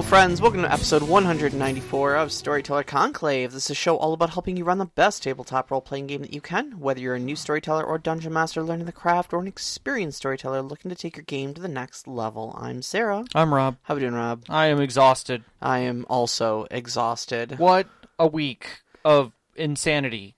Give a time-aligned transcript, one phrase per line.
[0.00, 0.40] Hello, friends.
[0.40, 3.52] Welcome to episode 194 of Storyteller Conclave.
[3.52, 6.22] This is a show all about helping you run the best tabletop role playing game
[6.22, 9.40] that you can, whether you're a new storyteller or dungeon master learning the craft, or
[9.40, 12.56] an experienced storyteller looking to take your game to the next level.
[12.58, 13.26] I'm Sara.
[13.34, 13.76] I'm Rob.
[13.82, 14.44] How are we doing, Rob?
[14.48, 15.44] I am exhausted.
[15.60, 17.58] I am also exhausted.
[17.58, 17.86] What
[18.18, 20.34] a week of insanity.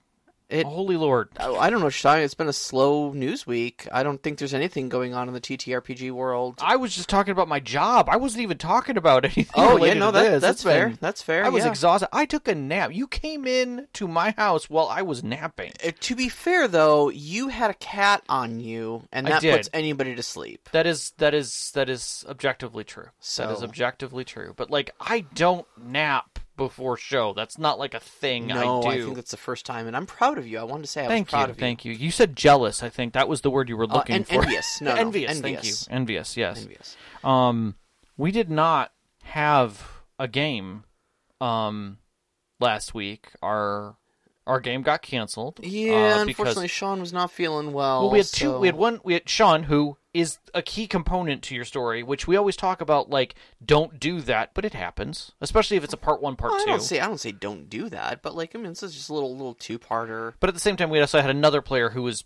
[0.53, 1.29] It, Holy Lord.
[1.39, 2.19] I don't know, Sean.
[2.19, 3.87] It's been a slow news week.
[3.91, 6.59] I don't think there's anything going on in the TTRPG world.
[6.61, 8.07] I was just talking about my job.
[8.07, 9.47] I wasn't even talking about anything.
[9.55, 10.89] Oh yeah, no, that, that's fair.
[10.89, 11.43] been- That's fair.
[11.43, 11.71] I was yeah.
[11.71, 12.09] exhausted.
[12.13, 12.93] I took a nap.
[12.93, 15.71] You came in to my house while I was napping.
[15.83, 20.15] Uh, to be fair, though, you had a cat on you, and that puts anybody
[20.15, 20.69] to sleep.
[20.71, 23.07] That is that is that is objectively true.
[23.37, 24.53] That is objectively true.
[24.55, 27.33] But like I don't nap before show.
[27.33, 29.03] That's not like a thing No, I do.
[29.05, 30.59] think that's the first time, and I'm proud of you.
[30.59, 31.61] I wanted to say I Thank was proud you, of you.
[31.61, 31.93] thank you.
[31.93, 32.83] You said jealous.
[32.83, 34.35] I think that was the word you were Uh, looking en- for.
[34.43, 34.79] envious.
[34.81, 35.39] No, no, envious.
[35.41, 35.73] Thank you.
[35.89, 36.37] envious.
[36.37, 36.61] Yes.
[36.61, 36.95] Envious.
[37.23, 37.75] Um,
[38.17, 38.91] we did not
[39.23, 40.83] have a game
[41.41, 41.97] um
[42.59, 43.29] last week.
[43.41, 43.95] Our
[44.45, 45.59] our game got canceled.
[45.63, 48.01] Yeah, uh, because- unfortunately, Sean was not feeling well.
[48.01, 48.59] well, we had two.
[48.59, 48.99] We had one.
[49.03, 52.81] We had Sean, who is a key component to your story, which we always talk
[52.81, 53.09] about.
[53.09, 56.61] Like, don't do that, but it happens, especially if it's a part one, part Well,
[56.61, 56.71] I two.
[56.71, 59.09] don't say I don't say don't do that, but like I mean, this is just
[59.09, 60.33] a little little two parter.
[60.39, 62.23] But at the same time, we also had another player who was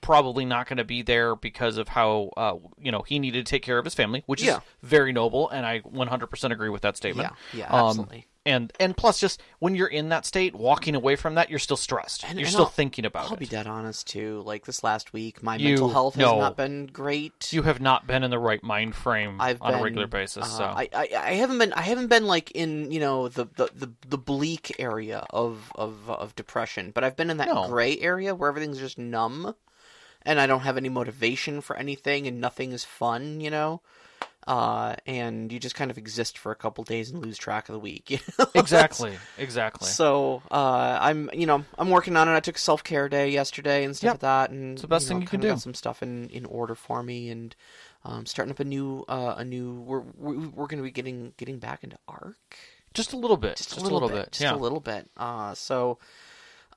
[0.00, 3.50] probably not going to be there because of how uh, you know he needed to
[3.50, 4.56] take care of his family, which Yeah.
[4.56, 7.30] is very noble, and I 100% agree with that statement.
[7.52, 8.26] Yeah, yeah, Um, absolutely.
[8.46, 11.76] And and plus, just when you're in that state, walking away from that, you're still
[11.76, 12.24] stressed.
[12.24, 13.30] And- you're and still I'll- thinking about it.
[13.32, 14.42] I'll be dead honest too.
[14.46, 17.52] Like this last week, my You- mental health has not been great.
[17.52, 20.44] You have not been in the right mind frame I've on been, a regular basis.
[20.44, 23.46] uh, so I, I I haven't been I haven't been like in you know the
[23.56, 27.66] the, the, the bleak area of, of of depression, but I've been in that No.
[27.68, 29.54] gray area where everything's just numb,
[30.22, 33.82] and I don't have any motivation for anything, and nothing is fun, you know.
[34.46, 37.72] Uh, and you just kind of exist for a couple days and lose track of
[37.72, 38.10] the week.
[38.10, 38.46] You know?
[38.54, 39.88] exactly, exactly.
[39.88, 42.34] So uh, I'm, you know, I'm working on it.
[42.34, 44.12] I took self care day yesterday and stuff Yep.
[44.14, 45.48] like that, and It's the best you thing know, you can do.
[45.48, 47.56] Got some stuff in, in order for me, and
[48.04, 49.80] um, starting up a new, uh, a new.
[49.80, 52.56] We're we're, we're going to be getting getting back into ARK,
[52.94, 53.56] just a little bit.
[53.56, 54.54] just, a little, bit, just yeah.
[54.54, 55.10] a little bit.
[55.16, 55.98] Uh, so,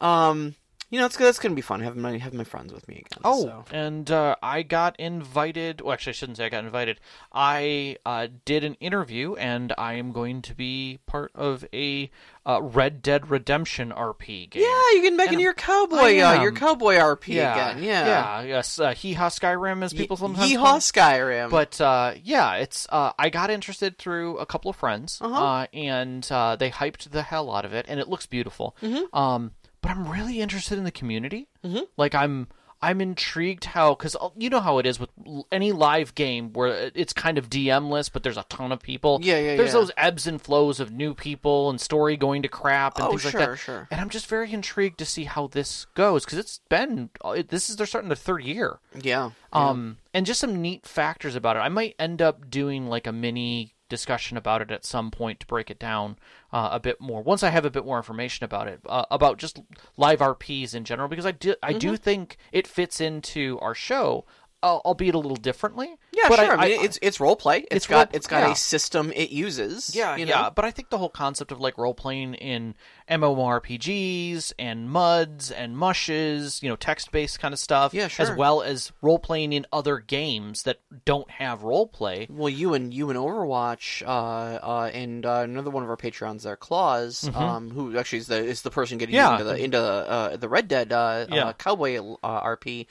[0.01, 0.55] um,
[0.89, 2.95] you know, it's it's going to be fun having my having my friends with me
[2.95, 3.21] again.
[3.23, 3.65] Oh, so.
[3.71, 5.81] and uh, I got invited.
[5.81, 6.99] Well, actually, I shouldn't say I got invited.
[7.31, 12.09] I uh, did an interview, and I am going to be part of a
[12.45, 14.63] uh, Red Dead Redemption RP game.
[14.63, 17.83] yeah, you can make And into your cowboy, uh, your cowboy RP yeah, again.
[17.83, 18.79] Yeah, yeah, yes.
[18.79, 20.79] Uh, Hee Haw Skyrim, as people sometimes Yeehaw call it.
[20.79, 21.49] Skyrim.
[21.51, 25.43] But uh, yeah, it's uh, I got interested through a couple of friends, Uh-huh.
[25.45, 28.75] uh, and uh, they hyped the hell out of it, and it looks beautiful.
[28.81, 29.15] Mm-hmm.
[29.15, 29.51] Um,
[29.81, 31.47] but I'm really interested in the community.
[31.63, 31.83] Mm-hmm.
[31.97, 32.47] Like I'm.
[32.81, 35.09] I'm intrigued how because you know how it is with
[35.51, 39.19] any live game where it's kind of DM-less, but there's a ton of people.
[39.21, 39.79] Yeah, yeah, There's yeah.
[39.81, 43.23] those ebbs and flows of new people and story going to crap and Oh, things
[43.23, 43.55] sure, like that.
[43.57, 43.85] sure.
[43.91, 47.69] And I'm just very intrigued to see how this goes because it's been it, this
[47.69, 48.79] is they're starting their third year.
[49.03, 51.59] yeah, Um, and just some neat factors about it.
[51.59, 55.47] I might end up doing like a mini discussion about it at some point to
[55.47, 56.15] break it down
[56.51, 59.37] uh, a bit more once I have a bit more information about it uh, about
[59.37, 59.59] just
[59.97, 61.79] live RPs in general because I do I Mm-hmm.
[61.79, 64.25] do think it fits into our show,
[64.63, 65.95] uh, albeit a little differently.
[66.11, 66.57] Yeah, but sure.
[66.57, 67.65] I, mean, it's it's role play.
[67.71, 68.51] it's got role- it's got yeah.
[68.53, 69.95] a system it uses.
[69.95, 70.31] yeah, you know?
[70.31, 72.75] yeah, but I think the whole concept of like role playing in
[73.09, 78.25] MMORPGs and MUDs and mushes, you know, text based kind of stuff, Yeah, sure.
[78.29, 82.27] as well as role playing in other games that don't have role play.
[82.29, 86.43] Well, you and you and Overwatch, uh, uh, and uh, another one of our patrons
[86.43, 89.15] there, Claus, um, who actually is the is the person getting Mm-hmm.
[89.19, 89.31] Yeah.
[89.33, 91.45] into the into uh, the Red Dead uh, Yeah.
[91.47, 92.85] uh, Cowboy uh, RP,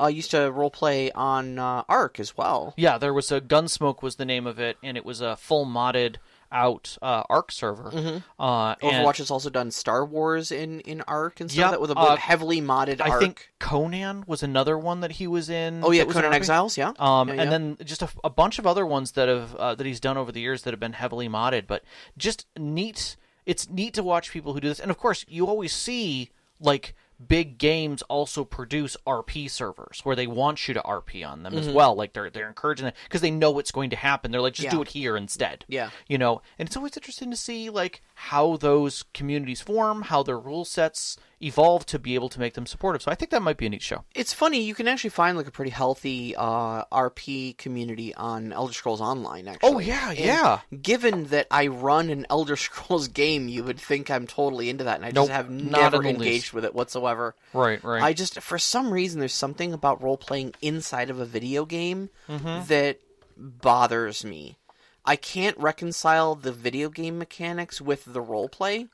[0.00, 2.63] uh, used to role play on uh, ARK as well.
[2.76, 5.66] Yeah, there was a Gunsmoke was the name of it, and it was a full
[5.66, 6.16] modded
[6.52, 7.90] out uh, ARK server.
[7.90, 8.18] Mm-hmm.
[8.40, 11.90] Uh, Overwatch has also done Star Wars in, in ARK and stuff Yep, that with
[11.90, 13.20] a uh, heavily modded I ARK.
[13.20, 15.82] think Conan was another one that he was in.
[15.84, 16.36] oh yeah, that was an Conan.
[16.36, 16.92] Exiles, yeah.
[16.98, 19.84] Um, Yeah, and then just a, a bunch of other ones that have uh, that
[19.86, 21.66] he's done over the years that have been heavily modded.
[21.66, 21.82] But
[22.16, 23.16] just neat.
[23.46, 26.30] It's neat to watch people who do this, and of course, you always see
[26.60, 26.94] like
[27.28, 31.68] big games also produce RP servers where they want you to RP on them as
[31.68, 31.94] well.
[31.94, 34.30] Like they're they're encouraging it because they know what's going to happen.
[34.30, 34.76] They're like, just Mm-hmm.
[34.76, 34.78] Yeah.
[34.78, 35.64] do it here instead.
[35.68, 35.90] Yeah.
[36.08, 36.42] you know.
[36.58, 41.16] And it's always interesting to see like how those communities form, how their rule sets
[41.44, 43.02] evolve to be able to make them supportive.
[43.02, 44.04] So I think that might be a neat show.
[44.14, 48.72] It's funny, you can actually find like a pretty healthy uh, RP community on Elder
[48.72, 49.48] Scrolls Online.
[49.48, 50.60] Actually, Oh, yeah, And yeah.
[50.80, 54.96] Given that I run an Elder Scrolls game, you would think I'm totally into that,
[54.96, 56.54] and I Nope, just have never engaged least.
[56.54, 57.34] with it whatsoever.
[57.52, 58.02] Right, right.
[58.02, 62.08] I just, for some reason, there's something about role playing inside of a video game
[62.28, 62.66] Mm-hmm.
[62.68, 62.98] that
[63.36, 64.56] bothers me.
[65.04, 68.86] I can't reconcile the video game mechanics with the role play.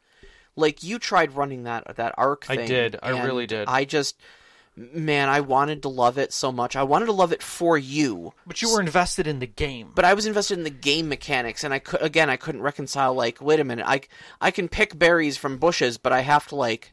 [0.61, 2.97] Like you tried running that that ARK I did.
[3.03, 3.69] I really did.
[3.69, 4.21] I just
[4.77, 6.77] man, I wanted to love it so much.
[6.77, 8.33] I wanted to love it for you.
[8.47, 9.93] But you were invested in the game.
[9.95, 13.15] But I was invested in the game mechanics, and I could again I couldn't reconcile.
[13.15, 14.03] Like, wait a minute, I
[14.41, 16.93] I can pick berries from bushes, but I have to like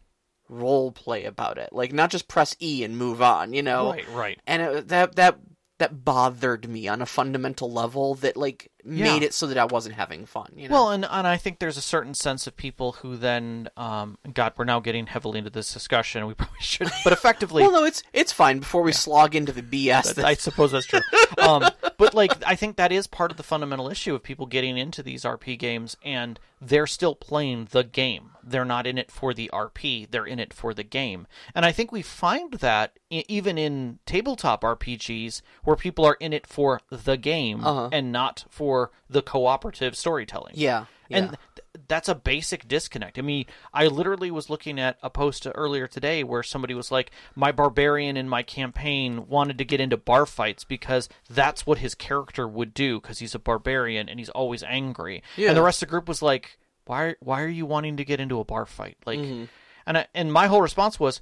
[0.49, 3.91] role play about it, like not just press E and move on, you know?
[3.91, 4.39] Right, right.
[4.47, 5.39] And it, that that
[5.79, 9.27] that bothered me on a fundamental level that like made Yeah.
[9.27, 10.51] it so that I wasn't having fun.
[10.56, 10.74] You know?
[10.74, 14.53] Well, and, and I think there's a certain sense of people who then, um, God,
[14.57, 16.25] we're now getting heavily into this discussion.
[16.27, 18.59] We probably should, but effectively, well, no, it's it's fine.
[18.59, 21.01] Before we slog into the BS, that, I suppose that's true.
[21.38, 21.65] Um,
[21.97, 25.01] but like, I think that is part of the fundamental issue of people getting into
[25.03, 28.31] these RP games, and they're still playing the game.
[28.44, 31.27] They're not in it for the RP; they're in it for the game.
[31.53, 36.47] And I think we find that even in tabletop RPGs, where people are in it
[36.47, 37.89] for the game Uh-huh.
[37.91, 38.66] and not for
[39.09, 40.53] the cooperative storytelling.
[40.55, 41.17] yeah, yeah.
[41.17, 43.17] And th- that's a basic disconnect.
[43.17, 47.11] I mean, I literally was looking at a post earlier today where somebody was like,
[47.35, 51.95] "My barbarian in my campaign wanted to get into bar fights because that's what his
[51.95, 55.49] character would do because he's a barbarian and he's always angry." Yeah.
[55.49, 57.15] And the rest of the group was like, "Why?
[57.21, 59.45] Why are you wanting to get into a bar fight?" Like, Mm-hmm.
[59.85, 61.21] and I, and my whole response was,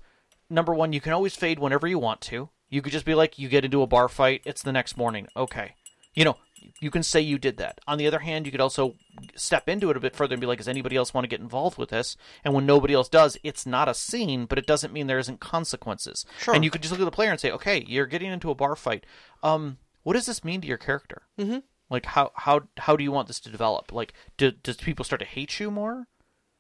[0.50, 2.50] number one, you can always fade whenever you want to.
[2.70, 5.28] You could just be like, you get into a bar fight, it's the next morning.
[5.38, 5.76] Okay.
[6.16, 6.38] You know,
[6.80, 7.80] you can say you did that.
[7.88, 8.96] On the other hand, you could also
[9.36, 11.40] step into it a bit further and be like, does anybody else want to get
[11.40, 12.18] involved with this?
[12.44, 15.40] And when nobody else does, it's not a scene, but it doesn't mean there isn't
[15.40, 16.26] consequences.
[16.40, 16.54] Sure.
[16.54, 18.56] And you could just look at the player and say, okay, you're getting into a
[18.56, 19.06] bar fight.
[19.44, 21.24] Um, what does this mean to your character?
[21.40, 21.60] Mm-hmm.
[21.90, 23.92] Like, how how how do you want this to develop?
[23.92, 26.08] Like, do, does people start to hate you more?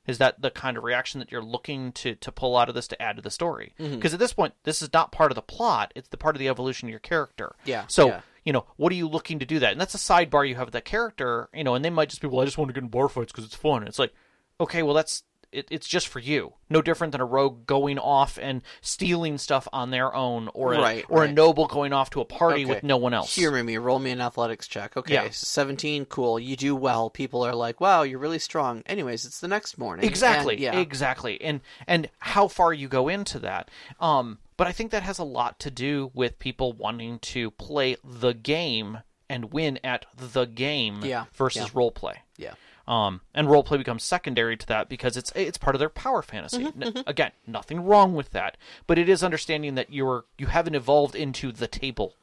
[0.05, 2.87] Is that the kind of reaction that you're looking to, to pull out of this
[2.89, 3.73] to add to the story?
[3.79, 3.95] Mm-hmm.
[3.95, 6.39] Because at this point, this is not part of the plot; it's the part of
[6.39, 7.55] the evolution of your character.
[7.65, 8.21] Yeah, So yeah.
[8.45, 9.71] You know, what are you looking to do that?
[9.73, 11.49] And that's a sidebar you have with that character.
[11.53, 13.09] You know, and they might just be, well, I just want to get in bar
[13.09, 13.87] fights because it's fun.
[13.87, 14.13] It's like,
[14.61, 16.53] okay, well, that's it, it's just for you.
[16.69, 20.81] No different than a rogue going off and stealing stuff on their own, or a,
[20.81, 22.73] Right, or a noble going off to a party Okay.
[22.73, 23.33] with no one else.
[23.35, 23.77] Humor me.
[23.77, 24.97] Roll me an athletics check.
[24.97, 25.29] Okay, Yeah.
[25.29, 26.39] so 17, cool.
[26.39, 27.09] You do well.
[27.09, 28.83] People are like, wow, you're really strong.
[28.85, 30.05] Anyways, it's the next morning.
[30.05, 30.55] Exactly.
[30.55, 30.77] And, yeah.
[30.79, 31.41] Exactly.
[31.41, 33.71] And and how far you go into that.
[33.99, 37.97] Um but I think that has a lot to do with people wanting to play
[38.03, 38.99] the game
[39.29, 41.69] and win at the game Yeah, versus yeah.
[41.73, 42.19] role play.
[42.37, 42.53] yeah.
[42.87, 46.21] Um, and role play becomes secondary to that because it's it's part of their power
[46.21, 46.65] fantasy.
[46.65, 50.75] Mm-hmm, N- Again, nothing wrong with that, but it is understanding that you're you haven't
[50.75, 52.13] evolved into the table.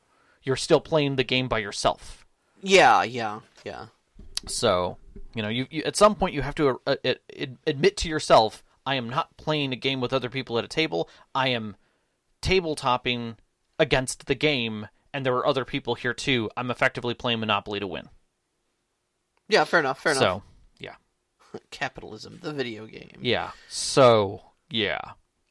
[0.44, 2.24] You're still playing the game by yourself.
[2.62, 3.86] Yeah, yeah, yeah.
[4.46, 4.98] So,
[5.34, 7.14] you know, you, you at some point you have to uh, uh,
[7.66, 11.08] admit to yourself, I am not playing a game with other people at a table.
[11.34, 11.74] I am
[12.42, 13.36] tabletopping
[13.78, 16.50] against the game, and there are other people here too.
[16.56, 18.08] I'm effectively playing Monopoly to win.
[19.48, 20.22] Yeah, fair enough, fair enough.
[20.22, 20.42] So,
[20.78, 20.94] yeah,
[21.70, 23.18] Capitalism, the video game.
[23.20, 23.50] yeah.
[23.68, 25.00] So, yeah.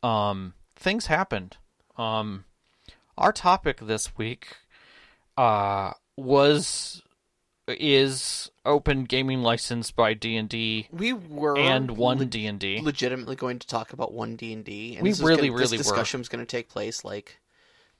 [0.03, 1.57] Um, things happened.
[1.97, 2.45] Um,
[3.17, 4.57] our topic this week,
[5.37, 7.03] uh, was
[7.79, 12.79] is open gaming license by D and D We were and one D and D.
[12.81, 14.97] legitimately going to talk about one D and D.
[15.01, 15.77] We really, really this were.
[15.77, 17.39] discussion was going to take place like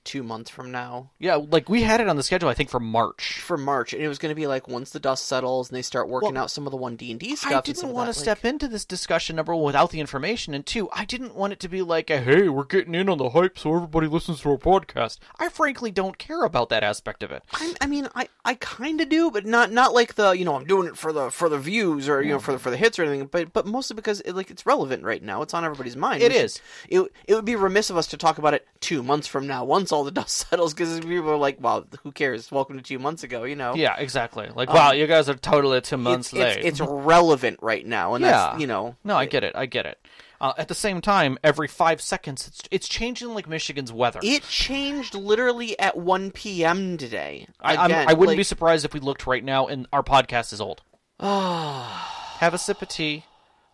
[0.04, 2.80] two months from now Yeah, like we had it on the schedule, I think, for
[2.80, 3.40] March.
[3.40, 5.82] for March, and it was going to be like once the dust settles and they
[5.82, 7.52] start working Well, out some of the one D and D stuff.
[7.52, 10.66] I didn't want to that, step into this discussion number one without the information, and
[10.66, 13.30] two, I didn't want it to be like a hey, we're getting in on the
[13.30, 15.18] hype, so everybody listens to our podcast.
[15.38, 17.42] I frankly don't care about that aspect of it.
[17.52, 20.56] I, I mean, I, I kind of do, but not not like the you know
[20.56, 22.76] I'm doing it for the for the views or you know for the for the
[22.76, 25.42] hits or anything, but but mostly because it, like it's relevant right now.
[25.42, 26.22] It's on everybody's mind.
[26.22, 26.54] It is.
[26.54, 29.46] Should- It it would be remiss of us to talk about it two months from
[29.46, 32.50] now once all the dust settles because people are like, "Wow, who cares?
[32.50, 33.74] Welcome to two months ago, you know.
[33.74, 34.48] Yeah, exactly.
[34.54, 36.64] Like, wow, you guys are totally two months Um, It's, late.
[36.64, 39.54] it's, it's relevant right now, and yeah, that's you know No, I get it.
[39.56, 39.98] I get it.
[40.40, 44.18] Uh, at the same time, every five seconds, it's it's changing like Michigan's weather.
[44.24, 46.96] it changed literally at one p.m.
[46.96, 47.46] today.
[47.60, 50.60] I, I'm- I wouldn't be surprised if we looked right now and our podcast is
[50.60, 50.82] old.
[51.20, 53.24] Have a sip of tea.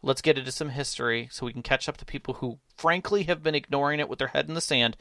[0.03, 3.43] Let's get into some history so we can catch up to people who, frankly, have
[3.43, 4.97] been ignoring it with their head in the sand.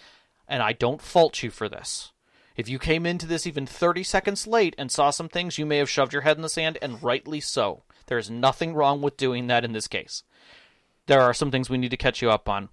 [0.47, 2.11] And I don't fault you for this.
[2.55, 5.77] If you came into this even 30 seconds late and saw some things, you may
[5.77, 7.83] have shoved your head in the sand, and rightly so.
[8.07, 10.23] There is nothing wrong with doing that in this case.
[11.05, 12.69] There are some things we need to catch you up on.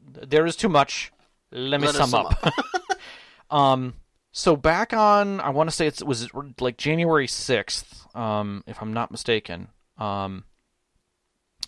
[0.00, 1.12] There is too much.
[1.52, 2.54] Let me Let sum sum up.
[3.50, 3.94] um,
[4.32, 6.28] so back on, I want to say it was
[6.58, 9.68] like January sixth, um, if I'm not mistaken.
[9.98, 10.44] Um,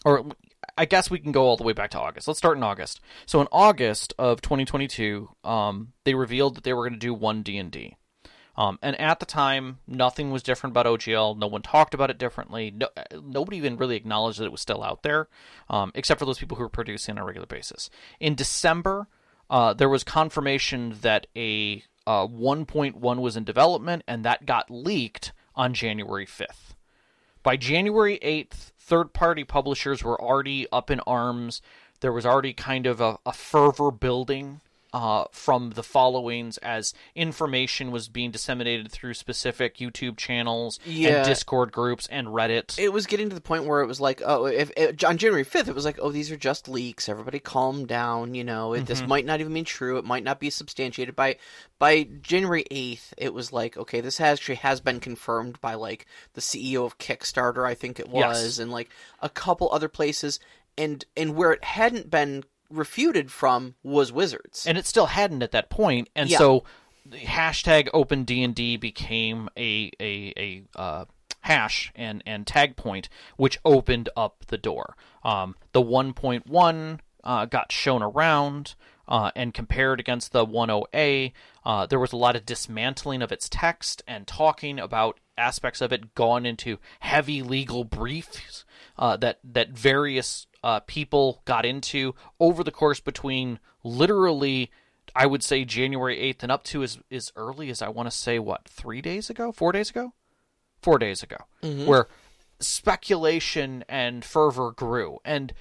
[0.04, 0.24] or
[0.76, 2.28] I guess we can go all the way back to August.
[2.28, 3.00] Let's start in August.
[3.26, 7.42] So in August of 2022, um, they revealed that they were going to do one
[7.42, 7.97] D and D.
[8.56, 11.37] Um, and at the time, nothing was different about OGL.
[11.37, 12.71] No one talked about it differently.
[12.71, 12.88] No,
[13.23, 15.28] nobody even really acknowledged that it was still out there,
[15.68, 17.90] um, except for those people who were producing on a regular basis.
[18.21, 19.09] In December,
[19.50, 25.33] uh, there was confirmation that a uh, 1.1 was in development, and that got leaked
[25.56, 26.75] on January 5th.
[27.42, 31.62] By January 8th, third party publishers were already up in arms.
[32.00, 34.60] There was already kind of a, a fervor building
[34.94, 41.16] uh, from the followings as information was being disseminated through specific YouTube channels Yeah.
[41.16, 42.78] and Discord groups and Reddit.
[42.78, 45.42] it was getting to the point where it was like, oh, if, if on January
[45.42, 47.08] fifth, it was like, oh, these are just leaks.
[47.08, 48.34] Everybody, calm down.
[48.36, 49.98] You know, it, this might not even be true.
[49.98, 51.38] It might not be substantiated by
[51.80, 53.12] by January eighth.
[53.18, 56.98] It was like, okay, this has actually has been confirmed by like the CEO of
[56.98, 58.42] Kickstarter, I think it Yes.
[58.44, 60.38] was, and like a couple other places,
[60.78, 64.66] and and where it hadn't been refuted from was Wizards.
[64.66, 66.38] and it still hadn't at that point and Yeah.
[66.38, 66.64] so
[67.06, 71.04] the hashtag open d&d became a a, a uh,
[71.40, 77.70] hash and and tag point which opened up the door um, the 1.1 uh, got
[77.72, 78.74] shown around
[79.06, 81.32] uh, and compared against the 10a
[81.64, 85.92] uh, there was a lot of dismantling of its text and talking about aspects of
[85.92, 88.63] it gone into heavy legal briefs
[88.98, 94.70] uh, that that various uh, people got into over the course between literally
[95.14, 98.16] I would say January 8th and up to as, as early as I want to
[98.16, 99.52] say what three days ago?
[99.52, 100.12] Four days ago?
[100.82, 101.36] Four days ago.
[101.86, 102.08] Where
[102.60, 105.18] speculation and fervor grew.
[105.24, 105.52] And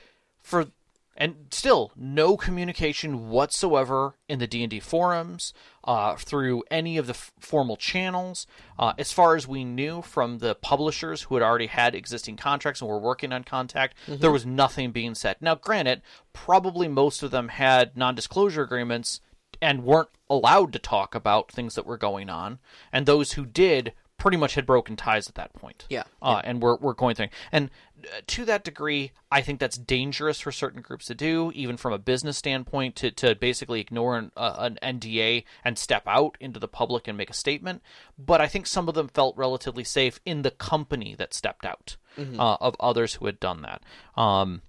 [0.42, 0.68] for
[1.15, 5.53] and still no communication whatsoever in the d&d forums
[5.84, 8.48] uh, through any of the f- formal channels.
[8.79, 12.82] Uh, as far as we knew from the publishers who had already had existing contracts
[12.82, 15.36] and were working on contact there was nothing being said.
[15.41, 16.01] Now granted
[16.34, 19.22] probably most of them had non-disclosure agreements
[19.62, 22.60] and weren't allowed to talk about things that were going on.
[22.91, 23.93] And those who did
[24.24, 26.03] pretty much had broken ties at that point Yeah.
[26.22, 27.27] uh, and we're we're going through.
[27.51, 27.70] And
[28.06, 31.92] uh, to that degree, I think that's dangerous for certain groups to do, even from
[31.92, 36.58] a business standpoint, to, to basically ignore an, uh, an NDA and step out into
[36.60, 37.82] the public and make a statement.
[38.18, 41.98] But I think some of them felt relatively safe in the company that stepped out
[42.18, 43.82] uh, of others who had done that.
[44.15, 44.62] Um,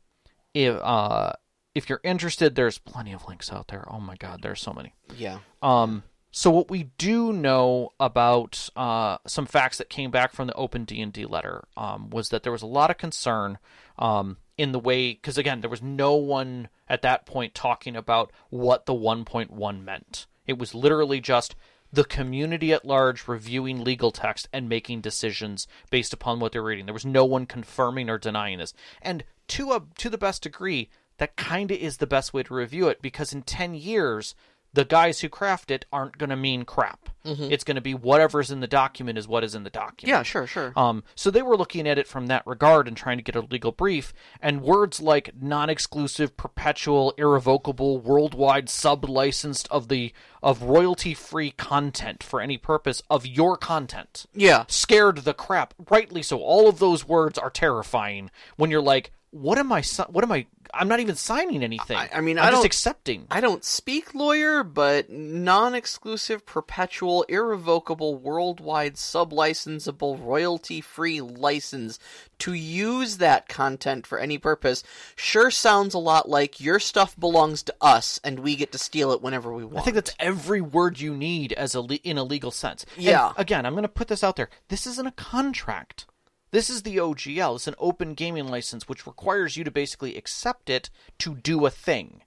[0.53, 1.33] if uh,
[1.77, 3.85] if you're interested, there's plenty of links out there.
[3.91, 4.95] Oh my God, there's so many.
[5.17, 5.39] yeah.
[5.63, 6.03] Um,
[6.37, 10.83] so what we do know about uh, some facts that came back from the open
[10.85, 13.57] D and D letter um, was that there was a lot of concern
[14.01, 18.33] um, in the way because again there was no one at that point talking about
[18.51, 20.27] what the 1.1 meant.
[20.45, 21.55] It was literally just
[21.93, 26.87] the community at large reviewing legal text and making decisions based upon what they're reading.
[26.87, 30.91] There was no one confirming or denying this, and to a to the best degree,
[31.19, 34.35] that kind of is the best way to review it because in ten years
[34.75, 37.09] the guys who craft it aren't going to mean crap.
[37.51, 40.11] It's going to be whatever's in the document is what is in the document.
[40.11, 40.75] Yeah, sure, sure.
[40.77, 43.41] Um, so they were looking at it from that regard and trying to get a
[43.41, 44.13] legal brief.
[44.43, 50.13] And words like non-exclusive, perpetual, irrevocable, worldwide, sub-licensed of the
[50.43, 54.65] of royalty-free content for any purpose of your content yeah.
[54.69, 55.73] scared the crap.
[55.89, 56.41] Rightly so.
[56.41, 59.83] All of those words are terrifying when you're like, "What am I?
[60.11, 60.47] What am I?
[60.73, 61.97] I'm not even signing anything.
[61.97, 68.17] I- I mean, I'm I just accepting." I don't speak lawyer, but non-exclusive, perpetual, irrevocable,
[68.17, 71.99] worldwide, sub-licensable, royalty-free license
[72.39, 74.83] to use that content for any purpose
[75.17, 79.13] sure sounds a lot like your stuff belongs to us and we get to steal
[79.13, 79.79] it whenever we want.
[79.79, 82.85] I think that's every word you need as a le- in a legal sense.
[82.97, 83.33] And Yeah.
[83.37, 84.51] again, I'm going to put this out there.
[84.69, 86.07] This isn't a contract.
[86.55, 87.57] This is the OGL.
[87.57, 91.71] It's an open gaming license, which requires you to basically accept it to do a
[91.71, 92.23] thing.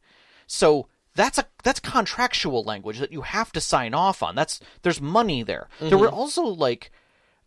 [0.45, 4.35] So that's a that's contractual language that you have to sign off on.
[4.35, 5.69] That's there's money there.
[5.79, 6.91] There were also like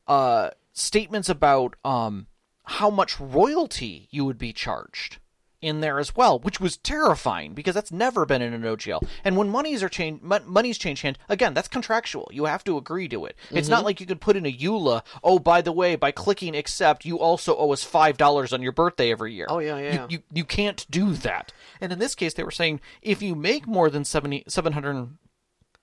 [0.08, 2.28] uh, statements about um,
[2.64, 5.18] how much royalty you would be charged
[5.62, 9.06] in there as well, which was terrifying because that's never been in an OGL.
[9.24, 12.30] And when monies are changed, mon- money's change hand again, that's contractual.
[12.32, 13.36] You have to agree to it.
[13.50, 15.02] It's not like you could put in a EULA.
[15.22, 18.72] Oh, by the way, by clicking accept, you also owe us five dollars on your
[18.72, 19.46] birthday every year.
[19.50, 20.06] Oh, yeah, You- yeah.
[20.08, 21.52] You, you can't do that.
[21.80, 25.08] And in this case, they were saying if you make more than seventy seven hundred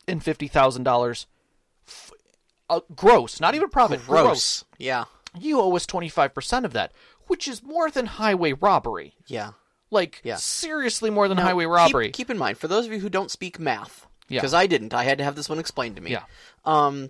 [0.07, 1.27] and fifty thousand dollars.
[2.69, 4.05] Uh, gross, not even profit.
[4.05, 4.65] gross gross.
[4.77, 5.05] Yeah.
[5.39, 6.91] you owe us 25% of that,
[7.27, 9.13] which is more than highway robbery.
[9.25, 9.51] Yeah.
[9.89, 10.35] Like, Yeah.
[10.35, 12.09] seriously more than Now, highway robbery.
[12.11, 14.39] Keep, in mind, for those of you who don't speak math, Yeah.
[14.41, 16.11] because I didn't, I had to have this one explained to me.
[16.11, 16.23] Yeah.
[16.65, 17.09] Um,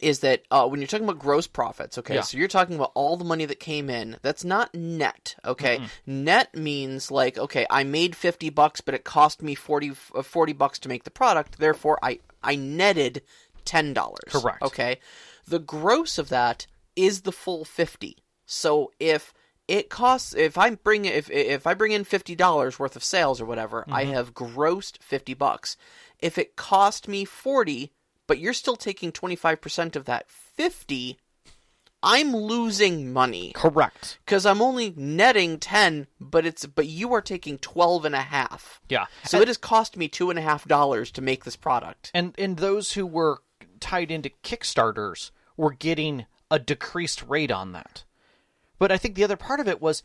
[0.00, 1.98] is that uh, when you're talking about gross profits?
[1.98, 2.22] Okay, Yeah.
[2.22, 4.16] so you're talking about all the money that came in.
[4.22, 5.36] That's not net.
[5.44, 10.22] Okay, net means like okay, I made fifty bucks, but it cost me 40, uh,
[10.22, 11.58] 40 bucks to make the product.
[11.58, 13.22] Therefore, I I netted
[13.64, 14.30] ten dollars.
[14.32, 14.62] Correct.
[14.62, 14.98] Okay.
[15.46, 18.16] The gross of that is the full fifty.
[18.46, 19.32] So if
[19.68, 23.40] it costs if I bring if if I bring in fifty dollars worth of sales
[23.40, 24.12] or whatever, I mm-hmm.
[24.12, 25.76] have grossed fifty bucks.
[26.18, 27.92] If it cost me forty,
[28.26, 31.18] but you're still taking twenty five percent of that fifty,
[32.04, 34.18] I'm losing money Correct.
[34.24, 38.58] because I'm only netting 10, but it's but you are taking 12 and a.
[38.90, 39.06] Yeah.
[39.24, 42.10] So it has cost me two and a half dollars to make this product.
[42.12, 43.38] and and those who were
[43.80, 48.04] tied into Kickstarters were getting a decreased rate on that.
[48.78, 50.02] But I think the other part of it was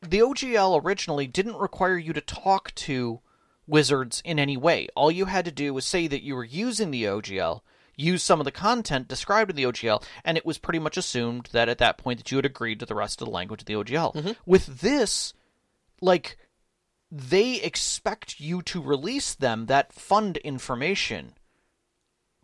[0.00, 3.20] the OGL originally didn't require you to talk to
[3.66, 4.88] wizards in any way.
[4.94, 7.60] All you had to do was say that you were using the OGL,
[7.96, 11.48] use some of the content described in the OGL, and it was pretty much assumed
[11.52, 13.66] that at that point that you had agreed to the rest of the language of
[13.66, 14.14] the OGL.
[14.14, 14.32] Mm-hmm.
[14.44, 15.32] With this,
[16.00, 16.36] like
[17.10, 21.34] they expect you to release them that fund information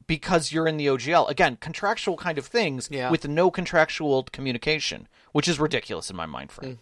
[0.06, 1.28] because you're in the OGL.
[1.28, 3.10] Again, contractual kind of things Yeah.
[3.10, 6.78] with no contractual communication, which is ridiculous in my mind frame.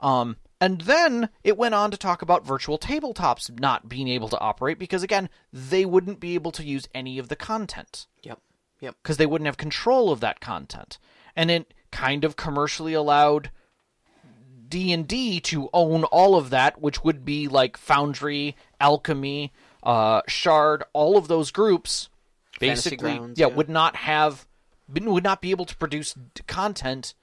[0.00, 4.38] Um, and then it went on to talk about virtual tabletops not being able to
[4.38, 8.40] operate because, again, they wouldn't be able to use any of the content Yep.
[8.80, 8.96] Yep.
[9.02, 10.98] because they wouldn't have control of that content.
[11.34, 13.50] And it kind of commercially allowed
[14.68, 21.16] D&D to own all of that, which would be like Foundry, Alchemy, uh, Shard, all
[21.16, 22.08] of those groups
[22.58, 23.54] basically Grounds, yeah, yeah.
[23.54, 24.46] would not have
[24.88, 26.14] would not be able to produce
[26.46, 27.14] content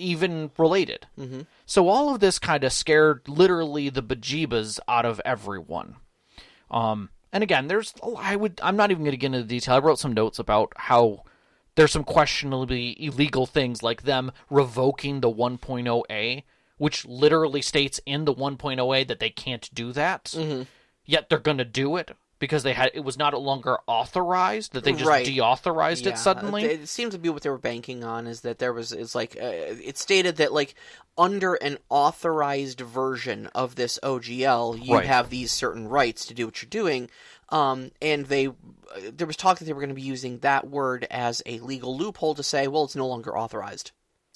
[0.00, 1.06] even related.
[1.18, 1.42] Mm-hmm.
[1.66, 5.96] So all of this kind of scared literally the bejeebas out of everyone.
[6.70, 9.76] Um, and again, there's I would I'm not even going to get into the detail.
[9.76, 11.24] I wrote some notes about how
[11.76, 16.42] there's some questionably illegal things like them revoking the 1.0a,
[16.78, 20.34] which literally states in the 1.0a that they can't do that.
[21.06, 22.10] Yet they're going to do it
[22.40, 25.24] because they had it was not longer authorized that they just Right.
[25.26, 26.64] deauthorized Yeah, it suddenly.
[26.64, 29.36] It seems to be what they were banking on is that there was it's like
[29.40, 30.74] uh, it stated that like
[31.16, 35.06] under an authorized version of this OGL you Right.
[35.06, 37.08] have these certain rights to do what you're doing.
[37.50, 38.52] Um, and they uh,
[39.12, 41.96] there was talk that they were going to be using that word as a legal
[41.96, 43.92] loophole to say, well, it's no longer authorized.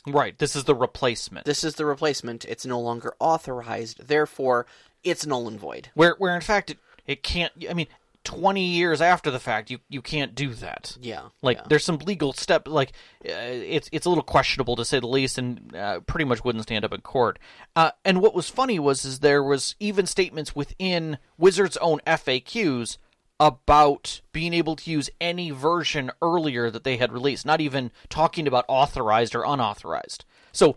[0.07, 1.47] right, this is the replacement.
[1.47, 2.45] This is the replacement.
[2.45, 4.07] It's no longer authorized.
[4.07, 4.67] Therefore,
[5.03, 5.89] it's null and void.
[5.95, 7.87] where where in fact it, it can't I mean
[8.25, 10.97] 20 years after the fact you you can't do that.
[11.01, 11.29] Yeah.
[11.43, 11.65] Like yeah.
[11.69, 12.91] there's some legal step like
[13.25, 16.65] uh, it's it's a little questionable to say the least and uh, pretty much wouldn't
[16.65, 17.39] stand up in court.
[17.77, 22.97] Uh, and what was funny was is there was even statements within Wizards own FAQs
[23.39, 28.47] about being able to use any version earlier that they had released, not even talking
[28.47, 30.25] about authorized or unauthorized.
[30.53, 30.77] So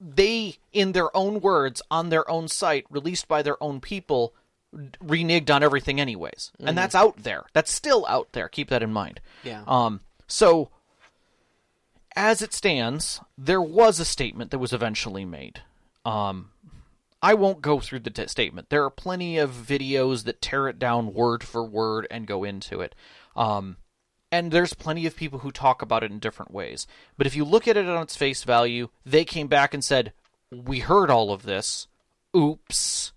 [0.00, 4.34] they in their own words on their own site released by their own people
[5.04, 8.92] reneged on everything anyways and that's out there that's still out there keep that in
[8.92, 9.62] mind Yeah.
[9.66, 10.70] um so
[12.14, 15.60] as it stands there was a statement that was eventually made
[16.04, 16.50] um
[17.22, 18.68] I won't go through the t- statement.
[18.68, 22.82] There are plenty of videos that tear it down word for word and go into
[22.82, 22.94] it.
[23.34, 23.78] Um,
[24.30, 26.86] and there's plenty of people who talk about it in different ways.
[27.16, 30.12] But if you look at it on its face value, they came back and said,
[30.52, 31.88] We heard all of this.
[32.36, 33.12] Oops.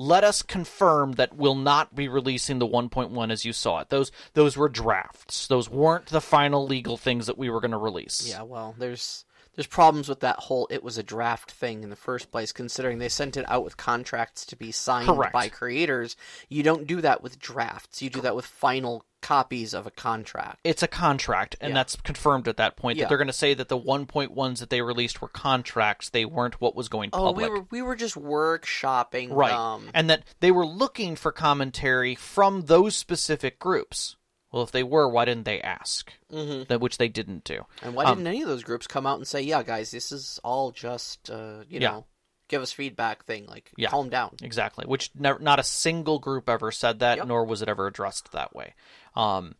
[0.00, 3.90] Let us confirm that we'll not be releasing the 1.1 as you saw it.
[3.90, 5.46] Those those were drafts.
[5.46, 8.26] Those weren't the final legal things that we were going to release.
[8.26, 11.96] Yeah, well, there's there's problems with that whole it was a draft thing in the
[11.96, 15.32] first place considering they sent it out with contracts to be signed Correct.
[15.32, 16.16] by creators.
[16.48, 18.00] You don't do that with drafts.
[18.02, 20.58] You do that with final copies of a contract.
[20.64, 21.74] it's a contract, and Yeah.
[21.74, 22.96] that's confirmed at that point.
[22.96, 23.04] Yeah.
[23.04, 26.58] That they're going to say that the 1.1s that they released were contracts; they weren't
[26.58, 27.44] what was going Oh, public.
[27.44, 32.14] we were we were just workshopping right, um and that they were looking for commentary
[32.14, 34.16] from those specific groups.
[34.52, 36.12] Well, if they were, why didn't they ask?
[36.32, 36.64] Mm-hmm.
[36.68, 37.66] That which they didn't do.
[37.82, 40.40] and why didn't any of those groups come out and say, "Yeah, guys, this is
[40.42, 41.90] all just uh, you Yeah.
[41.90, 42.06] know,
[42.48, 43.90] give us feedback thing, like Yeah.
[43.90, 44.86] calm down." Exactly.
[44.86, 47.26] Which never, not a single group ever said that, Yep.
[47.28, 48.74] nor was it ever addressed that way.
[49.14, 49.54] Um,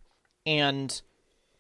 [0.45, 1.01] and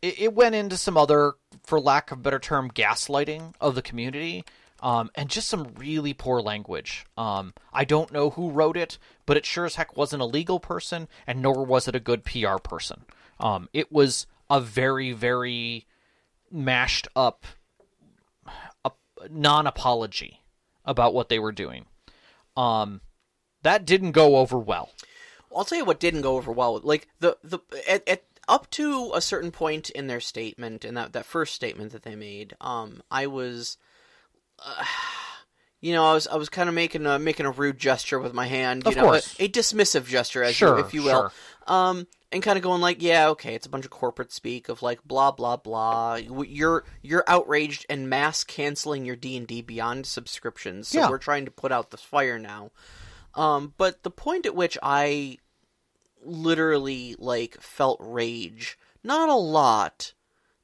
[0.02, 3.82] it, it went into some other, for lack of a better term, gaslighting of the
[3.82, 4.44] community.
[4.82, 7.04] Um, and just some really poor language.
[7.18, 10.58] Um, I don't know who wrote it, but it sure as heck wasn't a legal
[10.58, 13.04] person, and nor was it a good PR person.
[13.40, 15.86] Um, it was a very, very
[16.50, 17.44] mashed up
[19.30, 20.40] non apology
[20.84, 21.86] about what they were doing.
[22.56, 23.00] Um,
[23.62, 24.90] that didn't go over well.
[25.54, 26.80] I'll tell you what didn't go over well.
[26.82, 31.12] Like the the at, at up to a certain point in their statement, in that
[31.12, 33.76] that first statement that they made, um, I was,
[34.64, 34.84] uh,
[35.80, 38.32] you know, I was I was kind of making a making a rude gesture with
[38.32, 39.38] my hand, you Of know, course.
[39.38, 41.30] a, a dismissive gesture, as Sure, you, if you will.
[41.30, 41.32] sure.
[41.66, 44.82] Um, and kind of going like, yeah, okay, it's a bunch of corporate speak of
[44.82, 46.16] like blah blah blah.
[46.16, 51.10] You're you're outraged and mass canceling your D and D Beyond subscriptions, so Yeah.
[51.10, 52.70] we're trying to put out this fire now.
[53.34, 55.38] Um, but the point at which I
[56.22, 60.12] literally like felt rage, not a lot,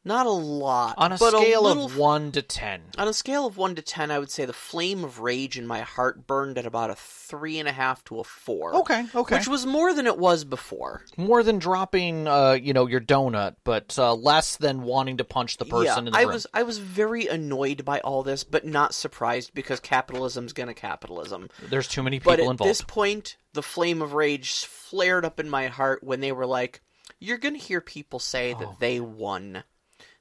[0.07, 3.57] not a lot, On a scale little of one to ten, on a scale of
[3.57, 6.65] one to ten, I would say the flame of rage in my heart burned at
[6.65, 8.75] about a three and a half to a four.
[8.77, 9.37] Okay, okay.
[9.37, 11.03] Which was more than it was before.
[11.17, 15.57] more than dropping, uh, you know, your donut, but uh, less than wanting to punch
[15.57, 16.33] the person yeah, in the I room.
[16.33, 21.51] was I was very annoyed by all this, but not surprised because capitalism's gonna capitalism.
[21.69, 22.71] There's too many people But at involved.
[22.71, 26.81] this point, the flame of rage flared up in my heart when they were like,
[27.19, 28.77] "You're gonna hear people say that Oh.
[28.79, 29.65] they won.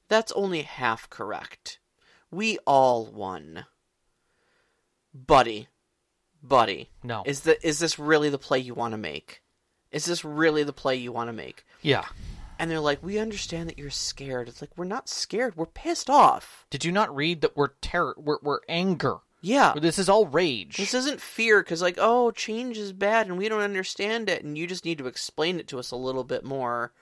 [0.08, 1.80] That's only half correct.
[2.32, 3.66] We all won,
[5.14, 5.68] buddy,
[6.44, 6.90] buddy.
[7.04, 7.24] No.
[7.26, 9.42] is the is this really the play you want to make?
[9.92, 12.06] Is this really the play you want to make?" Yeah.
[12.58, 15.56] And they're like, "We understand that you're scared." It's like we're not scared.
[15.56, 16.66] We're pissed off.
[16.70, 18.16] Did you not read that we're terror?
[18.18, 19.20] We're, we're anger.
[19.46, 19.74] Yeah.
[19.80, 20.78] This is all rage.
[20.78, 24.58] This isn't fear because, like, oh, change is bad and we don't understand it, and
[24.58, 26.94] you just need to explain it to us a little bit more.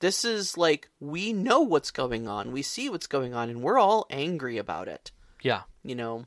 [0.00, 3.78] This is like, we know what's going on, we see what's going on, and we're
[3.78, 5.62] all angry about it, yeah.
[5.82, 6.24] you know?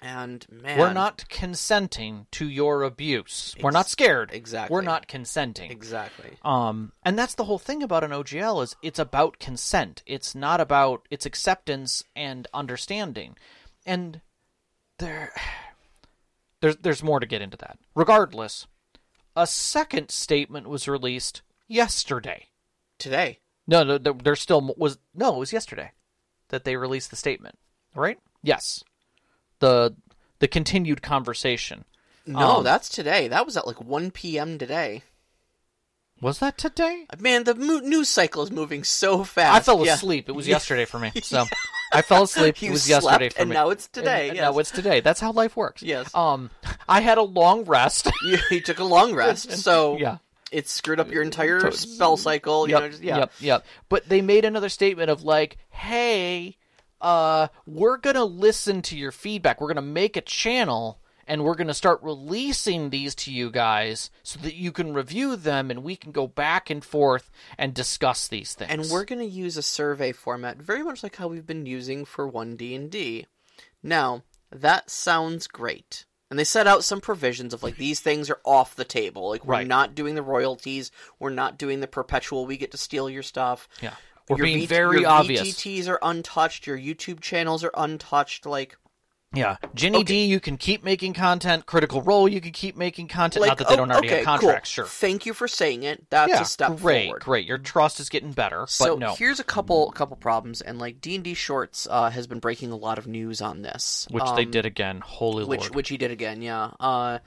[0.00, 0.78] And, man.
[0.78, 3.54] We're not consenting to your abuse.
[3.60, 4.30] we're not scared.
[4.32, 4.74] exactly.
[4.74, 5.70] We're not consenting.
[5.70, 6.36] Exactly.
[6.42, 10.02] Um, and that's the whole thing about an OGL is it's about consent.
[10.06, 13.36] It's not about it's acceptance and understanding.
[13.86, 14.20] And
[14.98, 15.32] there,
[16.60, 17.78] there's there's more to get into that.
[17.94, 18.66] Regardless,
[19.34, 22.48] a second statement was released yesterday.
[22.98, 23.38] Today.
[23.66, 25.34] No, no, there, there still was no.
[25.36, 25.92] It was yesterday
[26.48, 27.58] that they released the statement.
[27.94, 28.18] Right?
[28.42, 28.84] Yes.
[29.58, 29.94] The
[30.38, 31.84] the continued conversation.
[32.26, 33.28] No, Um, that's today.
[33.28, 34.58] That was at like 1 p.m.
[34.58, 35.02] today.
[36.20, 37.06] Was that today?
[37.18, 39.54] Man, the mo- news cycle is moving so fast.
[39.56, 39.94] I fell Yeah.
[39.94, 40.28] asleep.
[40.28, 41.12] It was yesterday for me.
[41.22, 41.44] So
[41.92, 42.60] I fell asleep.
[42.62, 43.54] You it was yesterday for and me.
[43.54, 44.42] now it's today, And yes.
[44.42, 45.00] Now it's today.
[45.00, 45.82] That's how life works.
[45.82, 46.12] Yes.
[46.14, 46.50] Um,
[46.88, 48.10] I had a long rest.
[48.24, 50.16] You, you took a long rest, so yeah.
[50.52, 52.68] It screwed up your entire spell cycle.
[52.68, 52.82] You Yep.
[52.82, 53.16] know, just, yeah.
[53.18, 53.32] Yep.
[53.40, 53.66] Yep.
[53.88, 56.56] But they made another statement of like, "Hey,
[57.00, 59.60] uh, we're gonna listen to your feedback.
[59.60, 64.12] We're gonna make a channel." And we're going to start releasing these to you guys
[64.22, 68.28] so that you can review them and we can go back and forth and discuss
[68.28, 68.70] these things.
[68.70, 72.04] and we're going to use a survey format very much like how we've been using
[72.04, 73.26] for 1D&D.
[73.82, 76.04] Now, that sounds great.
[76.30, 79.28] And they set out some provisions of like these things are off the table.
[79.28, 79.66] Like we're Right.
[79.66, 83.68] not doing the royalties, we're not doing the perpetual we get to steal your stuff.
[83.80, 83.94] Yeah.
[84.28, 85.64] We're Your being V- very your obvious.
[85.64, 88.76] Your VTTs are untouched, your YouTube channels are untouched like
[89.36, 91.66] Yeah, Ginny Di, you can keep making content.
[91.66, 93.42] Critical Role, you can keep making content.
[93.42, 94.84] like Not that they oh, don't already okay, have contracts, cool.
[94.84, 94.86] sure.
[94.86, 96.08] Thank you for saying it.
[96.10, 97.22] That's yeah, a step great, forward.
[97.22, 97.36] great.
[97.36, 97.46] Great.
[97.46, 101.00] Your trust is getting better, So but no, here's a couple couple problems, and like
[101.00, 104.24] D and D Shorts uh, has been breaking a lot of news on this, which
[104.36, 105.00] they Um, did again.
[105.00, 105.74] Holy which Lord!
[105.74, 106.70] which he did again, yeah.
[106.80, 107.18] Uh,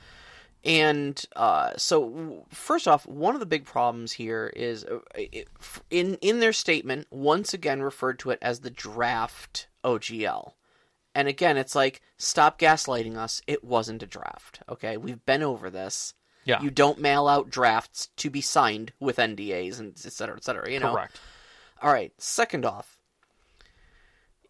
[0.66, 5.00] and uh, so first off, one of the big problems here is uh,
[5.90, 10.54] in in their statement once again referred to it as the draft OGL.
[11.16, 13.42] And again, it's like stop gaslighting us.
[13.48, 14.62] It wasn't a draft.
[14.70, 16.14] Okay, we've been over this.
[16.46, 20.44] yeah, You don't mail out drafts to be signed with NDAs and et cetera, et
[20.44, 20.72] cetera.
[20.72, 21.20] You know, correct.
[21.82, 22.14] all right.
[22.18, 22.98] Second off,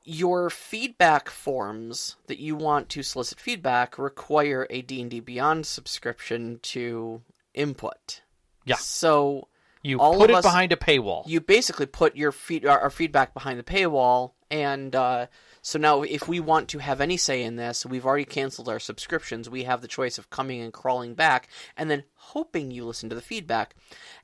[0.04, 7.22] your feedback forms that you want to solicit feedback require a D&D Beyond subscription to
[7.54, 8.22] input.
[8.66, 8.76] Yeah.
[8.76, 9.48] So
[9.84, 11.28] You all put it us- behind a paywall.
[11.28, 15.28] you basically put your feed our, our feedback behind the paywall and uh,
[15.62, 18.80] so now if we want to have any say in this we've already canceled our
[18.80, 23.10] subscriptions we have the choice of coming and crawling back and then hoping you listen
[23.10, 23.76] to the feedback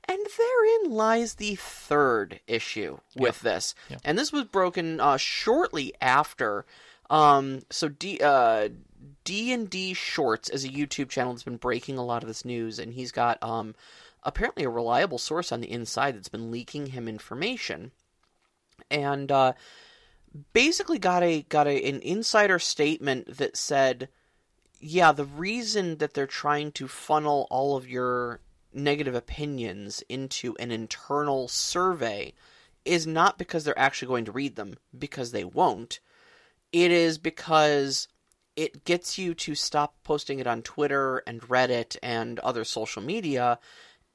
[0.08, 3.98] and therein lies the third issue with this Yeah.
[4.04, 6.66] and this was broken uh, shortly after
[7.08, 8.68] um, so D, uh,
[9.24, 12.92] D&D Shorts is a YouTube channel that's been breaking a lot of this news and
[12.92, 13.74] he's got um,
[14.26, 17.92] apparently a reliable source on the inside that's been leaking him information.
[18.90, 19.54] And uh,
[20.52, 24.08] basically got a got a, an insider statement that said
[24.80, 28.40] yeah the reason that they're trying to funnel all of your
[28.72, 32.34] negative opinions into an internal survey
[32.84, 35.98] is not because they're actually going to read them because they won't.
[36.72, 38.06] It is because
[38.54, 43.58] it gets you to stop posting it on Twitter and Reddit and other social media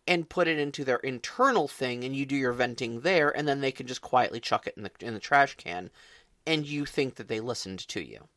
[0.08, 3.62] and put it into their internal thing and you do your venting there and then
[3.62, 5.90] they can just quietly chuck it in the in the trash can
[6.46, 8.28] and you think that they listened to you.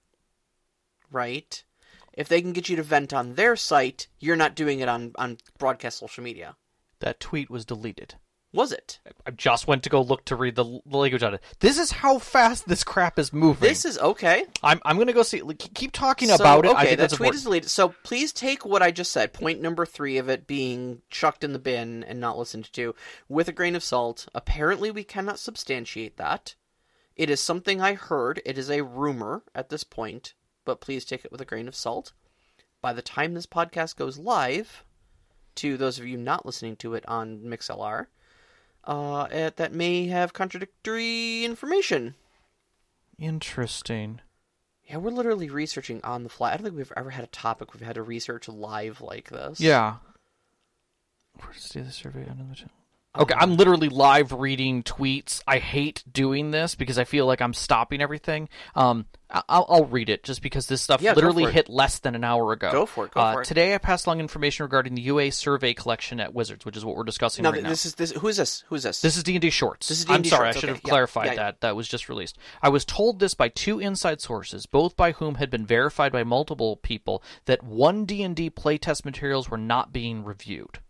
[1.10, 1.64] Right?
[2.12, 5.12] If they can get you to vent on their site, you're not doing it on
[5.16, 6.56] on broadcast social media.
[7.00, 8.14] that tweet was deleted.
[8.54, 9.00] Was it?
[9.26, 11.42] I just went to go look to read the, the language on it.
[11.58, 13.68] This is how fast this crap is moving.
[13.68, 14.44] This is okay.
[14.62, 15.42] I'm I'm gonna go see.
[15.74, 16.68] Keep talking So, about it.
[16.68, 17.34] Okay, I think that tweet important.
[17.36, 17.70] is deleted.
[17.70, 21.52] So please take what I just said, point number three of it being chucked in
[21.52, 22.94] the bin and not listened to,
[23.28, 24.28] with a grain of salt.
[24.34, 26.54] Apparently, we cannot substantiate that.
[27.16, 28.40] It is something I heard.
[28.46, 31.74] It is a rumor at this point, but please take it with a grain of
[31.74, 32.12] salt.
[32.80, 34.84] By the time this podcast goes live,
[35.56, 38.06] to those of you not listening to it on MixLR,
[38.86, 42.14] uh, it, that may have contradictory information.
[43.18, 44.20] Interesting.
[44.84, 46.52] Yeah, we're literally researching on the fly.
[46.52, 49.60] I don't think we've ever had a topic we've had to research live like this.
[49.60, 49.96] Yeah.
[51.34, 52.54] Where does the survey under the
[53.16, 55.40] Okay, I'm literally live reading tweets.
[55.46, 58.48] I hate doing this because I feel like I'm stopping everything.
[58.74, 62.24] Um, I'll, I'll read it just because this stuff Yeah, literally hit less than an
[62.24, 62.72] hour ago.
[62.72, 63.44] Go for it, go uh, for it.
[63.44, 66.96] Today, I passed along information regarding the UA survey collection at Wizards, which is what
[66.96, 67.68] we're discussing Now, right now.
[67.68, 68.10] this is this.
[68.10, 68.64] Who is this?
[68.68, 69.00] Who is this?
[69.00, 69.88] This is D and D Shorts.
[69.88, 70.76] This is I'm D&D sorry, Shorts, I should okay.
[70.76, 71.36] have clarified yeah, yeah.
[71.36, 71.60] that.
[71.60, 72.36] That was just released.
[72.62, 76.24] I was told this by two inside sources, both by whom had been verified by
[76.24, 80.80] multiple people, that one D and D playtest materials were not being reviewed.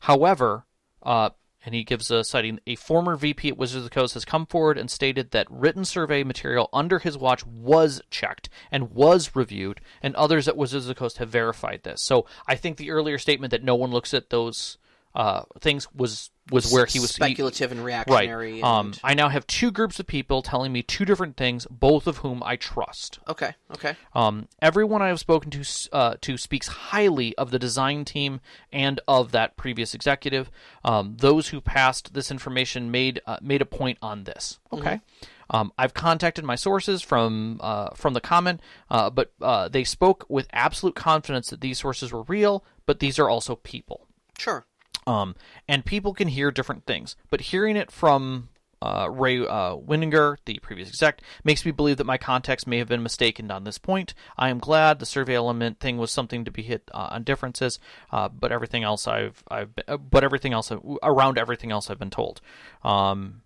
[0.00, 0.65] However,
[1.06, 1.30] uh,
[1.64, 4.44] and he gives a citing a former VP at Wizards of the Coast has come
[4.44, 9.80] forward and stated that written survey material under his watch was checked and was reviewed,
[10.02, 12.02] and others at Wizards of the Coast have verified this.
[12.02, 14.78] So I think the earlier statement that no one looks at those
[15.16, 18.06] uh, things was was where he was he- speculative and Right.
[18.06, 18.62] reactionary.
[18.62, 22.06] Um, and- I now have two groups of people telling me two different things, both
[22.06, 23.18] of whom I trust.
[23.26, 23.96] okay, okay.
[24.14, 28.40] Um, everyone I have spoken to uh, to speaks highly of the design team
[28.72, 30.50] and of that previous executive.
[30.84, 34.60] Um, those who passed this information made uh, made a point on this.
[34.72, 35.00] Okay.
[35.48, 40.26] Um, I've contacted my sources from uh, from the comment, uh, but uh, they spoke
[40.28, 44.06] with absolute confidence that these sources were real, but these are also people.
[44.38, 44.66] Sure.
[45.06, 45.36] Um,
[45.68, 48.48] and people can hear different things, but hearing it from
[48.82, 52.88] uh, Ray uh, Winninger, the previous exec, makes me believe that my context may have
[52.88, 54.14] been mistaken on this point.
[54.36, 57.78] I am glad the survey element thing was something to be hit uh, on differences,
[58.12, 60.70] uh, but everything else I've I've been, uh, but everything else
[61.02, 62.40] around everything else I've been told.
[62.84, 63.42] Um,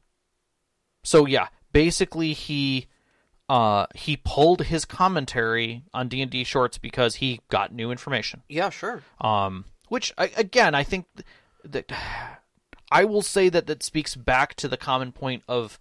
[1.04, 2.88] so yeah, basically he
[3.48, 8.42] uh, he pulled his commentary on D and D shorts because he got new information.
[8.48, 9.02] Yeah, sure.
[9.20, 11.26] Um, which I, again, I think th-
[11.64, 11.92] that
[12.90, 15.78] I will say that that speaks back to the common point of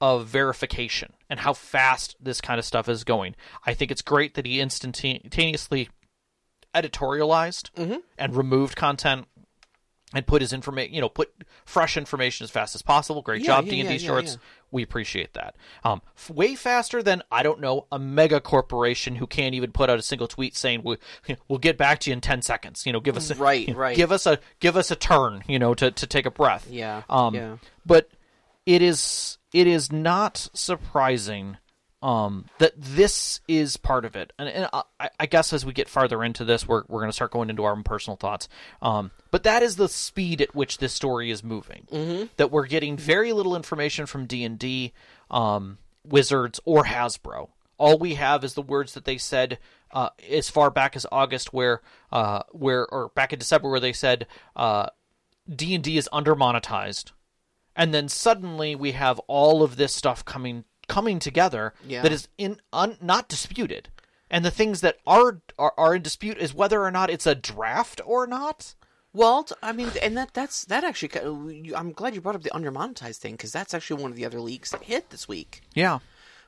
[0.00, 3.34] of verification and how fast this kind of stuff is going.
[3.66, 5.90] I think it's great that he instantaneously
[6.74, 7.96] editorialized mm-hmm.
[8.16, 9.26] and removed content
[10.14, 11.32] and put his information, you know, put
[11.64, 13.22] fresh information as fast as possible.
[13.22, 14.32] Great Yeah, job, D and D shorts.
[14.32, 14.38] yeah.
[14.72, 15.56] We appreciate that.
[15.84, 19.90] Um, f- way faster than I don't know a mega corporation who can't even put
[19.90, 20.98] out a single tweet saying we'll,
[21.48, 22.86] we'll get back to you in ten seconds.
[22.86, 23.96] You know, give us a, Right, you know, right.
[23.96, 25.42] Give us a give us a turn.
[25.48, 26.68] You know, to to take a breath.
[26.70, 27.56] Yeah, Um, yeah.
[27.84, 28.08] But
[28.66, 31.56] it is it is not surprising
[32.02, 34.32] um, that this is part of it.
[34.38, 37.14] And, and I, I guess as we get farther into this, we're we're going to
[37.14, 38.48] start going into our own personal thoughts.
[38.80, 41.86] Um, but that is the speed at which this story is moving.
[41.92, 42.26] Mm-hmm.
[42.36, 44.92] That we're getting very little information from D and D,
[45.30, 47.50] um, Wizards, or Hasbro.
[47.76, 49.58] All we have is the words that they said
[49.90, 51.82] uh, as far back as August, where
[52.12, 54.86] uh, where or back in December, where they said uh,
[55.54, 57.12] D and D is under monetized,
[57.76, 62.02] and then suddenly we have all of this stuff coming coming together Yeah.
[62.02, 63.88] that is in un, not disputed.
[64.32, 67.34] And the things that are, are are in dispute is whether or not it's a
[67.34, 68.74] draft or not.
[69.12, 71.10] Well, I mean, and that that's that actually.
[71.74, 74.40] I'm glad you brought up the undermonetized thing because that's actually one of the other
[74.40, 75.62] leaks that hit this week.
[75.74, 75.98] Yeah.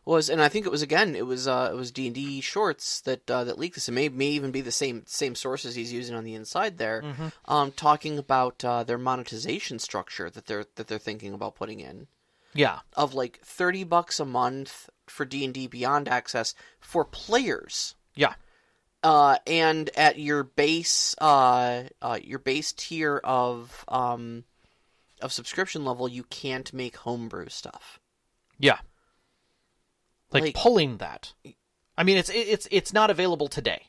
[0.05, 2.41] Was and I think it was again it was uh it was D and D
[2.41, 3.89] shorts that uh, that leaked this.
[3.89, 7.03] It may may even be the same same sources he's using on the inside there,
[7.47, 12.07] um, talking about uh, their monetization structure that they're that they're thinking about putting in
[12.55, 12.81] Yeah.
[12.97, 17.95] of like thirty bucks a month for D and D Beyond access for players.
[18.15, 18.35] Yeah.
[19.03, 24.45] uh, and at your base uh, uh, your base tier of um,
[25.21, 27.99] of subscription level, you can't make homebrew stuff.
[28.59, 28.79] Yeah.
[30.31, 31.33] Like, Like- pulling that.
[31.97, 33.83] I mean, it's it's it's not available today.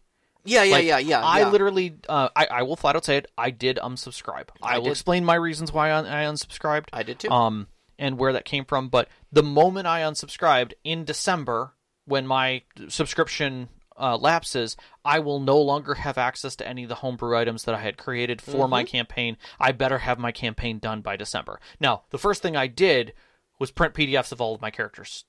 [0.46, 1.22] Yeah, yeah, Like, yeah, yeah.
[1.24, 3.28] I literally, uh, I, I will flat out say it.
[3.38, 4.50] I did unsubscribe.
[4.62, 4.92] I, I will did.
[4.92, 6.88] explain my reasons why I, I unsubscribed.
[6.92, 7.30] I did too.
[7.30, 7.68] Um,
[8.04, 8.90] and where that came from.
[8.90, 11.74] But the moment I unsubscribed in December,
[12.06, 16.96] when my subscription uh, lapses, I will no longer have access to any of the
[16.96, 18.92] homebrew items that I had created for my Mm-hmm.
[18.92, 19.38] campaign.
[19.60, 21.60] I better have my campaign done by December.
[21.80, 23.14] Now, the first thing I did
[23.60, 25.26] was print PDFs of all of my characters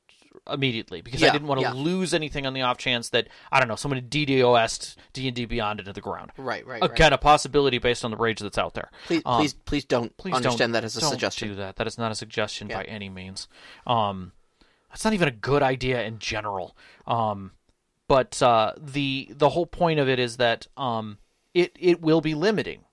[0.50, 1.72] immediately because I didn't want to yeah.
[1.72, 5.44] lose anything on the off chance that I don't know somebody DDoSed D and D
[5.44, 6.32] Beyond into the ground.
[6.36, 6.90] Right, right, right.
[6.90, 8.90] Again, a possibility based on the rage that's out there.
[9.06, 11.48] Please, Um, please, please don't please understand don't, that as a don't suggestion.
[11.48, 11.76] Do that.
[11.76, 12.78] That is not a suggestion Yeah.
[12.78, 13.48] by any means.
[13.86, 14.32] Um,
[14.90, 16.76] that's not even a good idea in general.
[17.06, 17.52] Um,
[18.06, 21.18] but uh, the the whole point of it is that um,
[21.52, 22.84] it it will be limiting.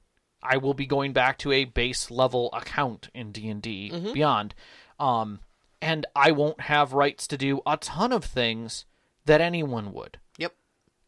[0.43, 4.13] I will be going back to a base level account in D and D Mm-hmm.
[4.13, 4.56] Beyond,
[4.99, 5.39] um,
[5.81, 8.85] and I won't have rights to do a ton of things
[9.25, 10.53] that anyone would, Yep.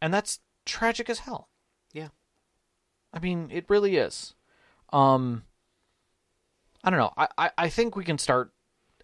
[0.01, 1.49] and that's tragic as hell.
[1.93, 2.09] Yeah.
[3.13, 4.33] I mean, it really is.
[4.91, 5.43] Um,
[6.83, 7.13] I don't know.
[7.17, 8.51] I, I, I think we can start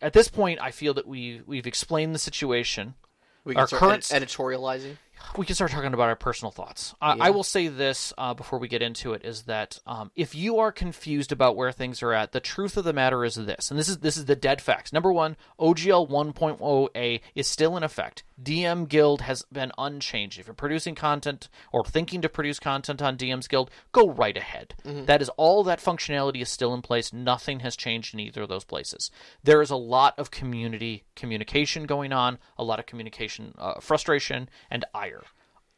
[0.01, 0.59] at this point.
[0.61, 2.95] I feel that we we've explained the situation.
[3.43, 4.97] We can Our start current- edi- editorializing.
[5.37, 6.95] We can start talking about our personal thoughts.
[7.01, 7.23] I Yeah.
[7.25, 10.59] I will say this uh, before we get into it: is that um, if you
[10.59, 13.79] are confused about where things are at, the truth of the matter is this, and
[13.79, 14.91] this is this is the dead facts.
[14.91, 18.23] Number one, OGL 1.0a is still in effect.
[18.41, 20.39] DM Guild has been unchanged.
[20.39, 24.75] If you're producing content or thinking to produce content on DM's Guild, go right ahead.
[25.05, 27.11] That is all that functionality is still in place.
[27.11, 29.11] Nothing has changed in either of those places.
[29.43, 34.49] There is a lot of community communication going on, a lot of communication uh, frustration
[34.71, 35.18] and ire.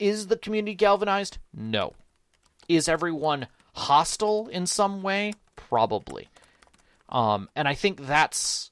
[0.02, 1.38] Is the community galvanized?
[1.54, 1.94] No.
[2.68, 5.34] Is everyone hostile in some way?
[5.56, 6.28] Probably.
[7.08, 8.72] Um, and I think that's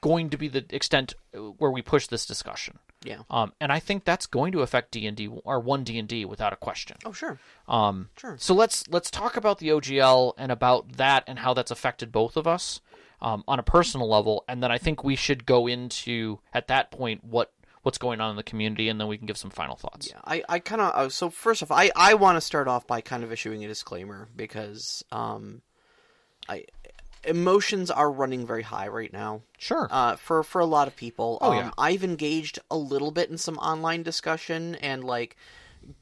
[0.00, 2.78] going to be the extent where we push this discussion.
[3.02, 3.22] Yeah.
[3.28, 6.06] Um, and I think that's going to affect D and D or one D and
[6.06, 6.96] D without a question.
[7.04, 7.40] Oh, sure.
[7.66, 8.36] Um, Sure.
[8.38, 12.36] So let's let's talk about the OGL and about that and how that's affected both
[12.36, 12.80] of us
[13.20, 16.90] um, on a personal level, and then I think we should go into at that
[16.92, 17.52] point what
[17.88, 20.10] what's going on in the community, and then we can give some final thoughts.
[20.10, 22.86] Yeah, I, I kind of uh, so first off, I, I want to start off
[22.86, 25.62] by kind of issuing a disclaimer because um,
[26.50, 26.66] I
[27.24, 29.40] emotions are running very high right now.
[29.56, 29.88] Sure.
[29.90, 31.38] Uh, for for a lot of people.
[31.40, 31.70] Oh, um, yeah.
[31.78, 35.38] I've engaged a little bit in some online discussion and like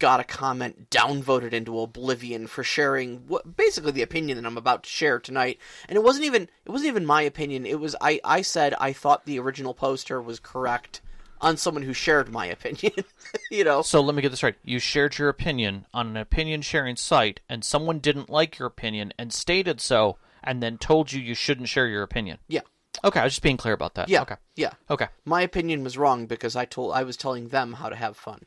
[0.01, 4.83] got a comment downvoted into oblivion for sharing what basically the opinion that I'm about
[4.83, 5.61] to share tonight.
[5.89, 7.65] And it wasn't even it wasn't even my opinion.
[7.65, 11.01] It was I I said I thought the original poster was correct
[11.41, 12.93] on someone who shared my opinion.
[13.51, 13.83] you know.
[13.83, 14.55] So let me get this right.
[14.65, 19.13] You shared your opinion on an opinion sharing site, and someone didn't like your opinion
[19.19, 22.39] and stated so, and then told you you shouldn't share your opinion.
[22.49, 22.61] Yeah.
[23.05, 24.09] Okay, I was just being clear about that.
[24.09, 24.23] Yeah.
[24.23, 24.37] Okay.
[24.55, 24.73] Yeah.
[24.89, 25.07] Okay.
[25.27, 28.45] My opinion was wrong because I told I was telling them how to have fun.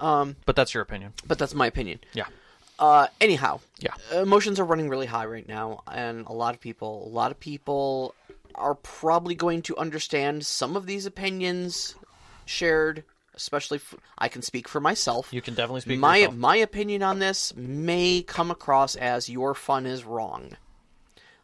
[0.00, 1.12] Um, But that's your opinion.
[1.26, 2.00] But that's my opinion.
[2.12, 2.26] Yeah.
[2.76, 3.94] Uh, anyhow, Yeah.
[4.12, 7.38] emotions are running really high right now, and a lot of people, a lot of
[7.38, 8.16] people
[8.56, 11.94] are probably going to understand some of these opinions
[12.46, 13.04] shared.
[13.36, 15.32] Especially, f- I can speak for myself.
[15.32, 16.36] You can definitely speak for my yourself.
[16.36, 20.56] my opinion on this may come across as your fun is wrong.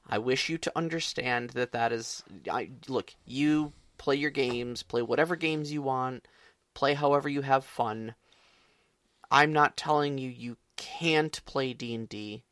[0.08, 2.22] I wish you to understand that that is.
[2.50, 3.14] I look.
[3.26, 6.26] You play your games, play whatever games you want,
[6.74, 8.14] play however you have fun.
[9.30, 12.42] I'm not telling you you can't play D and D,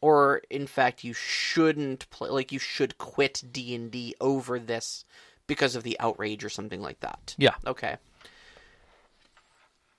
[0.00, 2.30] or in fact you shouldn't play.
[2.30, 5.04] Like you should quit D and D over this
[5.48, 7.34] because of the outrage or something like that.
[7.36, 7.54] Yeah.
[7.66, 7.96] Okay.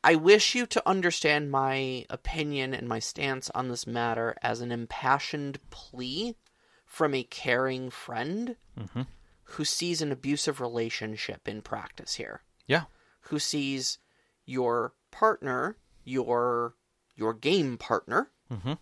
[0.02, 4.72] I wish you to understand my opinion and my stance on this matter as an
[4.72, 6.38] impassioned plea
[6.86, 9.02] from a caring friend mm-hmm.
[9.44, 12.84] who sees an abusive relationship in practice here, Yeah.
[13.24, 13.98] who sees
[14.46, 16.76] your partner, your
[17.16, 18.74] your game partner, mm-hmm.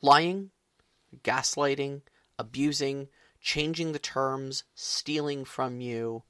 [0.00, 0.50] lying,
[1.22, 2.00] gaslighting,
[2.38, 3.08] abusing,
[3.40, 6.22] changing the terms, stealing from you,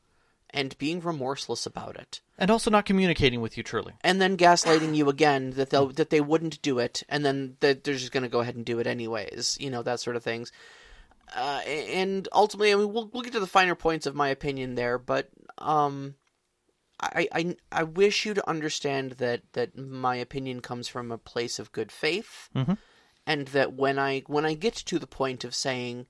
[0.52, 3.94] and being remorseless about it And also not communicating with you truly.
[4.02, 7.84] and then gaslighting you again that they that they wouldn't do it, and then that
[7.84, 9.56] they're just going to go ahead and do it anyways.
[9.60, 10.50] You know that sort of things.
[11.34, 14.74] Uh, and ultimately, I mean, we'll we'll get to the finer points of my opinion
[14.74, 16.16] there, but um,
[17.00, 21.58] I I I wish you to understand that that my opinion comes from a place
[21.60, 22.76] of good faith, Mhm.
[23.26, 26.06] and that when I when I get to the point of saying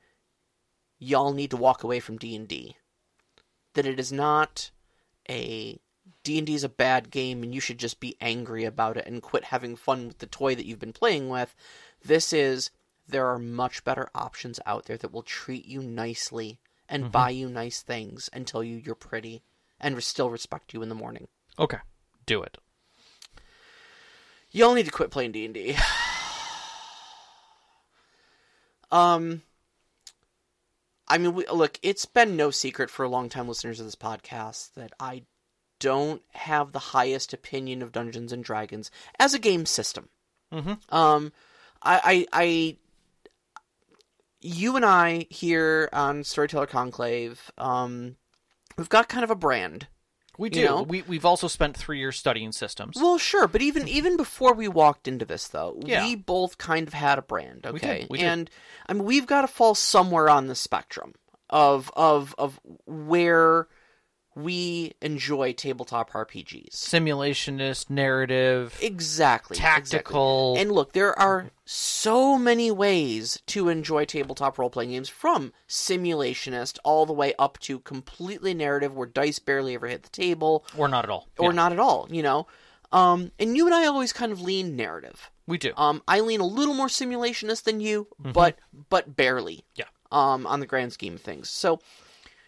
[1.00, 2.76] y'all need to walk away from D and D,
[3.74, 4.70] that it is not
[5.28, 5.80] a
[6.22, 9.44] D&D is a bad game and you should just be angry about it and quit
[9.44, 11.54] having fun with the toy that you've been playing with.
[12.04, 12.70] This is
[13.08, 17.48] there are much better options out there that will treat you nicely and buy you
[17.48, 19.42] nice things and tell you you're pretty
[19.80, 21.28] and still respect you in the morning.
[21.58, 21.78] Okay.
[22.26, 22.58] Do it.
[24.50, 25.76] Y'all need to quit playing D&D.
[28.90, 29.42] um
[31.10, 34.92] I mean, we, look, it's been no secret for long-time listeners of this podcast that
[35.00, 35.24] I
[35.80, 40.08] don't have the highest opinion of Dungeons and Dragons as a game system.
[40.52, 40.78] Mhm.
[40.92, 41.32] Um,
[41.82, 42.76] I, I, I,
[44.40, 48.16] you and I here on Storyteller Conclave, um,
[48.78, 49.88] we've got kind of a brand
[50.40, 50.64] We you do.
[50.64, 50.82] know?
[50.82, 52.96] We we've also spent three years studying systems.
[52.96, 56.04] Well, sure, but even even before we walked into this, though, Yeah.
[56.06, 58.06] we both kind of had a brand, did, okay?
[58.08, 58.26] we did.
[58.26, 58.50] And
[58.88, 61.14] I mean, we've got to fall somewhere on the spectrum
[61.50, 63.68] of of of where
[64.34, 66.70] we enjoy tabletop RPGs.
[66.70, 69.56] Simulationist, narrative, Exactly.
[69.56, 70.52] tactical.
[70.52, 70.60] exactly.
[70.62, 76.78] And look, there are so many ways to enjoy tabletop role playing games from simulationist
[76.84, 80.88] all the way up to completely narrative where dice barely ever hit the table or
[80.88, 81.28] not at all.
[81.38, 82.46] or Yeah, not at all, you know.
[82.92, 85.30] Um, and you and I always kind of lean narrative.
[85.46, 85.72] We do.
[85.76, 88.58] Um, I lean a little more simulationist than you, but
[88.88, 89.64] but barely.
[89.74, 89.84] Yeah.
[90.12, 91.48] Um, on the grand scheme of things.
[91.48, 91.78] So,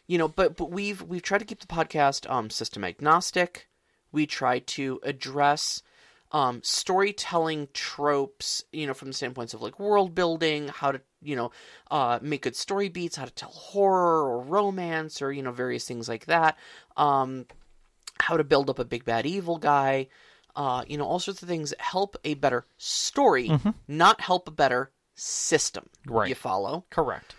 [0.07, 3.68] you know, but but we've we've tried to keep the podcast um system agnostic.
[4.11, 5.82] We try to address
[6.32, 11.36] um storytelling tropes, you know, from the standpoints of like world building, how to you
[11.36, 11.50] know
[11.90, 15.86] uh make good story beats, how to tell horror or romance or you know various
[15.86, 16.59] things like that.
[16.96, 17.46] Um,
[18.20, 20.09] how to build up a big bad evil guy,
[20.55, 23.50] uh, you know, all sorts of things that help a better story,
[23.88, 25.88] not help a better system.
[26.07, 26.28] Right.
[26.28, 26.84] You follow?
[26.90, 27.34] Correct.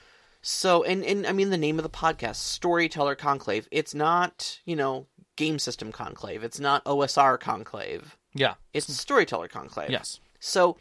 [0.46, 4.76] So, and, and I mean, the name of the podcast, Storyteller Conclave, it's not, you
[4.76, 6.44] know, Game System Conclave.
[6.44, 8.18] It's not OSR Conclave.
[8.36, 8.56] Yeah.
[8.74, 9.90] It's Storyteller Conclave.
[9.90, 10.20] Yes.
[10.42, 10.76] So,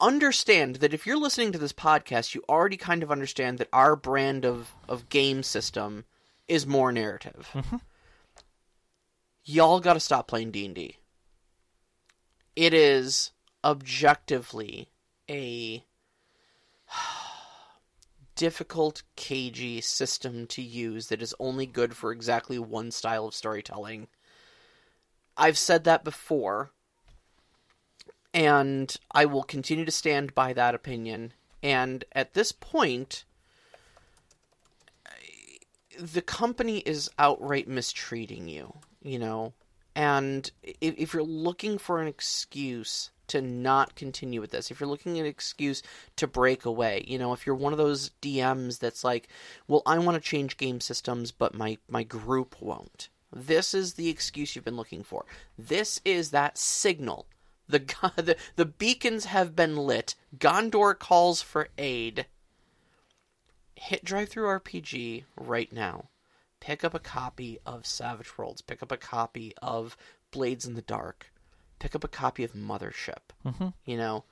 [0.00, 3.94] understand that if you're listening to this podcast, you already kind of understand that our
[3.94, 6.06] brand of, of game system
[6.48, 7.50] is more narrative.
[7.52, 7.76] Mm-hmm.
[9.44, 10.96] Y'all got to stop playing D&D.
[12.56, 13.32] It is
[13.62, 14.88] objectively
[15.28, 15.84] a
[18.38, 24.06] difficult, cagey system to use that is only good for exactly one style of storytelling.
[25.36, 26.70] I've said that before,
[28.32, 31.32] and I will continue to stand by that opinion.
[31.64, 33.24] And at this point,
[35.98, 38.72] the company is outright mistreating you,
[39.02, 39.52] you know.
[39.96, 45.18] And if, you're looking for an excuse to not continue with this, if you're looking
[45.18, 45.82] at an excuse
[46.16, 49.28] to break away, you know, if you're one of those DMs that's like,
[49.66, 53.08] well, I want to change game systems, but my, my group won't.
[53.32, 55.24] This is the excuse you've been looking for.
[55.58, 57.26] This is that signal.
[57.68, 57.80] The,
[58.16, 60.14] the, the beacons have been lit.
[60.36, 62.26] Gondor calls for aid
[63.78, 66.08] hit DriveThruRPG right now.
[66.60, 68.60] Pick up a copy of Savage Worlds.
[68.60, 69.96] Pick up a copy of
[70.30, 71.32] Blades in the Dark.
[71.78, 73.32] Pick up a copy of Mothership.
[73.46, 73.68] Mm-hmm.
[73.84, 74.24] You know,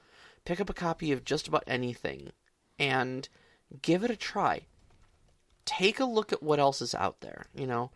[0.44, 2.32] pick up a copy of just about anything
[2.78, 3.28] and
[3.82, 4.62] give it a try.
[5.64, 7.90] Take a look at what else is out there, you know.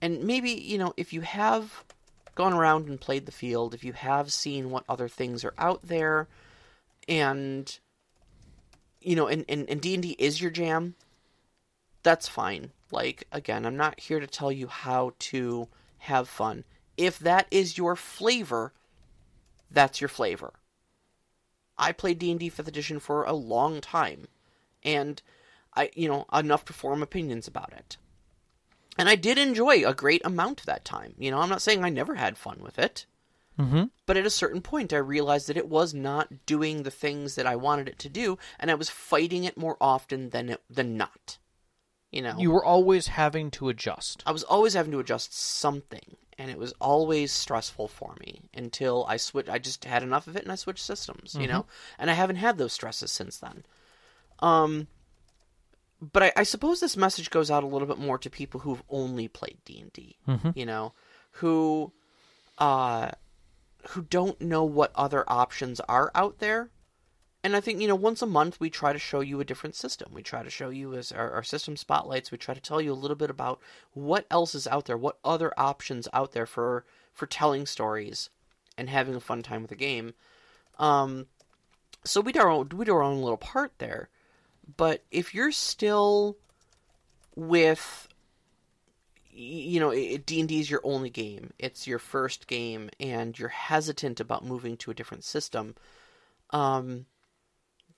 [0.00, 1.84] And maybe, you know, if you have
[2.34, 5.82] gone around and played the field, if you have seen what other things are out
[5.82, 6.28] there
[7.08, 7.78] and
[9.04, 10.94] you know, and, and, and D&D is your jam,
[12.02, 12.70] that's fine.
[12.90, 16.64] Like, again, I'm not here to tell you how to have fun.
[16.96, 18.72] If that is your flavor,
[19.72, 20.52] that's your flavor.
[21.78, 24.28] I played D&D 5th edition for a long time,
[24.82, 25.20] and
[25.74, 27.96] I, you know, enough to form opinions about it.
[28.98, 31.14] And I did enjoy a great amount of that time.
[31.18, 33.06] You know, I'm not saying I never had fun with it.
[33.58, 33.84] Mm-hmm.
[34.06, 37.46] But at a certain point, I realized that it was not doing the things that
[37.46, 40.96] I wanted it to do, and I was fighting it more often than it, than
[40.96, 41.38] not.
[42.12, 44.22] You know, You were always having to adjust.
[44.26, 49.04] I was always having to adjust something, and it was always stressful for me until
[49.08, 49.48] I switched.
[49.48, 51.34] I just had enough of it, and I switched systems.
[51.34, 51.66] You know,
[51.98, 53.64] and I haven't had those stresses since then.
[54.40, 54.88] Um,
[56.00, 58.82] but I, I suppose this message goes out a little bit more to people who've
[58.90, 60.16] only played D and D.
[60.54, 60.92] You know,
[61.36, 61.92] who,
[62.58, 63.12] uh,
[63.90, 66.68] who don't know what other options are out there.
[67.44, 69.74] And I think, you know, once a month we try to show you a different
[69.74, 70.12] system.
[70.12, 72.30] We try to show you as our, our system spotlights.
[72.30, 73.60] We try to tell you a little bit about
[73.94, 78.30] what else is out there, what other options out there for for telling stories
[78.78, 80.14] and having a fun time with the game.
[80.78, 81.26] Um,
[82.04, 84.08] so we do our own, we do our own little part there.
[84.76, 86.36] But if you're still
[87.34, 88.08] with
[89.34, 94.44] you know d&d is your only game it's your first game and you're hesitant about
[94.44, 95.74] moving to a different system
[96.50, 97.06] um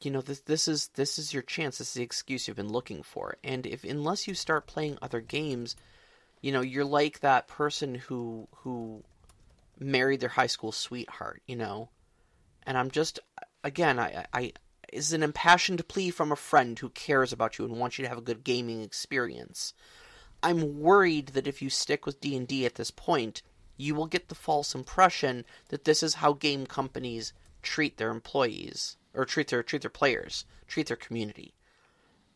[0.04, 1.78] you know this this is this is your chance.
[1.78, 3.36] This is the excuse you've been looking for.
[3.42, 5.76] And if unless you start playing other games
[6.44, 9.02] you know you're like that person who who
[9.80, 11.88] married their high school sweetheart you know?
[12.66, 13.18] And i'm just
[13.64, 14.52] again i i
[14.92, 18.08] is an impassioned plea from a friend who cares about you and wants you to
[18.08, 19.74] have a good gaming experience.
[20.42, 23.42] I'm worried that if you stick with D&D at this point,
[23.76, 27.32] you will get the false impression that this is how game companies
[27.64, 31.54] treat their employees or treat their treat their players, treat their community.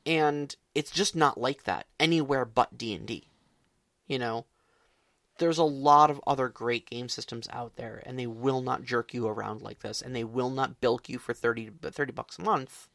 [0.04, 3.28] And it's just not like that anywhere but D&D.
[4.06, 4.46] You know,
[5.38, 9.12] there's a lot of other great game systems out there, and they will not jerk
[9.12, 12.42] you around like this, and they will not bilk you for 30, 30 bucks a
[12.42, 12.88] month.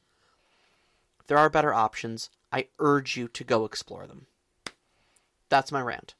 [1.27, 2.29] There are better options.
[2.51, 4.27] I urge you to go explore them.
[5.49, 6.15] That's my rant.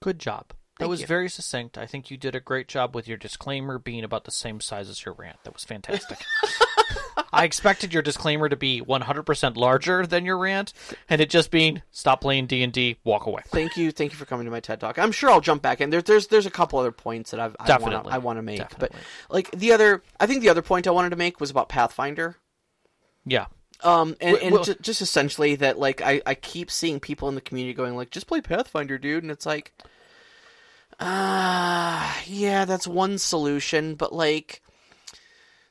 [0.00, 0.52] Good job.
[0.80, 1.06] That was you.
[1.06, 1.78] very succinct.
[1.78, 4.88] I think you did a great job with your disclaimer being about the same size
[4.88, 5.36] as your rant.
[5.44, 6.18] That was fantastic.
[7.32, 10.72] I expected your disclaimer to be 100% larger than your rant,
[11.08, 13.42] and it just being stop playing D and D, walk away.
[13.48, 14.98] Thank you, thank you for coming to my TED talk.
[14.98, 15.90] I'm sure I'll jump back in.
[15.90, 18.10] There, there's there's a couple other points that I've I Definitely.
[18.12, 18.88] I want to make, Definitely.
[19.28, 21.68] but like the other, I think the other point I wanted to make was about
[21.68, 22.36] Pathfinder.
[23.24, 23.46] Yeah,
[23.84, 27.34] Um, and, and well- ju- just essentially that, like, I, I keep seeing people in
[27.34, 29.22] the community going, like, just play Pathfinder, dude.
[29.22, 29.72] And it's like,
[31.00, 34.62] ah, yeah, that's one solution, but, like,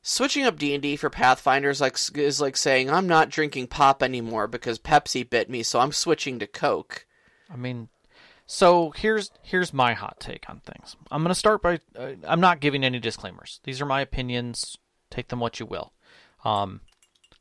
[0.02, 4.48] switching up D&D for Pathfinder is like, is like saying, I'm not drinking pop anymore
[4.48, 7.06] because Pepsi bit me, so I'm switching to Coke.
[7.50, 7.90] I mean,
[8.52, 10.96] so here's here's my hot take on things.
[11.12, 13.60] I'm going to start by uh, I'm not giving any disclaimers.
[13.64, 14.76] These are my opinions.
[15.12, 15.94] Take them what you will.
[16.44, 16.82] Um,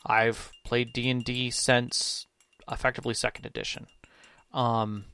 [0.05, 2.26] I've played D and D since
[2.70, 3.86] effectively second edition.
[4.53, 5.07] Um,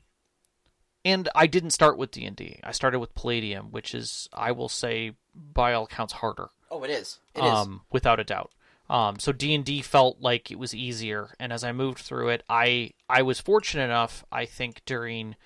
[1.04, 2.60] and I didn't start with D and D.
[2.64, 6.90] I started with Palladium, which is I will say by all accounts harder Oh, it
[6.90, 7.18] is.
[7.34, 7.50] It is.
[7.50, 8.50] um, without a doubt.
[8.90, 12.28] Um, so D and D felt like it was easier, and as I moved through
[12.30, 15.36] it, I I was fortunate enough, I think, during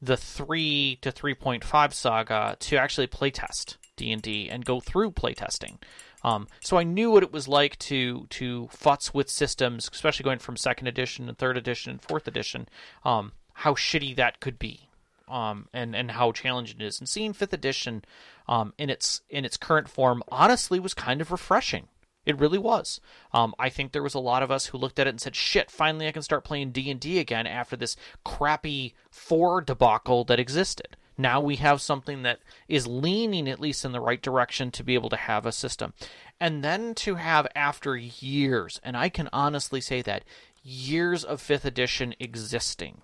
[0.00, 4.80] the three to three point five saga to actually playtest D and D and go
[4.80, 5.78] through playtesting.
[6.24, 10.38] Um, so I knew what it was like to to futz with systems, especially going
[10.38, 12.68] from second edition and third edition and fourth edition.
[13.04, 14.87] Um, how shitty that could be
[15.28, 16.98] um, and and how challenging it is.
[16.98, 18.04] And seeing fifth edition
[18.46, 21.88] um, in its in its current form honestly was kind of refreshing.
[22.26, 23.00] It really was.
[23.32, 25.34] Um, I think there was a lot of us who looked at it and said,
[25.34, 25.70] "Shit!
[25.70, 30.40] Finally, I can start playing D and D again after this crappy four debacle that
[30.40, 34.84] existed." Now we have something that is leaning at least in the right direction to
[34.84, 35.92] be able to have a system.
[36.38, 40.24] And then to have after years, and I can honestly say that
[40.62, 43.02] years of 5th edition existing,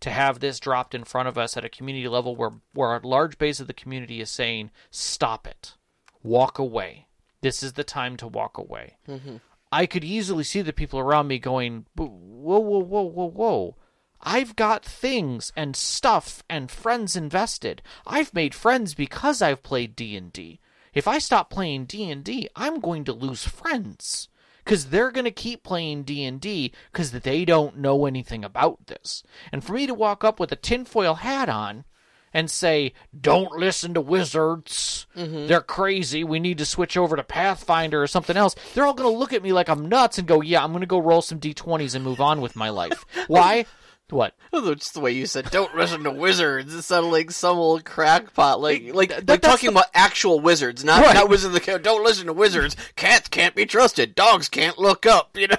[0.00, 3.06] to have this dropped in front of us at a community level where, where a
[3.06, 5.74] large base of the community is saying, stop it,
[6.22, 7.06] walk away.
[7.40, 8.96] This is the time to walk away.
[9.08, 9.36] Mm-hmm.
[9.70, 13.76] I could easily see the people around me going, "Whoa, whoa, whoa, whoa, whoa.
[14.20, 17.82] I've got things and stuff and friends invested.
[18.06, 20.60] I've made friends because I've played D&D.
[20.92, 24.28] If I stop playing D&D, I'm going to lose friends
[24.68, 29.24] cuz they're going to keep playing D&D cuz they don't know anything about this.
[29.50, 31.84] And for me to walk up with a tinfoil hat on
[32.32, 35.06] and say, "Don't listen to wizards.
[35.16, 35.46] Mm-hmm.
[35.46, 36.22] They're crazy.
[36.24, 39.32] We need to switch over to Pathfinder or something else." They're all going to look
[39.32, 41.94] at me like I'm nuts and go, "Yeah, I'm going to go roll some d20s
[41.94, 43.66] and move on with my life." Why?
[44.10, 44.34] What?
[44.54, 48.60] Just the way you said, "Don't listen to wizards." It sounded like some old crackpot,
[48.60, 51.14] like like, that- like talking about actual wizards, not Right.
[51.14, 51.54] not wizards.
[51.66, 52.74] That don't listen to wizards.
[52.96, 54.14] Cats can't be trusted.
[54.14, 55.36] Dogs can't look up.
[55.36, 55.56] You know,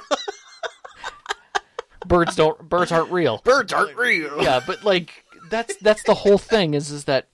[2.08, 2.68] Birds don't.
[2.68, 3.40] Birds aren't real.
[3.44, 4.42] birds aren't real.
[4.42, 7.28] yeah, but like that's that's the whole thing is is that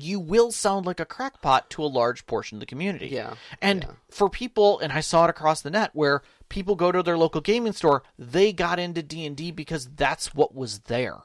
[0.00, 3.08] you will sound like a crackpot to a large portion of the community.
[3.08, 3.90] Yeah, And yeah.
[4.10, 7.40] for people and I saw it across the net where people go to their local
[7.40, 11.18] gaming store, they got into D&D because that's what was there.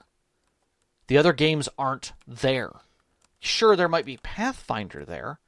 [1.07, 2.71] The other games aren't there.
[3.39, 5.39] Sure there might be Pathfinder there,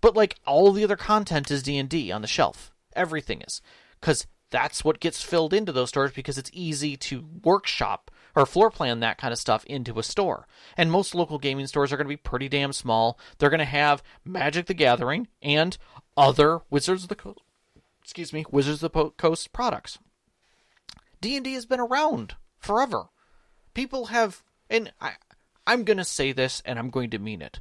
[0.00, 2.72] but like all the other content is D&D on the shelf.
[2.94, 3.60] Everything is
[4.00, 8.70] cuz that's what gets filled into those stores because it's easy to workshop or floor
[8.70, 10.46] plan that kind of stuff into a store.
[10.76, 13.18] And most local gaming stores are going to be pretty damn small.
[13.38, 15.76] They're going to have Magic the Gathering and
[16.16, 17.40] other Wizards of the Coast,
[18.02, 19.98] excuse me, Wizards of the Coast products.
[21.20, 23.06] D&D has been around forever.
[23.74, 25.12] People have and I
[25.66, 27.60] I'm going to say this and I'm going to mean it.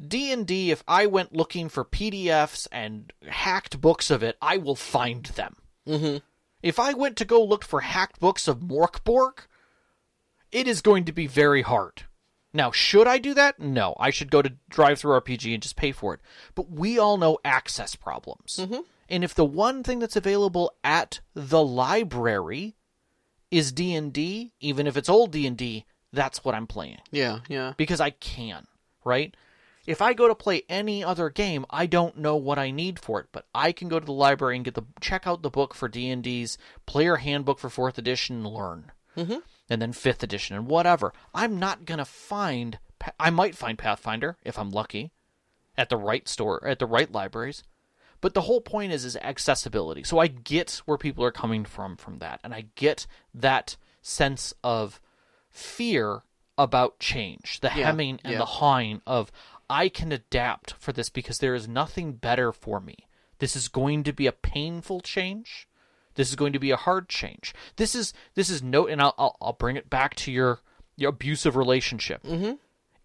[0.00, 5.24] D&D if I went looking for PDFs and hacked books of it, I will find
[5.26, 5.56] them.
[5.86, 6.22] Mhm.
[6.62, 9.42] If I went to go look for hacked books of Mörk Borg,
[10.50, 12.04] it is going to be very hard.
[12.52, 13.60] Now, should I do that?
[13.60, 13.94] No.
[14.00, 16.20] I should go to DriveThruRPG and just pay for it.
[16.54, 18.58] But we all know access problems.
[18.60, 18.80] Mm-hmm.
[19.08, 22.76] And if the one thing that's available at the library
[23.50, 27.74] is D&D, even if it's old D&D, that's what I'm playing yeah, yeah.
[27.76, 28.66] because I can,
[29.04, 29.36] right?
[29.88, 33.20] If I go to play any other game, I don't know what I need for
[33.20, 35.74] it, but I can go to the library and get the check out the book
[35.74, 39.38] for D and D's player handbook for fourth edition and learn, mm-hmm.
[39.70, 41.14] and then fifth edition and whatever.
[41.32, 42.78] I'm not gonna find.
[43.18, 45.10] I might find Pathfinder if I'm lucky,
[45.78, 47.62] at the right store at the right libraries.
[48.20, 50.02] But the whole point is is accessibility.
[50.04, 54.52] So I get where people are coming from from that, and I get that sense
[54.62, 55.00] of
[55.48, 56.24] fear
[56.58, 58.38] about change, the Yeah, hemming and yeah.
[58.38, 59.30] the hawing of
[59.70, 63.06] I can adapt for this because there is nothing better for me.
[63.38, 65.68] This is going to be a painful change.
[66.14, 67.54] This is going to be a hard change.
[67.76, 70.60] This is this is no, and I'll I'll, I'll bring it back to your
[70.96, 72.24] your abusive relationship.
[72.24, 72.54] Mm-hmm.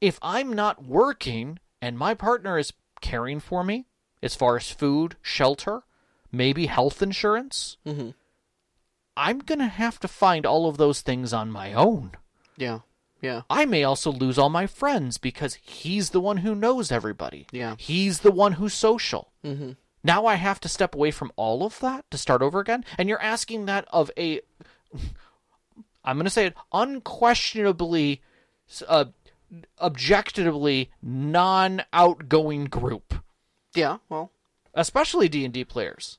[0.02, 3.86] If I'm not working and my partner is caring for me
[4.24, 5.84] as far as food, shelter,
[6.32, 8.12] maybe health insurance, Mm-hmm.
[9.16, 12.14] I'm gonna have to find all of those things on my own.
[12.58, 12.80] Yeah.
[13.24, 13.42] Yeah.
[13.50, 17.48] I may also lose all my friends because he's the one who knows everybody.
[17.52, 17.76] Yeah.
[17.80, 19.32] He's the one who's social.
[19.46, 19.72] Mm-hmm.
[20.04, 22.84] Now I have to step away from all of that to start over again?
[22.98, 24.42] And you're asking that of a,
[26.04, 28.22] I'm going to say it, unquestionably,
[28.90, 29.06] uh,
[29.82, 33.14] objectively non outgoing group,
[33.74, 33.98] Yeah.
[34.10, 34.32] Well.
[34.74, 36.18] especially D&D players.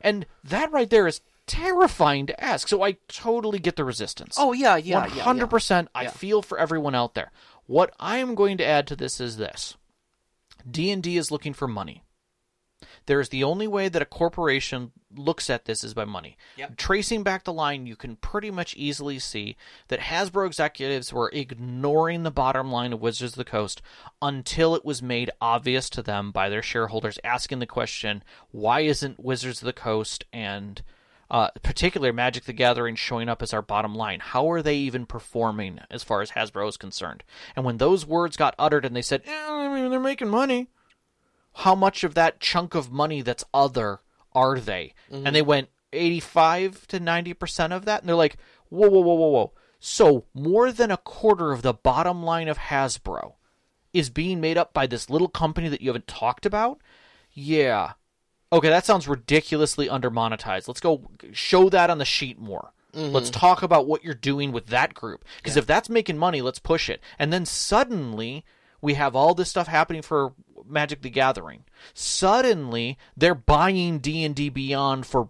[0.00, 1.20] And that right there is
[1.50, 2.68] terrifying to ask.
[2.68, 4.36] So I totally get the resistance.
[4.38, 4.76] Oh yeah.
[4.76, 5.00] Yeah.
[5.00, 5.50] One yeah, hundred yeah.
[5.50, 5.88] percent.
[5.94, 7.32] I feel for everyone out there.
[7.66, 9.76] What I am going to add to this is this:
[10.68, 12.04] D and D is looking for money.
[13.06, 16.36] There is the only way that a corporation looks at this is by money.
[16.56, 16.76] Yep.
[16.76, 19.56] Tracing back the line, you can pretty much easily see
[19.88, 23.82] that Hasbro executives were ignoring the bottom line of Wizards of the Coast
[24.22, 29.18] until it was made obvious to them by their shareholders asking the question, why isn't
[29.22, 30.82] Wizards of the Coast and
[31.30, 34.20] uh, particular Magic the Gathering showing up as our bottom line.
[34.20, 37.22] How are they even performing as far as Hasbro is concerned?
[37.54, 40.68] And when those words got uttered and they said, eh, I mean, they're making money,
[41.54, 44.00] how much of that chunk of money that's other
[44.32, 44.94] are they?
[45.26, 48.00] And they went 85 to 90% of that.
[48.00, 48.36] And they're like,
[48.68, 49.52] whoa, whoa, whoa, whoa, whoa.
[49.78, 53.34] So more than a quarter of the bottom line of Hasbro
[53.92, 56.80] is being made up by this little company that you haven't talked about?
[57.32, 57.92] Yeah.
[58.52, 60.66] Okay, that sounds ridiculously under monetized.
[60.68, 62.72] Let's go show that on the sheet more.
[62.94, 63.14] Mm-hmm.
[63.14, 65.24] Let's talk about what you're doing with that group.
[65.36, 67.00] Because if that's making money, let's push it.
[67.18, 68.44] And then suddenly
[68.80, 70.32] we have all this stuff happening for
[70.66, 71.64] Magic the Gathering.
[71.94, 75.28] Suddenly they're buying D&D Beyond for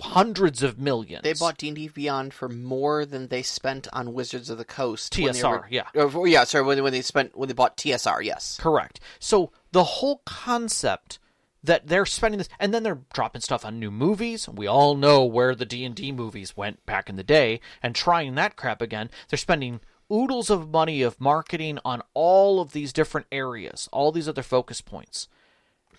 [0.00, 1.22] hundreds of millions.
[1.22, 4.64] They bought D and D Beyond for more than they spent on Wizards of the
[4.64, 5.12] Coast.
[5.12, 5.84] TSR, were- yeah.
[5.94, 6.44] Or yeah.
[6.44, 8.22] Sorry, when when they spent when they bought TSR.
[8.22, 8.58] Yes.
[8.60, 9.00] Correct.
[9.18, 11.18] So the whole concept
[11.62, 14.48] that they're spending this, and then they're dropping stuff on new movies.
[14.48, 17.94] We all know where the D and D movies went back in the day, and
[17.94, 19.10] trying that crap again.
[19.28, 19.80] They're spending
[20.10, 24.80] oodles of money of marketing on all of these different areas, all these other focus
[24.80, 25.28] points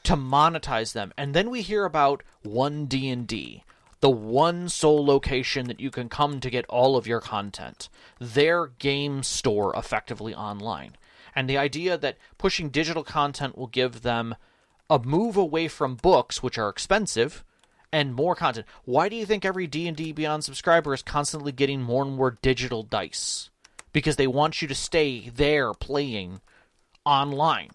[0.04, 1.14] to monetize them.
[1.18, 3.64] And then we hear about one D&D,
[4.00, 7.90] the one sole location that you can come to get all of your content.
[8.20, 10.96] Their game store effectively online.
[11.36, 14.36] And the idea that pushing digital content will give them
[14.90, 17.44] a move away from books which are expensive
[17.92, 18.68] and more content.
[18.86, 22.84] Why do you think every D&D Beyond subscriber is constantly getting more and more digital
[22.84, 23.50] dice?
[23.92, 26.42] Because they want you to stay there playing
[27.06, 27.72] online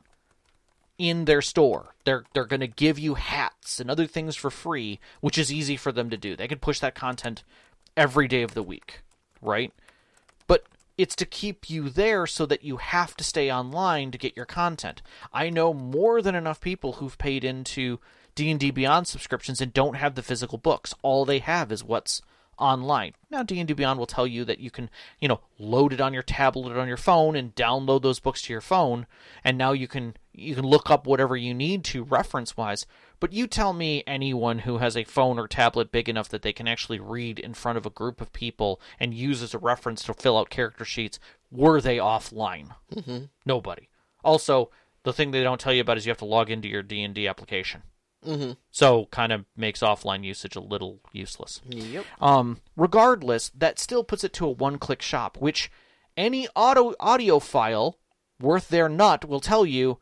[0.98, 1.94] in their store.
[2.04, 5.76] They're they're going to give you hats and other things for free, which is easy
[5.76, 6.36] for them to do.
[6.36, 7.42] They could push that content
[7.96, 9.02] every day of the week,
[9.42, 9.72] right?
[10.46, 10.64] But
[10.96, 14.46] it's to keep you there so that you have to stay online to get your
[14.46, 15.02] content.
[15.32, 17.98] I know more than enough people who've paid into
[18.34, 20.94] D&D Beyond subscriptions and don't have the physical books.
[21.02, 22.22] All they have is what's
[22.58, 23.14] online.
[23.30, 24.88] Now D&D Beyond will tell you that you can,
[25.20, 28.52] you know, load it on your tablet on your phone and download those books to
[28.52, 29.06] your phone
[29.42, 32.86] and now you can you can look up whatever you need to reference wise.
[33.20, 36.52] But you tell me anyone who has a phone or tablet big enough that they
[36.52, 40.02] can actually read in front of a group of people and use as a reference
[40.04, 41.18] to fill out character sheets,
[41.50, 42.74] were they offline?
[42.94, 43.24] Mm-hmm.
[43.46, 43.88] Nobody.
[44.22, 44.70] Also,
[45.04, 47.28] the thing they don't tell you about is you have to log into your D&D
[47.28, 47.82] application.
[48.26, 48.52] Mm-hmm.
[48.70, 51.60] So kind of makes offline usage a little useless.
[51.68, 52.04] Yep.
[52.20, 55.70] Um, regardless, that still puts it to a one-click shop, which
[56.16, 57.94] any auto audiophile
[58.40, 59.98] worth their nut will tell you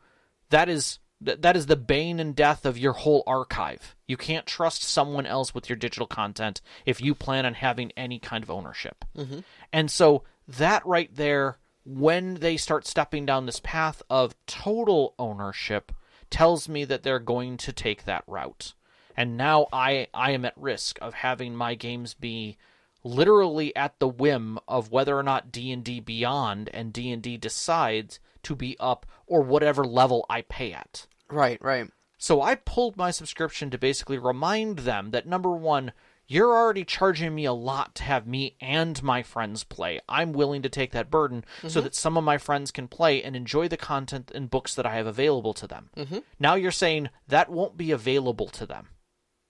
[0.49, 3.95] that is that is the bane and death of your whole archive.
[4.07, 8.19] You can't trust someone else with your digital content if you plan on having any
[8.19, 9.05] kind of ownership.
[9.17, 9.39] Mm-hmm.
[9.71, 15.91] And so that right there, when they start stepping down this path of total ownership,
[16.29, 18.73] tells me that they're going to take that route.
[19.15, 22.57] And now I I am at risk of having my games be
[23.03, 28.77] literally at the whim of whether or not D&D Beyond and D&D decides to be
[28.79, 31.05] up or whatever level I pay at.
[31.33, 31.61] Right.
[31.61, 31.89] Right.
[32.17, 35.91] So I pulled my subscription to basically remind them that number one,
[36.25, 39.99] you're already charging me a lot to have me and my friends play.
[40.07, 43.35] I'm willing to take that burden so that some of my friends can play and
[43.35, 45.89] enjoy the content and books that I have available to them.
[45.97, 46.19] Mm-hmm.
[46.39, 48.87] Now you're saying that won't be available to them.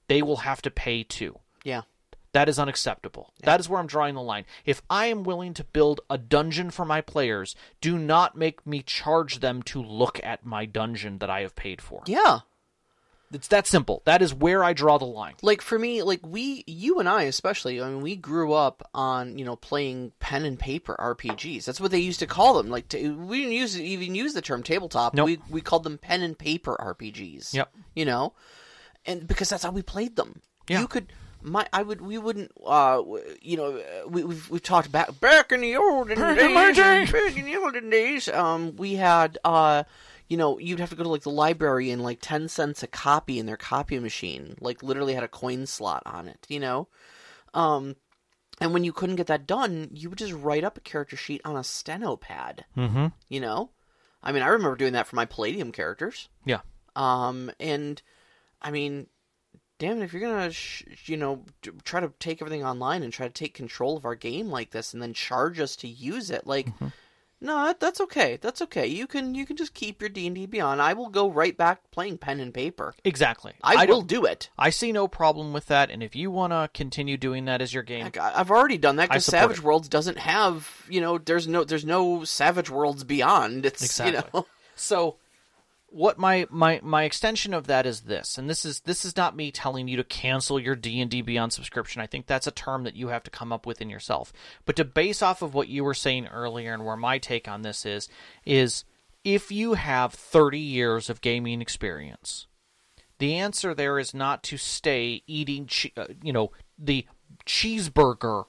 [0.08, 1.40] They will have to pay too.
[1.64, 1.84] Yeah.
[2.34, 3.32] That is unacceptable.
[3.44, 4.46] That is where I'm drawing the line.
[4.66, 8.82] If I am willing to build a dungeon for my players, do not make me
[8.82, 12.02] charge them to look at my dungeon that I have paid for.
[12.08, 12.40] Yeah.
[13.32, 14.02] It's that simple.
[14.06, 15.34] That is where I draw the line.
[15.42, 19.38] Like for me, like we, you and I especially, I mean, we grew up on
[19.38, 21.66] you know playing pen and paper RPGs.
[21.66, 22.70] That's what they used to call them.
[22.70, 25.14] Like to, we didn't use even use the term tabletop.
[25.16, 25.26] Nope.
[25.26, 27.54] We we called them pen and paper RPGs.
[27.54, 27.74] Yep.
[27.96, 28.34] You know,
[29.06, 30.42] and because that's how we played them.
[30.68, 30.82] Yeah.
[30.82, 31.12] You could.
[31.44, 33.02] My, I would, we wouldn't, uh,
[33.42, 37.38] you know, uh, we, we've, we've talked back, back in the olden Back days, back
[37.38, 39.84] in the olden days, um, we had, uh,
[40.30, 42.88] you know, you'd have to go to like the library and like 10 cents a
[42.88, 46.88] copy in their copy machine, like literally had a coin slot on it, you know?
[47.54, 47.96] Um,
[48.62, 51.42] and when you couldn't get that done, you would just write up a character sheet
[51.44, 53.08] on a steno pad, Mm-hmm.
[53.30, 53.72] you know?
[54.24, 56.30] I mean, I remember doing that for my Palladium characters.
[56.46, 56.62] Yeah.
[56.96, 58.02] Um, and
[58.62, 59.08] I mean,
[59.84, 63.12] damn it, if you're gonna, sh- you know, d- try to take everything online and
[63.12, 66.30] try to take control of our game like this, and then charge us to use
[66.32, 66.88] it, like, Mm-hmm.
[67.42, 68.38] no, that, that's okay.
[68.42, 68.88] That's okay.
[68.88, 70.82] You can, you can just keep your D and D Beyond.
[70.82, 72.94] I will go right back playing pen and paper.
[73.04, 73.52] Exactly.
[73.62, 74.50] I, will don't- it.
[74.58, 77.74] I see no problem with that, and if you want to continue doing that as
[77.74, 79.64] your game, I- I've already done that because Savage it.
[79.64, 83.66] Worlds doesn't have, you know, there's no, there's no Savage Worlds Beyond.
[83.66, 84.16] It's, Exactly.
[84.16, 85.18] you know, So
[85.94, 89.36] what my, my my extension of that is this, and this is this is not
[89.36, 92.02] me telling you to cancel your D and D Beyond subscription.
[92.02, 94.34] I think that's a term that you have to come up with in yourself.
[94.66, 97.62] But to base off of what you were saying earlier and where my take on
[97.62, 98.10] this is
[98.44, 98.86] is
[99.24, 102.48] if you have 30 years of gaming experience,
[103.20, 107.06] the answer there is not to stay eating, che- uh, you know, the
[107.46, 108.46] cheeseburger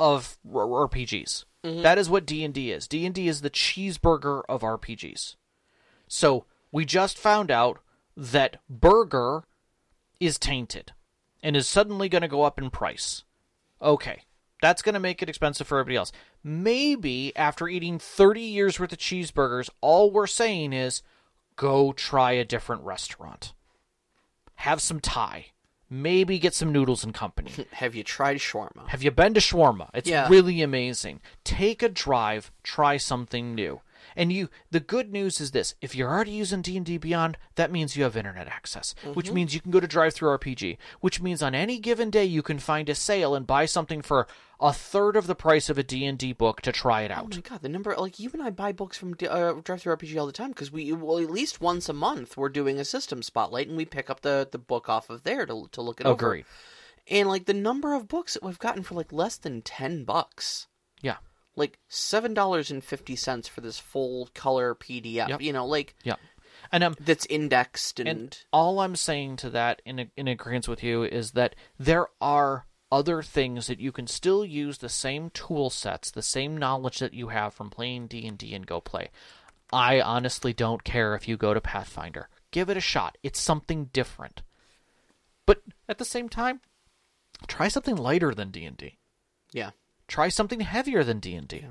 [0.00, 1.44] of r- RPGs.
[1.62, 2.88] That is what D and D is.
[2.88, 5.36] D and D is the cheeseburger of RPGs.
[6.08, 7.78] So we just found out
[8.16, 9.44] that burger
[10.20, 10.92] is tainted
[11.42, 13.24] and is suddenly going to go up in price.
[13.80, 14.22] Okay,
[14.60, 16.12] that's going to make it expensive for everybody else.
[16.42, 21.02] Maybe after eating 30 years worth of cheeseburgers, all we're saying is
[21.56, 23.52] go try a different restaurant.
[24.56, 25.46] Have some Thai.
[25.90, 27.52] Maybe get some noodles and company.
[27.72, 28.88] have you tried shawarma?
[28.88, 29.88] Have you been to shawarma?
[29.94, 30.28] It's Yeah.
[30.28, 31.20] really amazing.
[31.44, 33.80] Take a drive, try something new.
[34.18, 37.96] And you the good news is this, if you're already using D&D Beyond, that means
[37.96, 41.78] you have internet access, which means you can go to DriveThruRPG, which means on any
[41.78, 44.26] given day you can find a sale and buy something for
[44.60, 47.26] a third of the price of a D&D book to try it out.
[47.32, 50.26] Oh my god, the number like you and I buy books from uh, DriveThruRPG all
[50.26, 53.68] the time because we well at least once a month we're doing a system spotlight
[53.68, 56.26] and we pick up the the book off of there to to look it over.
[56.26, 56.44] Agreed.
[57.06, 60.66] And like the number of books that we've gotten for like less than ten bucks,
[61.02, 61.18] Yeah.
[61.58, 65.28] Like seven dollars and fifty cents for this full color PDF.
[65.28, 65.42] Yep.
[65.42, 66.16] You know, like Yeah.
[66.72, 70.82] And um that's indexed and, And all I'm saying to that, in in agreement with
[70.82, 75.68] you, is that there are other things that you can still use the same tool
[75.68, 79.10] sets, the same knowledge that you have from playing D and D and go play.
[79.70, 82.30] I honestly don't care if you go to Pathfinder.
[82.50, 83.18] Give it a shot.
[83.22, 84.42] It's something different.
[85.44, 86.60] But at the same time,
[87.46, 88.98] try something lighter than D and D.
[89.52, 89.70] yeah,
[90.08, 91.64] Try something heavier than D and D.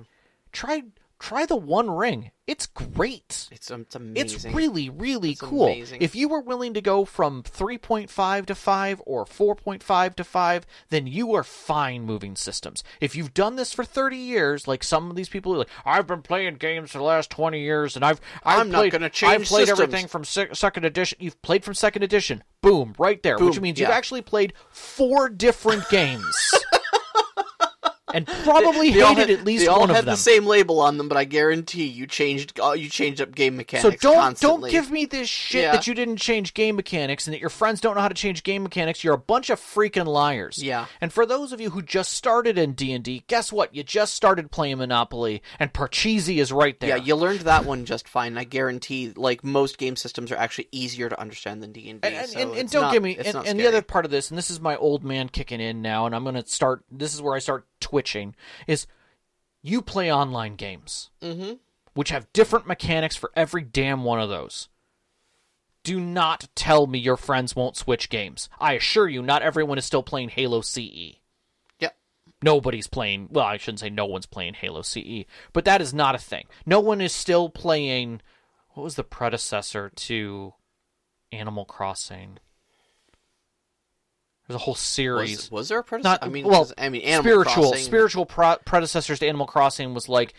[0.52, 0.84] Try
[1.20, 2.30] try the One Ring.
[2.46, 3.48] It's great.
[3.52, 5.66] it's um, it's It's really, really It's cool.
[5.66, 6.02] amazing.
[6.02, 11.08] If you were willing to go from 3.5 to 5 or 4.5 to 5, then
[11.08, 12.84] you are fine moving systems.
[13.02, 16.06] If you've done this for 30 years, like some of these people are like, I've
[16.08, 19.34] been playing games for the last 20 years and I've, I've I'm not gonna change
[19.34, 21.18] I've played systems." everything from se- second edition.
[21.20, 22.44] You've played from second edition.
[22.62, 23.38] Boom, right there.
[23.40, 23.88] which means yeah.
[23.88, 26.54] you've actually played four different games.
[28.14, 30.14] And probably They all hated had- at least they all one had of them.
[30.14, 33.58] the same label on them, but I guarantee you changed uh, you changed up game
[33.58, 33.84] mechanics.
[33.84, 34.72] So don't constantly.
[34.72, 35.72] don't give me this shit Yeah.
[35.74, 38.44] that you didn't change game mechanics and that your friends don't know how to change
[38.44, 39.04] game mechanics.
[39.04, 40.62] You're a bunch of freaking liars.
[40.64, 40.86] Yeah.
[41.02, 43.76] And for those of you who just started in D and D, guess what?
[43.76, 46.90] You just started playing Monopoly, and Parcheesi is right there.
[46.98, 48.38] Yeah, you learned that one just fine.
[48.38, 52.08] I guarantee, like most game systems are actually easier to understand than D and D.
[52.08, 54.60] and, and, don't give me and, and the other part of this, and this is
[54.60, 56.84] my old man kicking in now, and I'm going to start.
[56.92, 58.36] This is where I start twitching.
[58.68, 58.88] Is
[59.62, 61.54] you play online games, hmm
[61.94, 64.70] which have different mechanics for every damn one of those.
[65.84, 68.50] Do not tell me your friends won't switch games.
[68.60, 71.16] I assure you, not everyone is still playing Halo CE.
[71.80, 71.98] Yep.
[72.44, 73.30] Nobody's playing.
[73.32, 76.46] Well, I shouldn't say no one's playing Halo CE, but that is not a thing.
[76.68, 78.22] No one is still playing.
[78.76, 80.54] What was the predecessor to
[81.32, 82.38] Animal Crossing?
[84.48, 85.38] There's a whole series.
[85.38, 86.20] Was, was there a predecessor?
[86.22, 86.72] Not I mean, well.
[86.78, 90.34] I mean, Animal spiritual Crossing, spiritual pro- predecessors to Animal Crossing was like,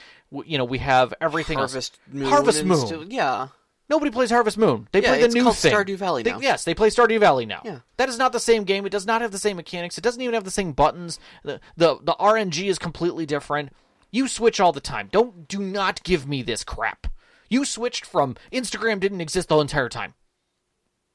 [0.45, 1.73] you know, we have everything else.
[1.73, 2.87] Harvest Moon, Harvest Moon.
[2.87, 3.49] still- yeah,
[3.91, 4.87] Nobody plays Harvest Moon.
[4.93, 5.73] They Yeah, play the it's new called thing.
[5.73, 6.41] Stardew Valley They- now.
[6.41, 7.63] yes, they play Stardew Valley now.
[7.65, 7.79] Yeah.
[7.97, 8.85] That is not the same game.
[8.85, 9.97] It does not have the same mechanics.
[9.97, 11.19] It doesn't even have the same buttons.
[11.43, 13.73] The the the RNG is completely different.
[14.11, 15.09] You switch all the time.
[15.11, 17.07] Don't do not give me this crap.
[17.51, 20.13] You switched from Instagram didn't exist the entire time.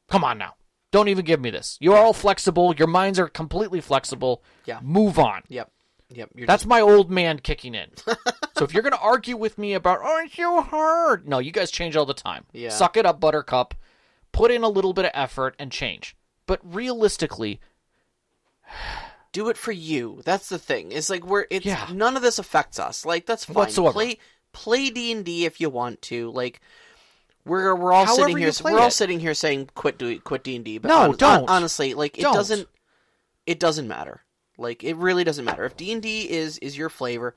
[0.10, 0.56] Come on now.
[0.94, 1.76] Don't even give me this.
[1.82, 2.76] You're all flexible.
[2.76, 4.44] Your minds are completely flexible.
[4.66, 4.80] Yeah.
[4.84, 5.41] Move on.
[5.48, 5.72] Yep.
[6.12, 6.30] Yep.
[6.36, 7.89] You're That's my old man kicking in.
[8.56, 11.28] so if you're going to argue with me about, oh, aren't you hard.
[11.28, 12.46] No, you guys change all the time.
[12.54, 12.70] Yeah.
[12.70, 13.74] Suck it up, Buttercup.
[14.32, 16.16] Put in a little bit of effort and change.
[16.46, 17.60] But realistically,
[19.32, 20.22] do it for you.
[20.26, 20.91] That's the thing.
[20.91, 21.88] It's like we're it's Yeah.
[21.91, 23.04] none of this affects us.
[23.04, 23.56] Like that's fine.
[23.56, 23.94] Whatsoever.
[23.94, 24.20] Play
[24.52, 26.30] play D and D if you want to.
[26.30, 26.62] Like
[27.46, 30.56] we're we're all However sitting here we're all sitting here saying quit do quit D
[30.56, 30.78] and D.
[30.78, 31.50] But No, hon- don't.
[31.50, 32.34] honestly, like it Don't.
[32.34, 32.68] doesn't
[33.46, 34.22] it doesn't matter.
[34.58, 37.36] Like it really doesn't matter if D and D is is your flavor.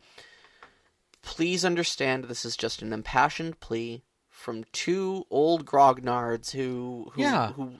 [1.22, 7.52] Please understand this is just an impassioned plea from two old grognards who who, Yeah.
[7.52, 7.72] who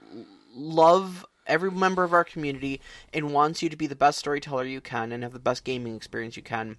[0.55, 2.81] love every member of our community
[3.13, 5.95] and wants you to be the best storyteller you can and have the best gaming
[5.95, 6.77] experience you can.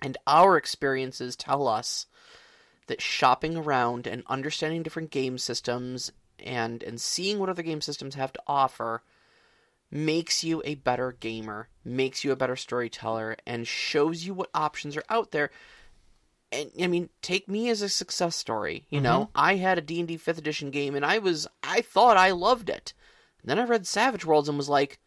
[0.00, 2.06] And our experiences tell us
[2.86, 8.14] that shopping around and understanding different game systems and and seeing what other game systems
[8.14, 9.02] have to offer
[9.90, 14.96] makes you a better gamer, makes you a better storyteller and shows you what options
[14.96, 15.50] are out there.
[16.50, 18.86] And I mean, take me as a success story.
[18.88, 19.30] You know, mm-hmm.
[19.34, 22.94] I had a D&D 5th edition game and I was I thought I loved it.
[23.42, 24.98] And then I read Savage Worlds and was like,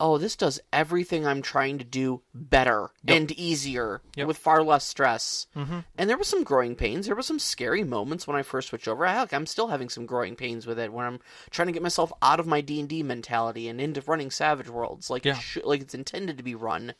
[0.00, 4.26] "Oh, this does everything I'm trying to do better and easier Yep.
[4.28, 5.80] with far less stress." Mm-hmm.
[5.96, 7.06] And there were some growing pains.
[7.06, 9.06] There were some scary moments when I first switched over.
[9.06, 11.20] Heck, I'm still having some growing pains with it when I'm
[11.50, 14.68] trying to get myself out of my D and D mentality and into running Savage
[14.68, 15.36] Worlds like Yeah.
[15.36, 16.94] it should, like it's intended to be run.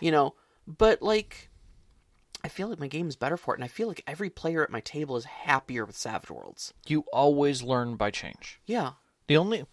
[0.00, 0.34] You know,
[0.66, 1.50] but like.
[2.42, 4.62] I feel like my game is better for it, and I feel like every player
[4.62, 6.74] at my table is happier with Savage Worlds.
[6.86, 8.60] you always learn by change.
[8.66, 8.90] Yeah.
[9.28, 9.64] The only.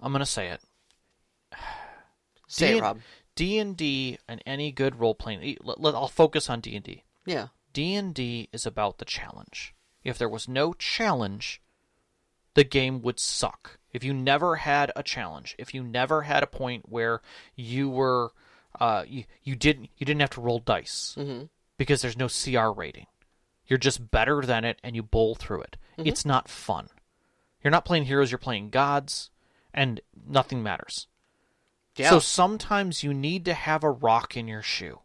[0.00, 0.60] I'm going to say it.
[2.46, 3.00] Say D- it, Rob.
[3.34, 5.56] D&D and any good role-playing...
[5.62, 7.04] let- let- I'll focus on D&D.
[7.26, 7.48] Yeah.
[7.72, 9.74] D&D is about the challenge.
[10.04, 11.60] If there was no challenge,
[12.54, 13.78] the game would suck.
[13.92, 17.20] If you never had a challenge, if you never had a point where
[17.54, 18.32] you were
[18.80, 21.14] uh, you, you didn't you didn't have to roll dice
[21.78, 23.06] because there's no CR rating.
[23.66, 25.76] You're just better than it and you bowl through it.
[26.08, 26.88] It's not fun.
[27.62, 29.30] You're not playing heroes, you're playing gods
[29.72, 31.06] and nothing matters.
[31.96, 32.10] Yeah.
[32.10, 35.00] So sometimes you need to have a rock in your shoe.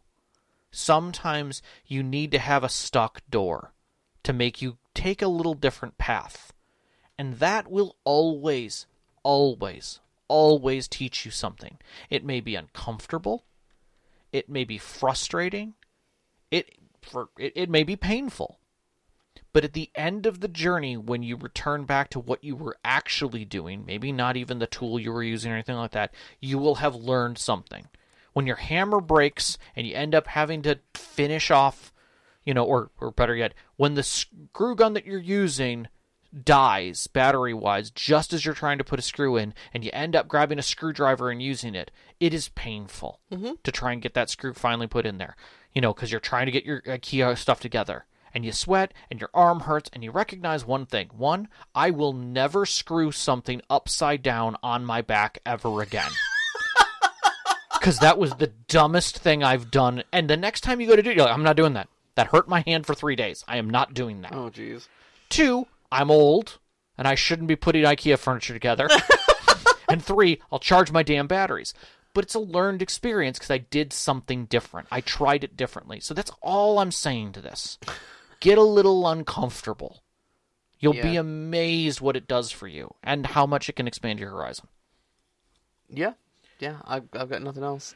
[0.70, 3.72] Sometimes you need to have a stuck door
[4.22, 6.52] to make you take a little different path.
[7.18, 8.86] And that will always,
[9.22, 11.78] always, always teach you something.
[12.08, 13.44] It may be uncomfortable.
[14.32, 15.74] It may be frustrating.
[16.50, 18.59] It for it, it may be painful.
[19.52, 22.76] But at the end of the journey, when you return back to what you were
[22.84, 26.58] actually doing, maybe not even the tool you were using or anything like that, you
[26.58, 27.88] will have learned something.
[28.32, 31.92] When your hammer breaks and you end up having to finish off,
[32.44, 35.88] you know, or, or better yet, when the screw gun that you're using
[36.44, 40.14] dies battery wise just as you're trying to put a screw in and you end
[40.14, 43.54] up grabbing a screwdriver and using it, it is painful mm-hmm.
[43.64, 45.34] to try and get that screw finally put in there.
[45.72, 48.04] You know, because you're trying to get your IKEA stuff together
[48.34, 51.10] and you sweat and your arm hurts and you recognize one thing.
[51.16, 56.10] One, I will never screw something upside down on my back ever again.
[57.72, 60.02] Because that was the dumbest thing I've done.
[60.12, 61.88] And the next time you go to do it, you're like, I'm not doing that.
[62.14, 63.42] That hurt my hand for three days.
[63.48, 64.34] I am not doing that.
[64.34, 64.86] Oh, jeez.
[65.30, 66.58] Two, I'm old
[66.98, 68.86] and I shouldn't be putting IKEA furniture together.
[69.88, 71.72] and three, I'll charge my damn batteries.
[72.12, 74.88] But it's a learned experience because I did something different.
[74.90, 76.00] I tried it differently.
[76.00, 77.78] So that's all I'm saying to this.
[78.40, 80.02] Get a little uncomfortable.
[80.78, 84.30] You'll be amazed what it does for you and how much it can expand your
[84.30, 84.66] horizon.
[85.90, 86.14] Yeah.
[86.58, 86.76] Yeah.
[86.86, 87.94] I've, I've got nothing else.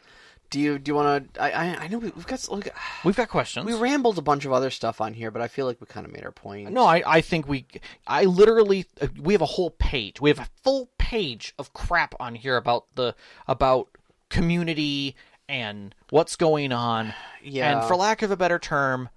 [0.50, 1.42] Do you do you want to?
[1.42, 2.72] I, I I know we, we've got like,
[3.04, 3.66] We've got questions.
[3.66, 6.06] we rambled a bunch of other stuff on here, but I feel like we kind
[6.06, 6.70] of made our point.
[6.70, 7.66] No, I, I think we,
[8.06, 8.84] I literally,
[9.18, 10.20] we have a whole page.
[10.20, 13.16] We have a full page of crap on here about the,
[13.48, 13.88] about
[14.28, 15.16] community
[15.48, 17.14] and what's going on.
[17.46, 17.80] Yeah.
[17.80, 19.10] And for lack of a better term,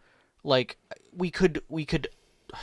[0.47, 0.77] like
[1.15, 2.07] we could, we could,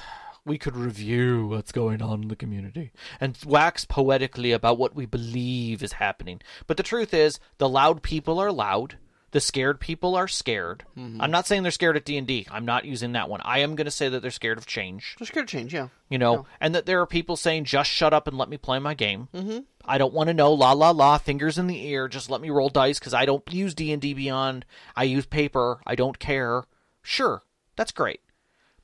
[0.44, 5.06] we could review what's going on in the community and wax poetically about what we
[5.06, 6.40] believe is happening.
[6.66, 8.98] But the truth is, the loud people are loud.
[9.30, 10.84] The scared people are scared.
[10.96, 12.46] I'm not saying they're scared at D&D.
[12.52, 13.40] I'm not using that one.
[13.42, 15.74] I am going to say that they're scared of change Just gonna change.
[15.74, 15.88] Yeah.
[16.08, 18.78] you know, and that there are people saying, just shut up and let me play
[18.78, 19.26] my game.
[19.34, 19.58] Mm-hmm.
[19.84, 22.50] I don't want to know, la la la, fingers in the ear, just let me
[22.50, 24.66] roll dice because I don't use D&D Beyond.
[24.94, 25.80] I use paper.
[25.84, 26.62] I don't care.
[27.02, 27.42] Sure,
[27.76, 28.20] that's great.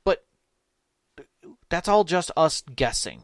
[0.04, 0.24] But
[1.68, 3.22] that's all just us guessing.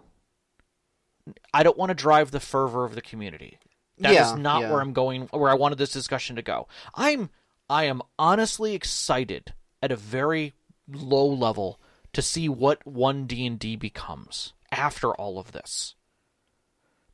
[1.52, 3.58] I don't want to drive the fervor of the community.
[3.98, 4.70] That is Yeah, not yeah.
[4.70, 6.68] where I'm going where I wanted this discussion to go.
[6.94, 7.30] I'm
[7.68, 10.54] I am honestly excited at a very
[10.88, 11.80] low level
[12.12, 15.94] to see what one D&D becomes after all of this.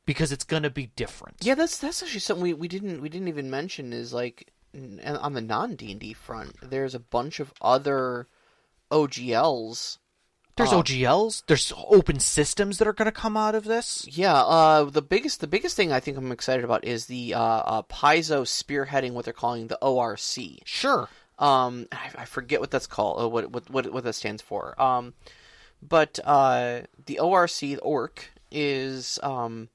[0.05, 1.37] Because it's going to be different.
[1.41, 5.33] Yeah, that's that's actually something we, we didn't we didn't even mention is like on
[5.33, 6.57] the non D and D front.
[6.61, 8.27] There's a bunch of other
[8.93, 9.97] OGLs.
[10.55, 14.05] There's Uh, OGLs, there's open systems that are going to come out of this.
[14.07, 17.41] Yeah, uh, the biggest the biggest thing I think I'm excited about is the uh,
[17.41, 20.61] uh, Paizo spearheading what they're calling the ORC.
[20.65, 21.09] Sure.
[21.39, 23.19] Um, I, I forget what that's called.
[23.19, 24.79] Uh, what what what what that stands for.
[24.79, 25.15] Um,
[25.81, 29.69] but uh, the ORC, the ORC, is um,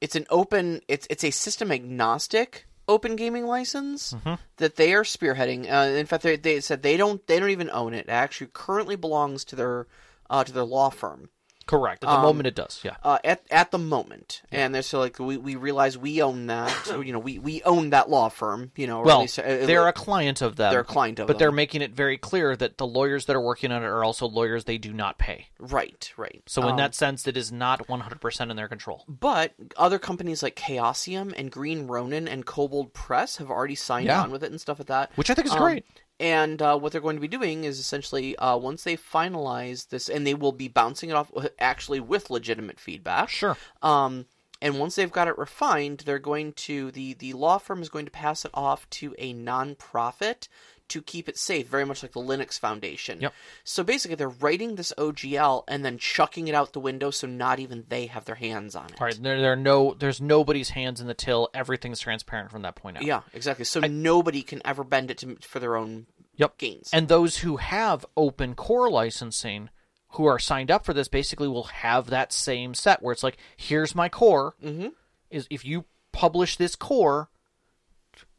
[0.00, 0.82] it's an open.
[0.86, 4.12] It's it's a system agnostic open gaming license
[4.56, 5.70] that they are spearheading.
[5.70, 8.06] Uh, in fact, they, they said they don't they don't even own it.
[8.06, 9.86] It actually currently belongs to their
[10.28, 11.30] uh, to their law firm.
[11.70, 12.02] Correct.
[12.02, 12.80] At the Um, moment it does.
[12.82, 12.96] Yeah.
[13.04, 16.74] Uh, at at the moment, and they're so like we, we realize we own that.
[17.04, 18.72] you know, we, we own that law firm.
[18.74, 20.72] You know, or at Well, least, uh, they're a client of them.
[20.72, 23.40] they're a client of but they're making it very clear that the lawyers that are
[23.40, 25.46] working on it are also lawyers they do not pay.
[25.60, 26.42] right, right.
[26.46, 29.04] So in Um, that sense, it is not 100% in their control.
[29.08, 34.22] But other companies like Chaosium and Green Ronin and Kobold Press have already signed Yeah.
[34.22, 35.12] on with it and stuff like that.
[35.14, 35.84] Which I think is Um, great.
[36.20, 40.08] And uh, what they're going to be doing is essentially uh, once they finalize this,
[40.08, 43.30] and they will be bouncing it off actually with legitimate feedback.
[43.30, 43.56] Sure.
[43.80, 44.26] Um,
[44.62, 48.04] and once they've got it refined, they're going to the the law firm is going
[48.04, 50.48] to pass it off to a nonprofit
[50.90, 53.20] to keep it safe, very much like the Linux Foundation.
[53.20, 53.34] Yep.
[53.64, 57.58] So basically, they're writing this OGL and then chucking it out the window, so not
[57.58, 59.00] even they have their hands on it.
[59.00, 59.18] All right.
[59.20, 59.94] There, there are no.
[59.98, 61.48] There's nobody's hands in the till.
[61.54, 63.04] Everything's transparent from that point out.
[63.04, 63.64] Yeah, exactly.
[63.64, 66.58] So nobody can ever bend it to, for their own Yep.
[66.58, 66.90] gains.
[66.92, 69.68] And those who have open core licensing,
[70.12, 73.36] who are signed up for this, basically will have that same set where it's like,
[73.56, 74.54] here's my core.
[74.64, 74.88] Mm-hmm.
[75.30, 77.28] Is if you publish this core,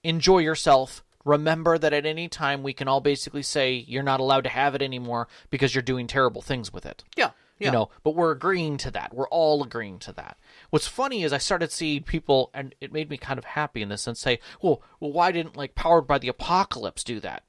[0.04, 1.04] enjoy yourself.
[1.26, 4.76] Remember that at any time we can all basically say you're not allowed to have
[4.76, 7.04] it anymore because you're doing terrible things with it.
[7.16, 7.68] yeah, yeah.
[7.68, 9.14] You know, but we're agreeing to that.
[9.14, 10.38] We're all agreeing to that.
[10.72, 13.90] What's funny is I started seeing people, and it made me kind of happy in
[13.90, 17.44] this sense, say, "Well, well, why didn't like Powered by the Apocalypse do that?"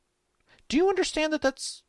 [0.69, 1.82] Do you understand that that's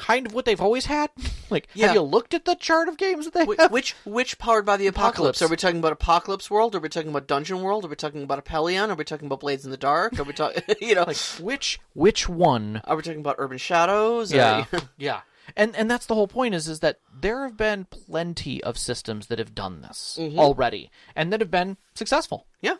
[0.00, 1.10] kind of what they've always had?
[1.50, 1.86] like, Yeah.
[1.88, 3.70] have you looked at the chart of games that they Wh- have?
[3.72, 5.40] which which powered by the apocalypse?
[5.40, 5.42] Apocalypse.
[5.42, 6.74] Are we talking about Apocalypse World?
[6.74, 7.84] Are we talking about Dungeon World?
[7.84, 8.88] Are we talking about Apellion?
[8.90, 10.18] Are we talking about Blades in the Dark?
[10.18, 12.80] Are we talking, you know, Like, which which one?
[12.84, 14.32] are we talking about Urban Shadows?
[14.32, 14.64] Yeah,
[14.98, 15.20] yeah.
[15.56, 19.26] And and that's the whole point is is that there have been plenty of systems
[19.26, 20.38] that have done this mm-hmm.
[20.38, 22.46] already and that have been successful.
[22.60, 22.76] yeah,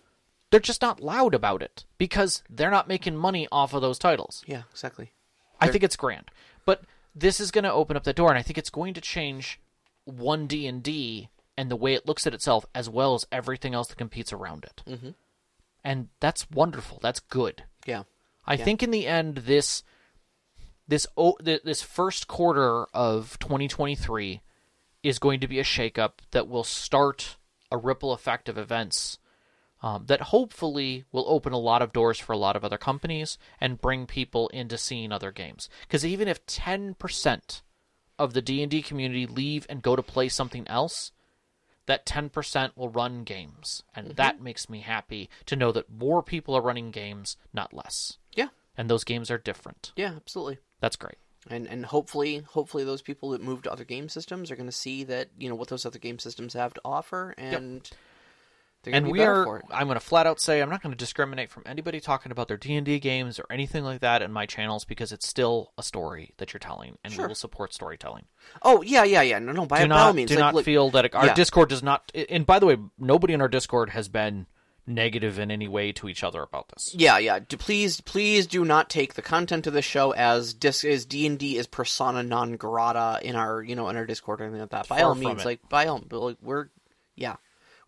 [0.51, 4.45] They're just not loud about it because they're not making money off of those titles.
[4.47, 5.11] yeah, exactly.
[5.61, 6.31] I think it's grand,
[6.65, 6.83] but
[7.15, 9.61] this is going to open up the door, and I think it's going to change
[10.05, 13.75] one D and D and the way it looks at itself, as well as everything
[13.75, 14.83] else that competes around it.
[14.87, 15.11] Mm-hmm.
[15.85, 16.99] And that's wonderful.
[17.03, 17.65] That's good.
[17.87, 18.05] Yeah,
[18.47, 19.83] I think in the end, this
[20.89, 24.43] this o- this first quarter of 2023
[25.03, 27.37] is going to be a shakeup that will start
[27.71, 29.19] a ripple effect of events
[29.83, 33.39] um, that hopefully will open a lot of doors for a lot of other companies
[33.61, 35.69] and bring people into seeing other games.
[35.83, 37.63] Because even if 10%
[38.19, 41.13] of the D&D community leave and go to play something else,
[41.87, 43.83] that 10% will run games.
[43.97, 48.19] And that makes me happy to know that more people are running games, not less.
[48.35, 49.93] yeah, And those games are different.
[49.97, 50.59] yeah, absolutely.
[50.81, 51.17] That's great.
[51.49, 54.73] And and hopefully, hopefully those people that move to other game systems are going to
[54.73, 57.83] see that you know what those other game systems have to offer, and going
[58.87, 59.65] and be we are it.
[59.71, 62.49] i'm going to flat out say i'm not going to discriminate from anybody talking about
[62.49, 66.33] their d&d games or anything like that in my channels because it's still a story
[66.39, 67.25] that you're telling and Sure.
[67.25, 68.25] we will support storytelling
[68.63, 69.39] Oh yeah, yeah, yeah.
[69.39, 69.67] No, no.
[69.67, 71.35] By, do by all means, do like, not look- feel that our yeah.
[71.35, 74.47] discord does not and by the way nobody in our discord has been
[74.87, 77.39] negative in any way to each other about this Yeah, yeah.
[77.39, 81.27] Do, please, please do not take the content of the show as dis as D
[81.27, 84.63] and D is persona non grata in our you know in our Discord or anything
[84.63, 84.89] like that.
[84.89, 85.45] By Far all means, it.
[85.45, 86.69] like by all, but, like we're
[87.15, 87.37] yeah,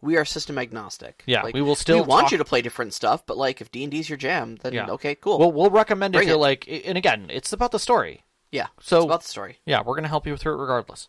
[0.02, 1.22] we are system agnostic.
[1.26, 3.60] Yeah, like, we will still we want talk- you to play different stuff, but like
[3.62, 5.38] if D and D's your jam, then yeah okay, cool.
[5.38, 6.40] well we'll recommend Bring if you're it.
[6.40, 8.66] like and again it's about the story yeah.
[8.80, 9.58] so- it's about the story.
[9.64, 11.08] Yeah, we're going to help you through it regardless.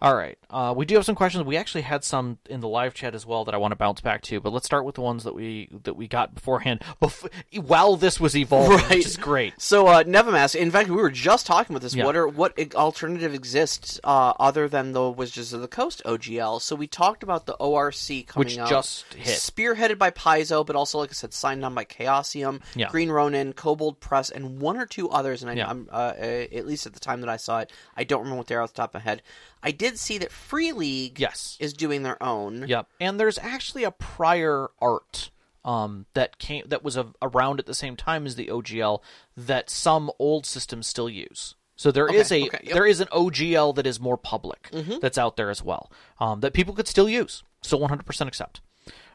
[0.00, 0.38] All right.
[0.48, 1.44] Uh, we do have some questions.
[1.44, 4.00] We actually had some in the live chat as well that I want to bounce
[4.00, 7.28] back to, but let's start with the ones that we that we got beforehand bef-
[7.66, 8.90] while this was evolving, Right.
[8.98, 9.60] which is great.
[9.60, 11.96] So, uh, Nevamas, in fact, we were just talking about this.
[11.96, 12.04] Yeah.
[12.04, 16.60] What are what alternative exists uh, other than the Wizards of the Coast OGL?
[16.62, 19.26] So we talked about the ORC coming Which out, just hit.
[19.38, 22.88] spearheaded by Paizo, but also, like I said, signed on by Chaosium, Yeah.
[22.88, 25.42] Green Ronin, Kobold Press, and one or two others.
[25.42, 25.68] And I, Yeah.
[25.68, 28.38] I'm uh, uh, at least at the time that I saw it, I don't remember
[28.38, 29.22] what they're off the top of my head.
[29.62, 31.56] I did see that Free League yes.
[31.60, 32.66] is doing their own.
[32.68, 32.86] Yep.
[33.00, 35.30] And there's actually a prior art
[35.64, 39.00] um, that came that was a, around at the same time as the OGL
[39.36, 41.54] that some old systems still use.
[41.76, 42.74] So there okay, is a okay, yep.
[42.74, 44.98] there is an OGL that is more public mm-hmm.
[45.00, 47.42] that's out there as well um, that people could still use.
[47.62, 48.60] Still 100% accept.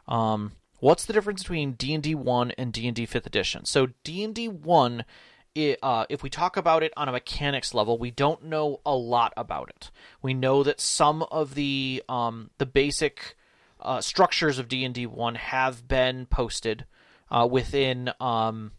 [0.07, 3.65] Um, what's the difference between D&D 1 and D&D 5th edition?
[3.65, 5.05] So D&D 1
[5.55, 8.95] it, uh, if we talk about it on a mechanics level, we don't know a
[8.95, 9.91] lot about it.
[10.21, 13.35] We know that some of the um, the basic
[13.79, 16.85] uh, structures of D and D one have been posted
[17.29, 18.71] uh, within um,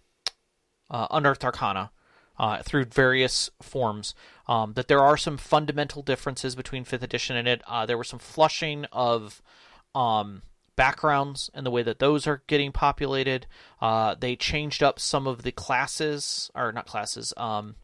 [0.90, 1.90] uh, Unearthed Arcana.
[2.36, 4.12] Uh, through various forms,
[4.48, 7.62] um, that there are some fundamental differences between fifth edition and it.
[7.64, 9.40] Uh, there was some flushing of
[9.94, 10.42] um,
[10.76, 13.46] backgrounds and the way that those are getting populated.
[13.80, 17.76] Uh, they changed up some of the classes, or not classes, um,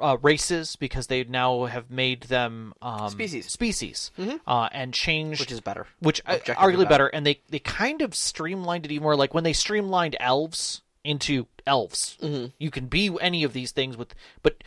[0.00, 3.46] uh, races because they now have made them um, Species.
[3.50, 4.10] species,
[4.46, 5.86] uh, and changed Which is better.
[6.00, 6.86] which uh, arguably better.
[6.88, 7.06] better.
[7.08, 9.16] And they they kind of streamlined it even more.
[9.16, 12.46] Like when they streamlined elves into elves, Mm-hmm.
[12.58, 14.62] you can be any of these things with, but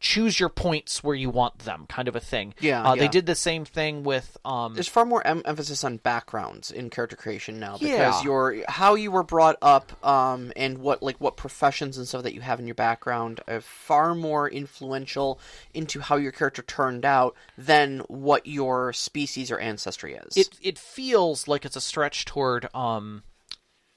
[0.00, 2.54] choose your points where you want them, kind of a thing.
[2.60, 5.96] Yeah, uh, they did the same thing with um, There's far more em- emphasis on
[5.98, 8.22] backgrounds in character creation now because Yeah.
[8.22, 12.34] your how you were brought up um, and what like what professions and stuff that
[12.34, 15.38] you have in your background are far more influential
[15.74, 20.36] into how your character turned out than what your species or ancestry is.
[20.36, 23.22] it it feels like it's a stretch toward um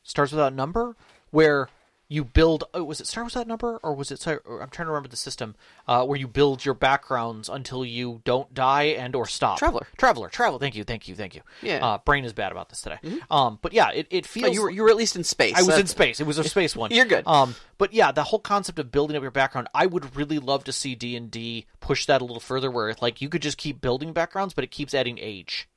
[0.04, 0.96] stars without number
[1.32, 1.68] where
[2.08, 4.86] you build oh, was it Star Wars that number or was it or I'm trying
[4.86, 5.56] to remember the system
[5.88, 9.88] uh, where you build your backgrounds until you don't die and or stop Traveler.
[9.97, 11.84] traveler travel thank you thank you thank you Yeah.
[11.84, 12.99] uh, brain is bad about this today
[13.32, 15.56] um but yeah it, it feels Oh, you were you were at least in space.
[15.58, 16.20] I was in space.
[16.20, 16.91] It was a space one.
[16.91, 17.24] You're good.
[17.26, 20.64] Um, but yeah, the whole concept of building up your background, I would really love
[20.66, 23.58] to see D and D push that a little further, where like you could just
[23.58, 25.68] keep building backgrounds, but it keeps adding age.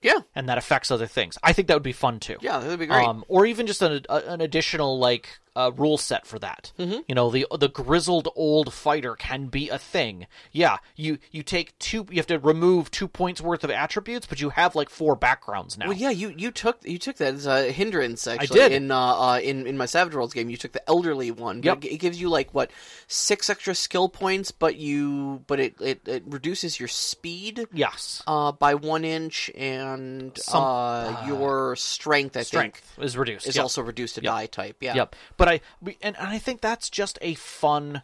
[0.00, 1.36] Yeah, and that affects other things.
[1.42, 2.36] I think that would be fun too.
[2.40, 3.04] yeah, that would be great.
[3.04, 5.28] Um, or even just an, a, an additional like
[5.58, 6.72] uh, rule set for that.
[6.78, 7.00] Mm-hmm.
[7.08, 10.26] You know, the the grizzled old fighter can be a thing.
[10.52, 12.06] Yeah, you you take two.
[12.10, 15.76] You have to remove two points worth of attributes, but you have like four backgrounds
[15.76, 15.88] now.
[15.88, 18.82] Well, yeah, you, you took you took that as a hindrance actually I did.
[18.82, 20.48] in uh, uh in in my Savage Worlds game.
[20.48, 21.62] You took the elderly one.
[21.62, 21.84] Yep.
[21.84, 22.70] it, it gives you like what
[23.08, 28.22] six extra skill points, but you but it it, it reduces your speed Yes.
[28.26, 32.36] uh by one inch and Some- uh, your strength.
[32.36, 33.46] I Strength think is reduced.
[33.48, 33.62] is Yep.
[33.62, 34.76] also reduced to die type.
[34.80, 34.94] Yeah.
[34.94, 35.16] Yep.
[35.36, 35.60] But I
[36.02, 38.02] and, and I think that's just a fun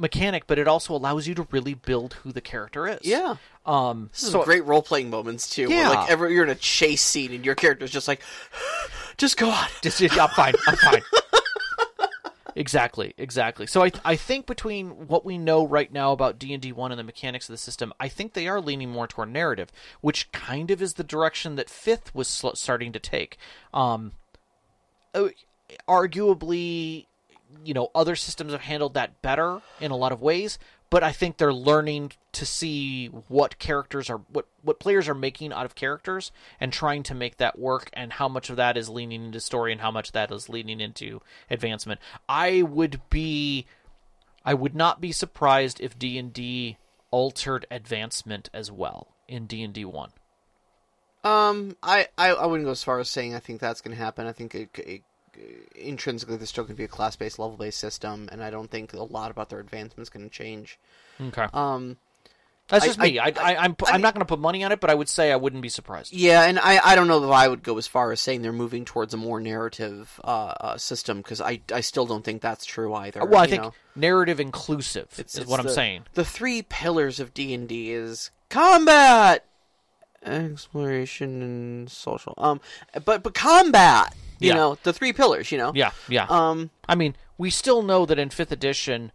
[0.00, 3.00] mechanic, but it also allows you to really build who the character is.
[3.02, 3.36] Yeah.
[3.66, 4.10] Um.
[4.12, 5.68] This is so great role playing moments too.
[5.68, 5.88] where, Yeah.
[5.90, 8.22] like ever you're in a chase scene and your character's just like,
[9.18, 9.66] just go on.
[9.82, 10.54] Just, just- I'm fine.
[10.66, 11.02] I'm fine.
[12.56, 13.66] exactly, exactly.
[13.66, 16.92] So I I think between what we know right now about D and D one
[16.92, 19.70] and the mechanics of the system, I think they are leaning more toward narrative,
[20.00, 23.36] which kind of is the direction that Fifth was sl- starting to take.
[23.74, 24.12] Um,
[25.14, 25.28] uh,
[25.88, 27.06] arguably,
[27.64, 30.58] you know, other systems have handled that better in a lot of ways,
[30.90, 35.52] but I think they're learning to see what characters are what what players are making
[35.52, 38.88] out of characters and trying to make that work and how much of that is
[38.88, 41.20] leaning into story and how much that is leaning into
[41.50, 42.00] advancement.
[42.28, 43.66] I would be
[44.44, 46.78] I would not be surprised if D&D
[47.10, 50.10] altered advancement as well in D&D 1.
[51.24, 54.02] Um, I, I, I wouldn't go as far as saying I think that's going to
[54.02, 54.26] happen.
[54.26, 55.02] I think it, it,
[55.74, 58.70] intrinsically there's still going to be a class based, level based system, and I don't
[58.70, 60.78] think a lot about their advancements going to change.
[61.20, 61.46] Okay.
[61.52, 61.96] Um,
[62.68, 63.18] That's I- just me.
[63.18, 64.94] I, I- I, I'm I I'm not going to put money on it, but I
[64.94, 66.12] would say I wouldn't be surprised.
[66.12, 68.52] yeah, and I, I don't know that I would go as far as saying they're
[68.52, 72.64] moving towards a more narrative uh, uh, system because I, I still don't think that's
[72.66, 73.24] true either.
[73.24, 73.74] Well, I think know?
[73.96, 76.04] narrative inclusive It's, is it's what I'm saying.
[76.14, 79.44] The three pillars of D and D is combat,
[80.24, 82.34] exploration, and social.
[82.38, 82.60] Um,
[83.04, 84.54] but but combat, you Yeah.
[84.54, 85.50] know, the three pillars.
[85.52, 86.26] You know, Yeah, yeah.
[86.28, 89.12] Um, I mean, we still know that in fifth edition,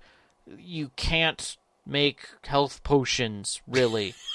[0.58, 3.62] you can't make health potions.
[3.68, 4.14] Really,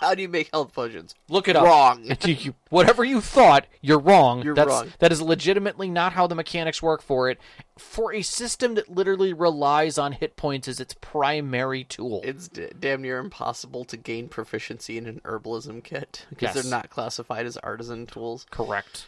[0.00, 1.14] how do you make health potions?
[1.28, 1.64] look it up.
[1.64, 2.04] Wrong.
[2.24, 4.42] You- Whatever you thought, you're wrong.
[4.42, 4.92] You're That's, wrong.
[4.98, 7.38] That is legitimately not how the mechanics work for it.
[7.78, 12.20] For a system that literally relies on hit points as its primary tool.
[12.24, 16.62] It's d- damn near impossible to gain proficiency in an herbalism kit because Yes.
[16.62, 18.46] they're not classified as artisan tools.
[18.50, 19.06] Correct.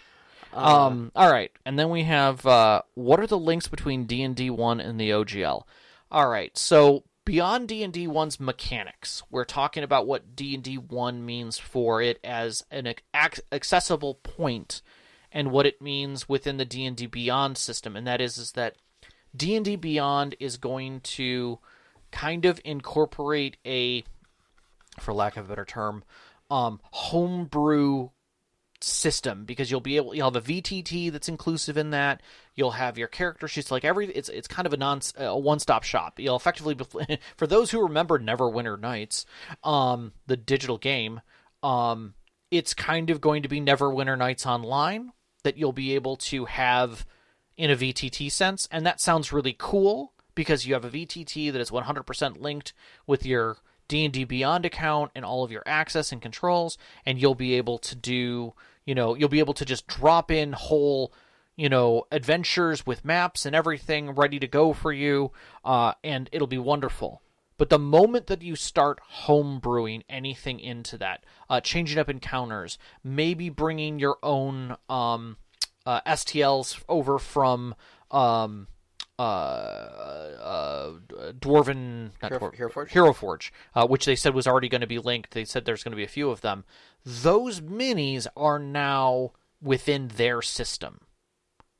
[0.54, 1.12] Uh, um.
[1.14, 4.50] All right, and then we have uh, what are the links between D and D
[4.50, 5.62] one and the OGL?
[6.10, 10.64] All right, so beyond D and D one's mechanics, we're talking about what D and
[10.64, 12.92] D one means for it as an
[13.52, 14.82] accessible point,
[15.30, 18.52] and what it means within the D and D Beyond system, and that is is
[18.52, 18.74] that
[19.36, 21.60] D and D Beyond is going to
[22.10, 24.02] kind of incorporate a
[24.98, 26.02] for lack of a better term,
[26.50, 28.08] um, homebrew
[28.82, 32.22] system because you'll be able you'll have a VTT that's inclusive in that.
[32.54, 35.58] You'll have your character sheets like every it's it's kind of a non a one
[35.58, 36.18] stop shop.
[36.18, 36.84] You'll effectively be-
[37.36, 39.26] for those who remember Neverwinter Nights,
[39.64, 41.20] um, the digital game,
[41.62, 42.14] um,
[42.50, 45.12] it's kind of going to be Neverwinter Nights online
[45.42, 47.06] that you'll be able to have
[47.56, 51.60] in a VTT sense, and that sounds really cool because you have a VTT that
[51.60, 52.72] is 100% linked
[53.06, 53.58] with your
[53.88, 57.96] D&D Beyond account and all of your access and controls and you'll be able to
[57.96, 58.54] do,
[58.84, 61.12] you know, you'll be able to just drop in whole,
[61.56, 65.32] you know, adventures with maps and everything ready to go for you
[65.64, 67.22] uh, and it'll be wonderful.
[67.60, 73.50] But the moment that you start homebrewing anything into that, uh, changing up encounters, maybe
[73.50, 75.36] bringing your own um,
[75.84, 77.74] uh, STLs over from
[78.10, 78.66] um,
[79.20, 80.92] uh, uh,
[81.32, 82.92] Dwarven not Hero- Dwarven, Hero Forge?
[82.92, 85.32] Hero Forge, uh, which they said was already going to be linked.
[85.32, 86.64] They said there's going to be a few of them.
[87.04, 89.32] Those minis are now
[89.62, 91.02] within their system,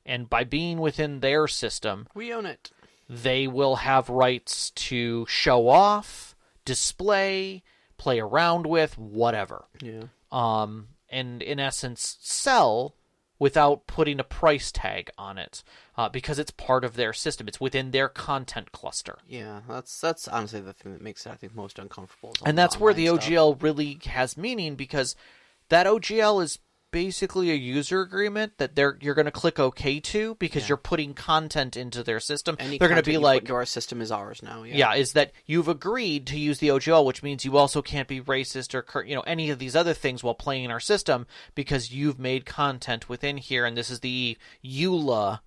[0.05, 2.71] and by being within their system, We own it.
[3.09, 6.35] they will have rights to show off,
[6.65, 7.63] display,
[7.97, 9.65] play around with, whatever.
[9.83, 10.05] Yeah.
[10.33, 12.95] Um, and in essence, sell
[13.41, 15.65] without putting a price tag on it
[15.97, 17.49] uh, because it's part of their system.
[17.49, 19.19] It's within their content cluster.
[19.27, 22.37] Yeah, that's that's honestly the thing that makes it I think most uncomfortable.
[22.47, 23.33] And that's where the online stuff.
[23.33, 25.17] OGL really has meaning because
[25.71, 26.61] that OGL is
[26.93, 31.15] basically a user agreement that they're you're going to click OK to because you're putting
[31.15, 32.57] content into their system.
[32.59, 34.63] Any they're going to be like into our system is ours now.
[34.63, 34.75] Yeah.
[34.77, 38.21] yeah, is that you've agreed to use the OGL, which means you also can't be
[38.21, 41.93] racist or you know any of these other things while playing in our system because
[41.93, 45.41] you've made content within here, and this is the EULA,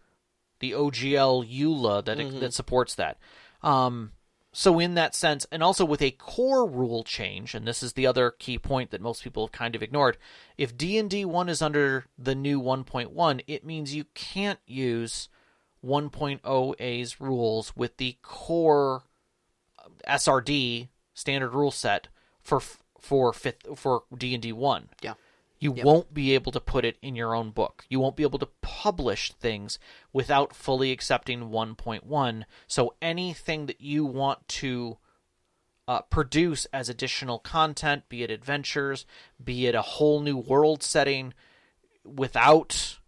[0.59, 2.39] the OGL EULA that Mm-hmm.
[2.39, 3.17] that supports that.
[3.61, 4.11] Um,
[4.55, 8.05] so in that sense, and also with a core rule change, and this is the
[8.05, 10.15] other key point that most people have kind of ignored.
[10.57, 15.27] If D and D one is under the new 1.1, it means you can't use
[15.83, 19.03] 1.0a's rules with the core
[19.79, 22.07] uh, SRD standard rule set
[22.41, 22.61] for
[22.99, 24.89] for fifth for D and D one.
[25.01, 25.15] Yeah.
[25.63, 25.85] You Yep.
[25.85, 27.85] won't be able to put it in your own book.
[27.89, 29.79] You won't be able to publish things
[30.11, 32.45] without fully accepting 1.1.
[32.67, 34.97] So anything that you want to
[35.87, 39.05] uh, produce as additional content, be it adventures,
[39.43, 41.33] be it a whole new world setting,
[42.05, 42.99] without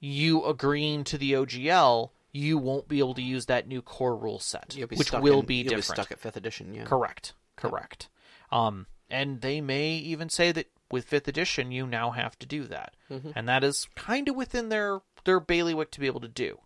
[0.00, 4.38] you agreeing to the OGL, you won't be able to use that new core rule
[4.38, 5.84] set, be which will in- be you'll different.
[5.84, 6.74] stuck at fifth edition.
[6.74, 6.84] Yeah.
[6.84, 7.32] Correct.
[7.56, 8.08] Correct.
[8.50, 12.64] Um, and they may even say that with fifth edition, you now have to do
[12.64, 13.30] that, Mm-hmm.
[13.34, 16.58] and that is kind of within their their bailiwick to be able to do.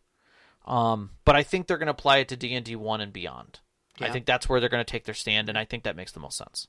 [0.67, 3.13] Um, but I think they're going to apply it to D and D one and
[3.13, 3.61] beyond.
[4.01, 6.13] I think that's where they're going to take their stand, and I think that makes
[6.13, 6.69] the most sense.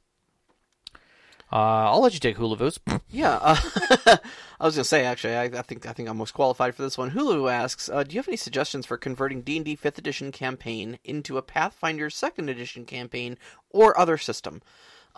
[1.51, 2.79] Uh, I'll let you take Hulavu's.
[3.11, 3.57] Yeah, uh,
[4.59, 6.95] I was gonna say actually, I, I think I think I'm most qualified for this
[6.95, 7.09] one.
[7.09, 10.31] Hulu asks, uh, "Do you have any suggestions for converting D and D Fifth Edition
[10.31, 13.35] campaign into a Pathfinder Second Edition campaign
[13.71, 14.61] or other system?"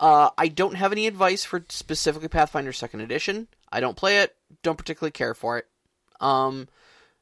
[0.02, 3.46] Uh, I don't have any advice for specifically Pathfinder Second Edition.
[3.70, 4.34] I don't play it.
[4.64, 5.66] Don't particularly care for it.
[6.20, 6.66] Um,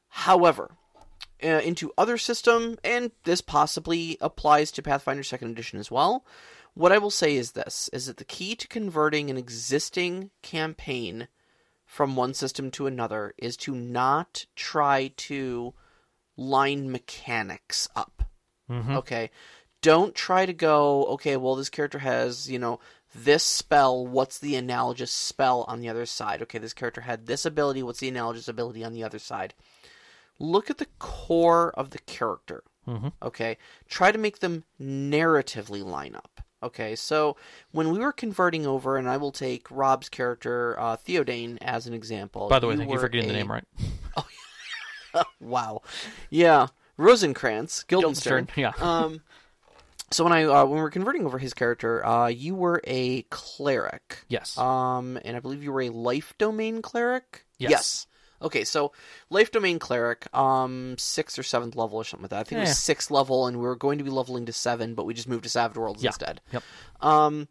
[0.09, 0.71] however,
[1.45, 6.25] uh, into other system, and this possibly applies to Pathfinder Second Edition as well.
[6.73, 11.29] What I will say is this: is that the key to converting an existing campaign
[11.85, 15.75] from one system to another is to not try to
[16.35, 18.23] line mechanics up.
[18.97, 19.31] Okay,
[19.83, 21.05] don't try to go.
[21.07, 22.81] Okay, well, this character has you know
[23.15, 24.07] this spell.
[24.07, 26.43] What's the analogous spell on the other side?
[26.43, 27.83] Okay, this character had this ability.
[27.83, 29.55] What's the analogous ability on the other side?
[30.41, 32.65] look at the core of the character.
[33.23, 33.57] Okay,
[33.89, 36.41] try to make them narratively line up.
[36.61, 37.37] Okay, so
[37.71, 41.95] when we were converting over, and I will take Rob's character uh, Theodane as an
[41.95, 42.49] example.
[42.49, 43.63] By the way, thank you for getting the name right.
[45.15, 45.83] oh, Wow,
[46.31, 46.67] yeah,
[46.97, 48.49] Rosencrantz, Guildenstern.
[48.57, 49.03] Guildenstern, yeah.
[49.05, 49.21] Um,
[50.11, 53.23] so when I uh, when we were converting over his character, uh, you were a
[53.31, 54.25] cleric.
[54.29, 54.57] Yes.
[54.59, 57.45] Um, and I believe you were a life domain cleric.
[57.59, 58.07] Yes.
[58.43, 58.93] Okay, so
[59.29, 62.41] life domain cleric, um, sixth or seventh level or something like that.
[62.41, 64.95] I think it was sixth level, and we were going to be leveling to seven,
[64.95, 66.09] but we just moved to Savage Worlds Yeah.
[66.09, 66.41] instead.
[66.53, 66.63] Yep.
[67.03, 67.49] Um,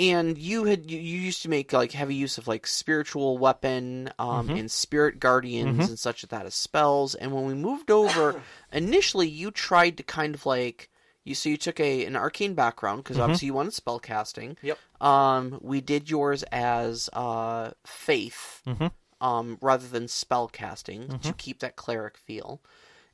[0.00, 4.10] and you had you, you used to make like heavy use of like spiritual weapon,
[4.18, 4.56] um, Mm-hmm.
[4.58, 7.14] and spirit guardians and such like that as spells.
[7.14, 8.40] And when we moved over,
[8.72, 10.88] initially you tried to kind of like
[11.24, 14.52] you so you took a an arcane background because obviously you wanted spell casting.
[14.56, 14.66] Mm-hmm.
[14.68, 14.78] Yep.
[15.02, 18.90] Um, we did yours as uh faith, Mhm.
[19.20, 21.18] um, rather than spell casting Mm-hmm.
[21.28, 22.60] to keep that cleric feel,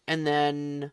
[0.06, 0.92] and then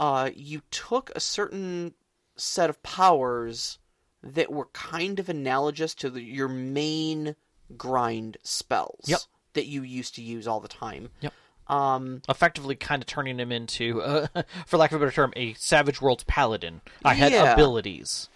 [0.00, 1.94] uh, you took a certain
[2.36, 3.78] set of powers
[4.22, 7.34] that were kind of analogous to the, your main
[7.76, 9.20] grind spells Yep.
[9.54, 11.10] that you used to use all the time.
[11.20, 11.32] Yep.
[11.68, 14.26] Um, Effectively, kind of turning him into, uh,
[14.66, 16.80] for lack of a better term, a Savage Worlds paladin.
[17.04, 17.52] I had Yeah.
[17.54, 18.28] abilities.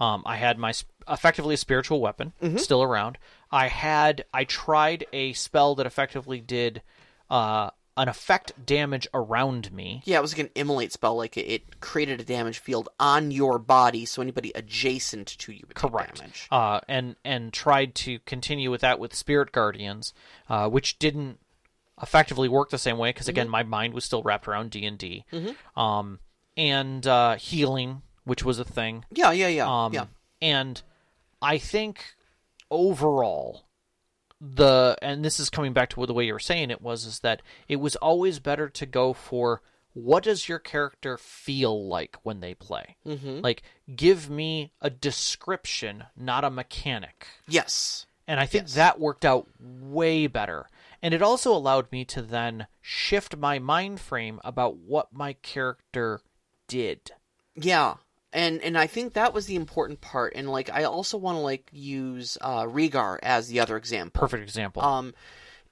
[0.00, 2.56] Um, I had my sp- effectively a spiritual weapon Mm-hmm.
[2.58, 3.16] still around.
[3.50, 6.82] I had I tried a spell that effectively did
[7.30, 10.02] uh, an effect damage around me.
[10.04, 11.16] yeah, it was like an immolate spell.
[11.16, 15.76] Like it, created a damage field on your body, so anybody adjacent to you would
[15.76, 16.18] Correct.
[16.18, 16.48] damage.
[16.50, 20.12] Uh, and and tried to continue with that with Spirit Guardians,
[20.48, 21.38] uh, which didn't
[22.02, 24.98] effectively work the same way because again, my mind was still wrapped around D and
[24.98, 25.24] D.
[25.76, 26.18] Um,
[26.56, 29.04] and uh, healing, which was a thing.
[29.12, 30.06] Yeah, yeah, yeah, Um, yeah.
[30.42, 30.82] And
[31.40, 32.14] I think
[32.70, 33.62] overall,
[34.44, 37.20] the and this is coming back to the way you were saying it was is
[37.20, 39.62] that it was always better to go for
[39.94, 42.96] what does your character feel like when they play?
[43.06, 43.40] Mm-hmm.
[43.40, 43.62] Like,
[43.94, 47.28] give me a description, not a mechanic.
[47.48, 48.06] Yes.
[48.26, 50.66] And I think that worked out way better.
[51.00, 56.20] And it also allowed me to then shift my mind frame about what my character
[56.66, 57.12] did.
[57.54, 57.94] Yeah.
[58.34, 60.32] And and I think that was the important part.
[60.34, 64.20] And like I also want to like use uh Rhaegar as the other example.
[64.20, 64.82] Perfect example.
[64.82, 65.14] Um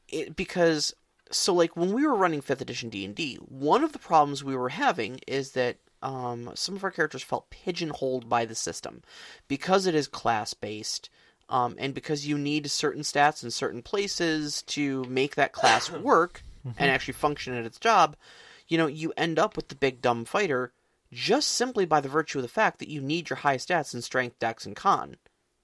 [0.09, 0.95] it, because
[1.33, 4.69] so like when we were running 5th edition D&D, one of the problems we were
[4.69, 9.03] having is that um some of our characters felt pigeonholed by the system
[9.49, 11.11] because it is class based.
[11.49, 16.45] Um, and because you need certain stats in certain places to make that class work
[16.79, 18.17] and actually function at its job,
[18.69, 20.73] you know, you end up with the big dumb fighter
[21.13, 24.03] just simply by the virtue of the fact that you need your high stats in
[24.03, 25.17] strength, dex, and con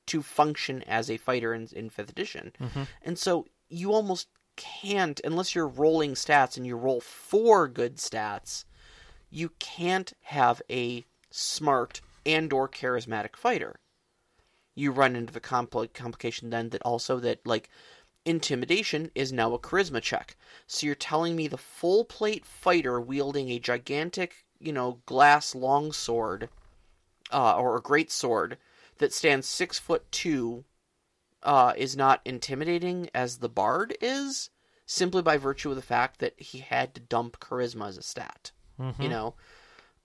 [0.06, 2.52] to function as a fighter in, in fifth edition.
[2.60, 2.82] Mm-hmm.
[3.02, 8.64] And so you almost can't, unless you're rolling stats and you roll four good stats,
[9.30, 13.80] you can't have a smart and or charismatic fighter.
[14.74, 17.68] You run into the compl- complication then that also that like
[18.24, 20.36] intimidation is now a charisma check.
[20.66, 26.48] So you're telling me the full plate fighter wielding a gigantic, you know, glass longsword,
[27.32, 28.58] uh, or a great sword
[28.98, 30.64] that stands six foot two,
[31.42, 34.50] uh, is not intimidating as the bard is,
[34.86, 38.52] simply by virtue of the fact that he had to dump charisma as a stat.
[39.02, 39.34] You know,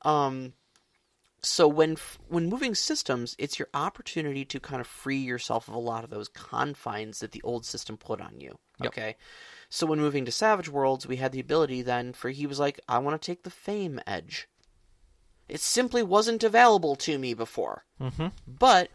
[0.01, 0.53] um,
[1.41, 5.73] so when f- when moving systems, it's your opportunity to kind of free yourself of
[5.73, 8.57] a lot of those confines that the old system put on you.
[8.79, 8.87] Yep.
[8.87, 9.15] Okay,
[9.73, 12.79] so when moving to Savage Worlds, we had the ability then for he was like,
[12.87, 14.47] I want to take the fame edge.
[15.49, 18.27] It simply wasn't available to me before, mm-hmm.
[18.47, 18.89] but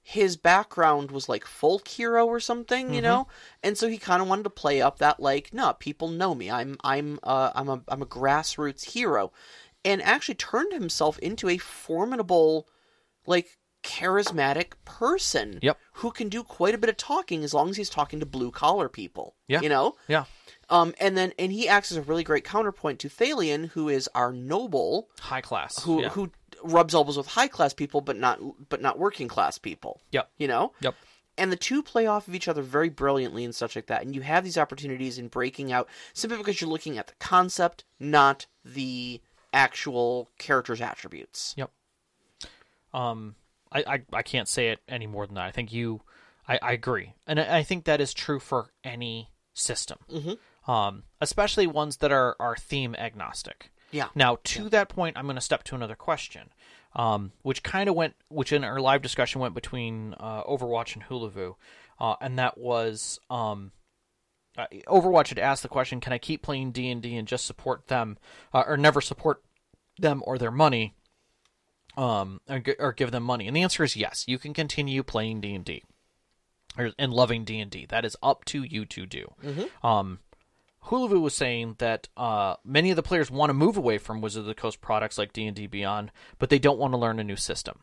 [0.00, 3.26] his background was like folk hero or something, you know,
[3.64, 6.48] and so he kind of wanted to play up that like, no, people know me.
[6.48, 9.32] I'm I'm uh, I'm a I'm a grassroots hero,
[9.84, 12.68] and actually turned himself into a formidable,
[13.26, 15.58] like charismatic person.
[15.62, 15.78] Yep.
[15.94, 18.50] Who can do quite a bit of talking as long as he's talking to blue
[18.50, 19.34] collar people.
[19.48, 19.60] Yeah.
[19.60, 19.94] You know.
[20.08, 20.24] Yeah.
[20.68, 24.08] Um, and then and he acts as a really great counterpoint to Thalion, who is
[24.14, 25.82] our noble, High class.
[25.82, 26.08] who yeah.
[26.10, 26.30] who
[26.62, 28.38] rubs elbows with high class people, but not
[28.68, 30.00] but not working class people.
[30.12, 30.30] Yep.
[30.38, 30.72] You know.
[30.80, 30.94] Yep.
[31.38, 34.02] And the two play off of each other very brilliantly and such like that.
[34.02, 37.84] And you have these opportunities in breaking out simply because you're looking at the concept,
[37.98, 41.54] not the actual character's attributes.
[41.56, 41.70] Yep.
[42.92, 43.36] Um,
[43.72, 45.46] I, I, I can't say it any more than that.
[45.46, 46.02] I think you,
[46.48, 50.70] I, I agree, and I, I think that is true for any system, mm-hmm.
[50.70, 53.70] um, especially ones that are are theme agnostic.
[53.92, 54.08] Yeah.
[54.14, 56.52] Now, to that point, I'm going to step to another question,
[56.94, 61.04] um, which kind of went, which in our live discussion went between uh, Overwatch and
[61.04, 61.54] Hulavu,
[61.98, 63.72] uh, and that was um,
[64.56, 67.46] uh, Overwatch had asked the question, "Can I keep playing D and D and just
[67.46, 68.18] support them,
[68.52, 69.42] uh, or never support
[69.98, 70.94] them or their money,
[72.00, 74.24] um, or, or give them money?" And the answer is yes.
[74.26, 75.84] You can continue playing D and D,
[76.98, 77.86] and loving D and D.
[77.88, 79.32] That is up to you to do.
[79.82, 80.18] Um,
[80.84, 84.40] Hulavu was saying that uh, many of the players want to move away from Wizard
[84.40, 87.18] of the Coast products like D and D Beyond, but they don't want to learn
[87.20, 87.80] a new system.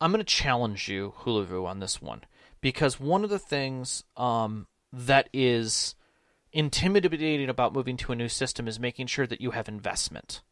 [0.00, 2.22] I'm going to challenge you, Hulavu, on this one
[2.60, 5.94] because one of the things um, that is
[6.52, 10.42] intimidating about moving to a new system is making sure that you have investment.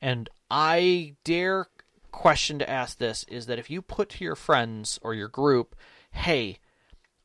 [0.00, 1.66] And I dare
[2.14, 5.76] question to ask this is that if you put to your friends or your group,
[6.10, 6.58] "Hey,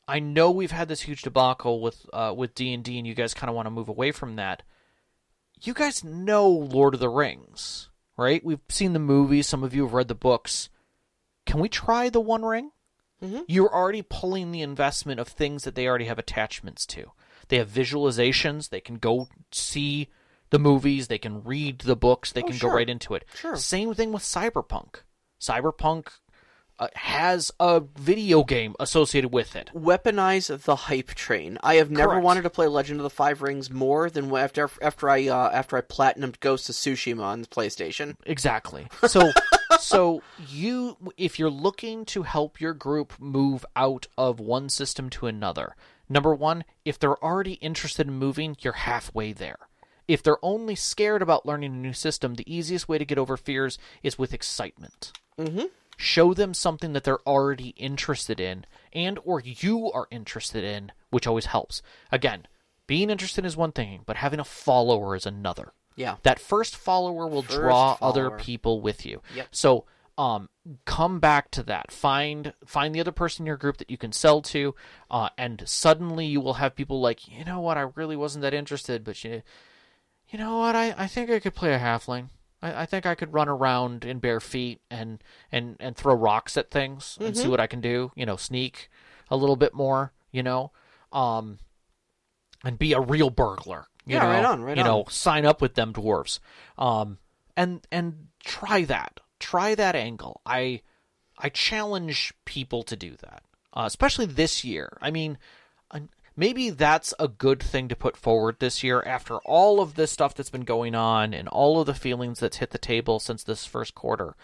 [0.10, 3.14] I know we've had this huge debacle with uh, with D and D, and you
[3.14, 4.64] guys kind of want to move away from that.
[5.61, 8.44] You guys know Lord of the Rings, right?
[8.44, 9.48] We've seen the movies.
[9.48, 10.70] Some of you have read the books.
[11.45, 12.72] Can we try the One Ring?
[13.48, 17.11] You're already pulling the investment of things that they already have attachments to.
[17.49, 18.70] They have visualizations.
[18.70, 20.07] They can go see
[20.49, 21.07] the movies.
[21.07, 22.31] They can read the books.
[22.31, 22.69] They can sure.
[22.69, 23.26] go right into it.
[23.35, 23.55] Sure.
[23.55, 25.01] Same thing with Cyberpunk.
[25.39, 26.07] Cyberpunk
[26.80, 29.69] uh, has a video game associated with it.
[29.76, 31.57] Weaponize the hype train.
[31.61, 32.23] I have never Correct.
[32.23, 35.77] wanted to play Legend of the Five Rings more than after after I uh, after
[35.77, 38.15] I platinumed Ghost of Tsushima on the PlayStation.
[38.26, 38.88] Exactly.
[39.07, 39.31] So
[39.80, 45.27] so you if you're looking to help your group move out of one system to
[45.27, 45.76] another,
[46.07, 49.68] number 1, if they're already interested in moving, you're halfway there.
[50.10, 53.38] If they're only scared about learning a new system, the easiest way to get over
[53.38, 55.11] fears is with excitement.
[55.38, 55.65] Mm-hmm.
[55.98, 61.27] Show them something that they're already interested in and or you are interested in, which
[61.27, 61.84] always helps.
[62.11, 62.48] Again,
[62.88, 66.15] being interested is one thing, but having a follower is another Yeah.
[66.23, 69.22] that first follower will First draw other people with you.
[69.36, 69.48] Yep.
[69.52, 69.86] So
[70.18, 70.49] um
[70.86, 71.91] come back to that.
[71.91, 74.73] Find find the other person in your group that you can sell to,
[75.11, 78.56] uh, and suddenly you will have people like, you know what, I really wasn't that
[78.56, 79.44] interested, but you
[80.30, 82.30] you know what, I, I think I could play a halfling.
[82.61, 86.57] I, I think I could run around in bare feet and and, and throw rocks
[86.57, 88.89] at things and see what I can do, you know, sneak
[89.30, 90.72] a little bit more, you know.
[91.11, 91.60] Um
[92.64, 93.88] and be a real burglar.
[94.06, 96.39] You Yeah, know, right on, right you know, sign up with them dwarves,
[96.77, 97.19] um,
[97.56, 100.41] and and try that, try that angle.
[100.45, 100.81] I
[101.38, 103.43] I challenge people to do that,
[103.73, 104.97] uh, especially this year.
[104.99, 105.38] I mean,
[106.40, 110.34] maybe that's a good thing to put forward this year after all of this stuff
[110.34, 113.66] that's been going on and all of the feelings that's hit the table since this
[113.66, 114.36] first quarter.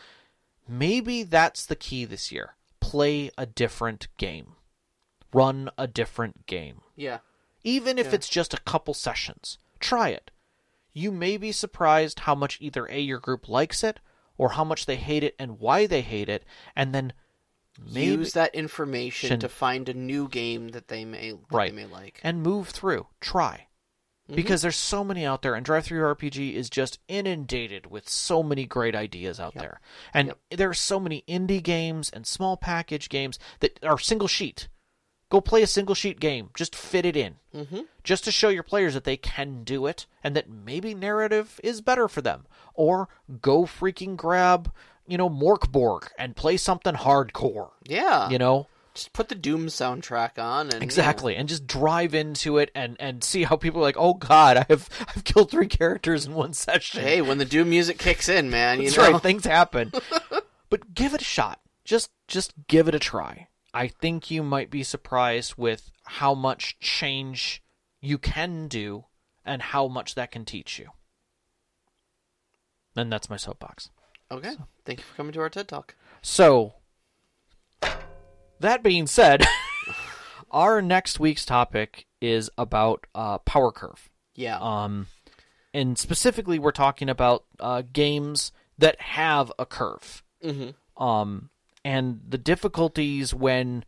[0.68, 2.56] Maybe that's the key this year.
[2.82, 4.54] Play a different game.
[5.34, 7.20] Run a different game Yeah.
[7.64, 8.16] even if Yeah.
[8.16, 9.58] it's just a couple sessions.
[9.80, 10.32] Try it.
[10.94, 14.00] You may be surprised how much either A, your group likes it,
[14.38, 16.44] or how much they hate it and why they hate it,
[16.76, 17.14] and then
[17.92, 21.72] maybe Use that information Shin- to find a new game that they may that Right.
[21.72, 22.20] they may like.
[22.24, 23.08] and move through.
[23.22, 23.68] Try.
[24.28, 24.36] Mm-hmm.
[24.38, 28.96] Because there's so many out there, and DriveThruRPG is just inundated with so many great
[28.96, 29.80] ideas out there.
[30.14, 34.68] And there are so many indie games and small package games that are single sheet.
[35.30, 36.50] Go play a single sheet game.
[36.56, 37.36] Just fit it in.
[37.54, 37.82] Mm-hmm.
[38.04, 41.80] just to show your players that they can do it and that maybe narrative is
[41.82, 42.46] better for them.
[42.74, 43.08] Or
[43.42, 44.72] go freaking grab,
[45.08, 47.72] you know, Mörk Borg and play something hardcore.
[47.84, 48.30] Yeah.
[48.30, 48.68] You know?
[48.94, 51.36] Just put the Doom soundtrack on and Exactly.
[51.36, 54.66] And just drive into it and, and see how people are like, oh god, I
[54.70, 57.02] have I've killed three characters in one session.
[57.02, 59.12] Hey, when the Doom music kicks in, man, you That's know.
[59.12, 59.92] right, things happen.
[60.70, 61.60] but give it a shot.
[61.84, 63.50] Just just give it a try.
[63.74, 67.62] I think you might be surprised with how much change
[68.00, 69.06] you can do
[69.44, 70.92] and how much that can teach you.
[72.96, 73.90] And that's my soapbox.
[74.32, 74.56] Okay.
[74.86, 75.96] Thank you for coming to our TED Talk.
[76.22, 76.74] So,
[78.60, 79.44] that being said,
[80.52, 84.10] our next week's topic is about uh, power curve.
[84.36, 84.60] Yeah.
[84.60, 85.08] Um,
[85.74, 90.24] and specifically, we're talking about uh, games that have a curve.
[90.44, 91.04] mm-hmm.
[91.04, 91.50] Um,
[91.84, 93.86] and the difficulties when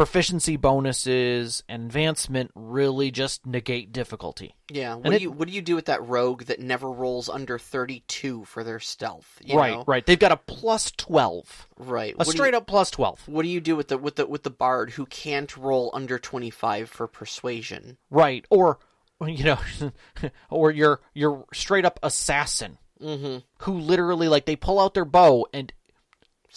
[0.00, 4.54] proficiency bonuses and advancement really just negate difficulty.
[4.70, 4.94] Yeah.
[4.94, 7.28] What and do it- you what do you do with that rogue that never rolls
[7.28, 9.38] under thirty two for their stealth?
[9.44, 9.84] You right, know?
[9.86, 10.04] right.
[10.06, 12.14] They've got a plus twelve, Right.
[12.14, 13.20] a What do you- straight up plus twelve.
[13.28, 16.18] What do you do with the with the with the bard who can't roll under
[16.18, 17.98] twenty five for persuasion?
[18.10, 18.78] Right, or
[19.26, 19.58] you know,
[20.50, 23.38] or your your straight up assassin Mm-hmm.
[23.64, 25.72] who literally like they pull out their bow and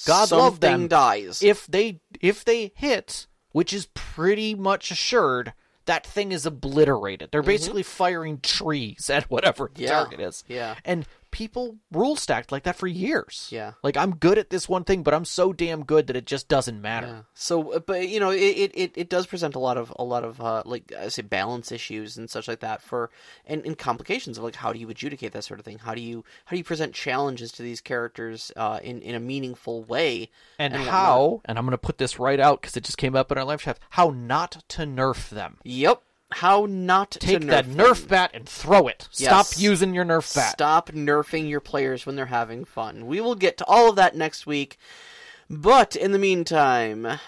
[0.05, 0.87] God love them.
[0.87, 1.41] Dies.
[1.43, 5.53] if they if they hit, which is pretty much assured,
[5.85, 7.29] that thing is obliterated.
[7.31, 9.83] They're basically firing trees at whatever the Mm-hmm.
[9.83, 9.89] Yeah.
[9.89, 10.43] target is.
[10.47, 10.75] Yeah.
[10.83, 13.49] And people rule stacked like that for years.
[13.51, 13.73] Yeah.
[13.83, 16.47] Like I'm good at this one thing, but I'm so damn good that it just
[16.47, 17.07] doesn't matter.
[17.07, 17.21] Yeah.
[17.33, 20.23] So, uh, but you know, it, it, it, does present a lot of a lot
[20.23, 23.09] of uh, like I say balance issues and such like that for
[23.45, 25.79] and, and complications of like how do you adjudicate that sort of thing?
[25.79, 29.19] How do you how do you present challenges to these characters uh, in in a
[29.19, 30.29] meaningful way?
[30.59, 33.15] And, And how, and I'm going to put this right out because it just came
[33.15, 35.57] up in our live chat, how not to nerf them.
[35.63, 36.03] Yep.
[36.33, 37.77] How not Take to nerf that them.
[37.77, 39.07] nerf bat and throw it.
[39.11, 40.51] Stop using your nerf bat.
[40.53, 43.05] Stop nerfing your players when they're having fun.
[43.07, 44.77] We will get to all of that next week.
[45.49, 47.19] But in the meantime,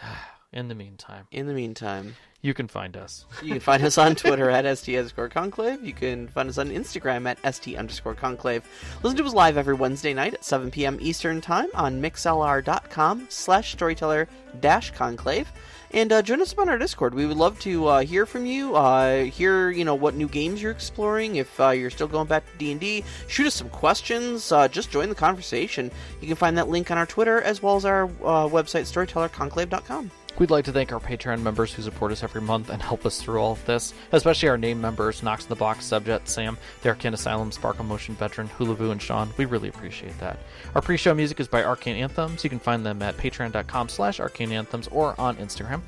[0.52, 3.24] In the meantime, in the meantime, you can find us.
[3.42, 5.84] You can find us on Twitter at ST underscore conclave.
[5.84, 8.64] You can find us on Instagram at ST underscore conclave.
[9.04, 10.98] Listen to us live every Wednesday night at 7 p.m.
[11.00, 14.26] Eastern Time on mixlr.com slash storyteller
[14.60, 15.52] dash conclave.
[15.92, 17.14] And uh, join us up on our Discord.
[17.14, 18.76] We would love to uh, hear from you.
[18.76, 21.36] Uh, hear you know what new games you're exploring.
[21.36, 24.52] If uh, you're still going back to D and D, shoot us some questions.
[24.52, 25.90] Uh, just join the conversation.
[26.20, 30.10] You can find that link on our Twitter as well as our uh, website storytellerconclave.com.
[30.38, 33.20] We'd like to thank our Patreon members who support us every month and help us
[33.20, 36.88] through all of this, especially our name members Knox in the Box, Subjet, Sam, the
[36.88, 39.30] Arcane Asylum, Sparkle Motion Veteran, Hulavu, and Sean.
[39.36, 40.38] We really appreciate that.
[40.74, 42.42] Our pre show music is by Arcane Anthems.
[42.42, 45.82] You can find them at patreon.com slash arcane anthems or on Instagram.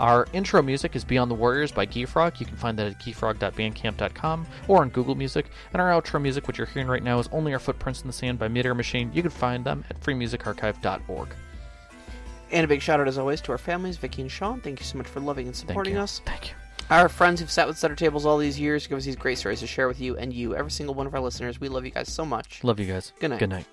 [0.00, 2.40] Our intro music is Beyond the Warriors by Geefrog.
[2.40, 5.46] You can find that at geefrog.bandcamp.com or on Google Music.
[5.72, 8.12] And our outro music, which you're hearing right now, is Only Our Footprints in the
[8.12, 9.12] Sand by Midair Machine.
[9.14, 11.28] You can find them at freemusicarchive.org.
[12.52, 14.60] And a big shout out, as always, to our families, Vicky and Sean.
[14.60, 16.00] Thank you so much for loving and supporting you.
[16.00, 16.20] us.
[16.26, 16.54] Thank you.
[16.90, 19.60] Our friends who've sat with center tables all these years, give us these great stories
[19.60, 21.58] to share with you and you, every single one of our listeners.
[21.58, 22.62] We love you guys so much.
[22.62, 23.12] Love you guys.
[23.18, 23.38] Good night.
[23.38, 23.66] Good night.